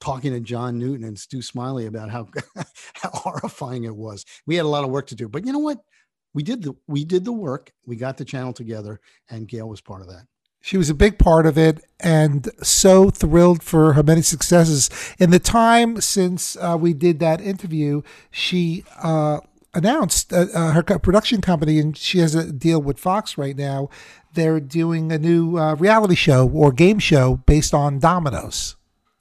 talking 0.00 0.32
to 0.32 0.40
John 0.40 0.78
Newton 0.78 1.04
and 1.04 1.18
Stu 1.18 1.42
Smiley 1.42 1.84
about 1.84 2.08
how 2.08 2.28
how 2.94 3.10
horrifying 3.12 3.84
it 3.84 3.94
was. 3.94 4.24
We 4.46 4.56
had 4.56 4.64
a 4.64 4.68
lot 4.68 4.84
of 4.84 4.90
work 4.90 5.06
to 5.08 5.14
do, 5.14 5.28
but 5.28 5.44
you 5.44 5.52
know 5.52 5.58
what? 5.58 5.84
We 6.32 6.42
did 6.42 6.62
the 6.62 6.74
we 6.88 7.04
did 7.04 7.26
the 7.26 7.32
work. 7.32 7.72
We 7.84 7.96
got 7.96 8.16
the 8.16 8.24
channel 8.24 8.54
together, 8.54 9.00
and 9.28 9.46
Gail 9.46 9.68
was 9.68 9.82
part 9.82 10.00
of 10.00 10.08
that. 10.08 10.24
She 10.60 10.76
was 10.76 10.90
a 10.90 10.94
big 10.94 11.18
part 11.18 11.46
of 11.46 11.56
it 11.56 11.82
and 11.98 12.50
so 12.62 13.10
thrilled 13.10 13.62
for 13.62 13.94
her 13.94 14.02
many 14.02 14.22
successes. 14.22 14.90
In 15.18 15.30
the 15.30 15.38
time 15.38 16.00
since 16.00 16.56
uh, 16.56 16.76
we 16.78 16.92
did 16.92 17.18
that 17.20 17.40
interview, 17.40 18.02
she 18.30 18.84
uh, 19.02 19.40
announced 19.74 20.32
uh, 20.32 20.46
uh, 20.54 20.72
her 20.72 20.82
production 20.82 21.40
company, 21.40 21.78
and 21.78 21.96
she 21.96 22.18
has 22.18 22.34
a 22.34 22.52
deal 22.52 22.80
with 22.80 22.98
Fox 22.98 23.38
right 23.38 23.56
now. 23.56 23.88
They're 24.34 24.60
doing 24.60 25.10
a 25.12 25.18
new 25.18 25.56
uh, 25.56 25.74
reality 25.76 26.14
show 26.14 26.48
or 26.48 26.72
game 26.72 26.98
show 26.98 27.36
based 27.46 27.74
on 27.74 27.98
dominoes. 27.98 28.76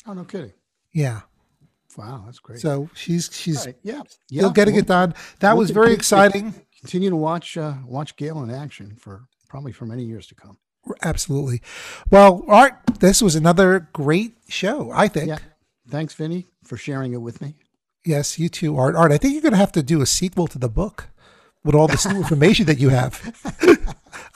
Oh 0.06 0.14
no 0.14 0.24
kidding! 0.24 0.54
Yeah. 0.94 1.22
Wow, 1.98 2.24
that's 2.26 2.40
great. 2.40 2.60
So 2.60 2.90
she's 2.94 3.30
she's 3.34 3.66
right, 3.66 3.76
yeah, 3.84 4.02
still 4.08 4.48
yeah, 4.48 4.52
getting 4.54 4.76
we'll- 4.76 4.84
it 4.84 4.88
done. 4.88 5.14
That 5.40 5.54
we'll 5.54 5.60
was 5.60 5.72
very 5.72 5.94
exciting. 5.94 6.54
Continue 6.80 7.10
to 7.10 7.16
watch 7.16 7.58
uh, 7.58 7.76
watch 7.86 8.16
Gail 8.16 8.42
in 8.44 8.50
action 8.52 8.96
for 8.98 9.26
probably 9.50 9.72
for 9.72 9.86
many 9.86 10.04
years 10.04 10.28
to 10.28 10.36
come. 10.36 10.58
Absolutely. 11.02 11.62
Well, 12.10 12.44
Art, 12.48 12.74
this 13.00 13.22
was 13.22 13.36
another 13.36 13.90
great 13.94 14.36
show, 14.48 14.92
I 14.92 15.08
think. 15.08 15.28
Yeah, 15.28 15.40
thanks, 15.90 16.14
Vinny, 16.14 16.48
for 16.64 16.78
sharing 16.78 17.14
it 17.14 17.22
with 17.22 17.42
me. 17.42 17.56
Yes, 18.06 18.40
you 18.40 18.50
too, 18.50 18.78
Art. 18.78 18.96
Art, 18.96 19.12
I 19.12 19.18
think 19.18 19.34
you're 19.34 19.42
going 19.42 19.54
to 19.54 19.58
have 19.58 19.72
to 19.74 19.84
do 19.84 20.02
a 20.02 20.06
sequel 20.06 20.48
to 20.48 20.58
the 20.58 20.70
book 20.70 21.10
with 21.64 21.76
all 21.76 21.88
this 21.88 22.06
new 22.08 22.18
information 22.24 22.66
that 22.66 22.80
you 22.80 22.90
have. 22.90 23.22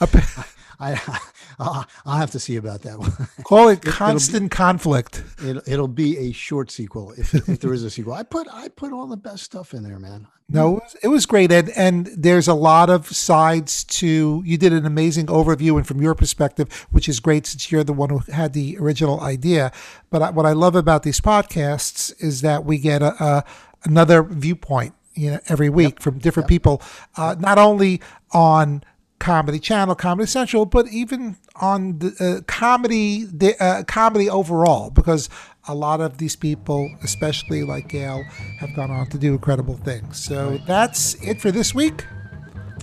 I 0.78 1.00
I'll, 1.58 1.86
I'll 2.04 2.18
have 2.18 2.30
to 2.32 2.40
see 2.40 2.56
about 2.56 2.82
that 2.82 2.98
one. 2.98 3.12
Call 3.44 3.68
it 3.68 3.82
constant 3.82 4.50
conflict. 4.50 5.22
It'll, 5.44 5.62
it'll 5.66 5.88
be 5.88 6.18
a 6.18 6.32
short 6.32 6.70
sequel 6.70 7.12
if, 7.12 7.34
if 7.34 7.60
there 7.60 7.72
is 7.72 7.82
a 7.82 7.90
sequel. 7.90 8.12
I 8.12 8.22
put 8.22 8.48
I 8.52 8.68
put 8.68 8.92
all 8.92 9.06
the 9.06 9.16
best 9.16 9.44
stuff 9.44 9.74
in 9.74 9.82
there, 9.82 9.98
man. 9.98 10.26
No, 10.46 10.76
it 10.76 10.82
was, 10.82 10.96
it 11.04 11.08
was 11.08 11.26
great, 11.26 11.50
and 11.50 11.70
and 11.70 12.06
there's 12.16 12.48
a 12.48 12.54
lot 12.54 12.90
of 12.90 13.06
sides 13.06 13.82
to. 13.84 14.42
You 14.44 14.58
did 14.58 14.74
an 14.74 14.84
amazing 14.84 15.26
overview, 15.26 15.76
and 15.76 15.86
from 15.86 16.02
your 16.02 16.14
perspective, 16.14 16.86
which 16.90 17.08
is 17.08 17.18
great 17.18 17.46
since 17.46 17.72
you're 17.72 17.84
the 17.84 17.94
one 17.94 18.10
who 18.10 18.18
had 18.30 18.52
the 18.52 18.76
original 18.78 19.20
idea. 19.20 19.72
But 20.10 20.20
I, 20.20 20.30
what 20.30 20.44
I 20.44 20.52
love 20.52 20.76
about 20.76 21.02
these 21.02 21.20
podcasts 21.20 22.12
is 22.22 22.42
that 22.42 22.66
we 22.66 22.76
get 22.76 23.00
a, 23.00 23.14
a 23.24 23.44
another 23.84 24.22
viewpoint, 24.22 24.94
you 25.14 25.30
know, 25.30 25.40
every 25.48 25.70
week 25.70 26.00
from 26.00 26.18
different 26.18 26.48
people, 26.48 26.82
uh, 27.16 27.36
not 27.38 27.56
only 27.56 28.02
on 28.32 28.82
Comedy 29.24 29.58
Channel, 29.58 29.94
Comedy 29.94 30.26
Central, 30.26 30.66
but 30.66 30.86
even 30.88 31.36
on 31.56 31.98
the 31.98 32.12
uh, 32.20 32.42
comedy, 32.46 33.24
the 33.24 33.56
uh, 33.58 33.82
comedy 33.84 34.28
overall, 34.28 34.90
because 34.90 35.30
a 35.66 35.74
lot 35.74 36.02
of 36.02 36.18
these 36.18 36.36
people, 36.36 36.94
especially 37.02 37.62
like 37.62 37.88
Gail, 37.88 38.22
have 38.60 38.76
gone 38.76 38.90
on 38.90 39.06
to 39.08 39.16
do 39.16 39.32
incredible 39.32 39.78
things. 39.78 40.22
So 40.22 40.58
that's 40.66 41.14
it 41.22 41.40
for 41.40 41.50
this 41.50 41.74
week. 41.74 42.04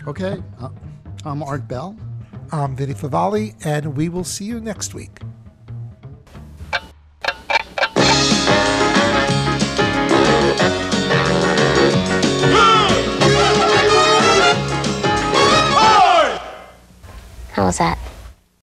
Okay, 0.08 0.42
uh, 0.60 0.70
I'm 1.26 1.44
Art 1.44 1.68
Bell. 1.68 1.96
I'm 2.52 2.76
Vinny 2.76 2.96
Favale, 2.96 3.54
and 3.64 3.96
we 3.96 4.10
will 4.10 4.24
see 4.24 4.46
you 4.46 4.60
next 4.60 4.96
week. 4.96 5.22
Was 17.66 17.78
that? 17.78 18.11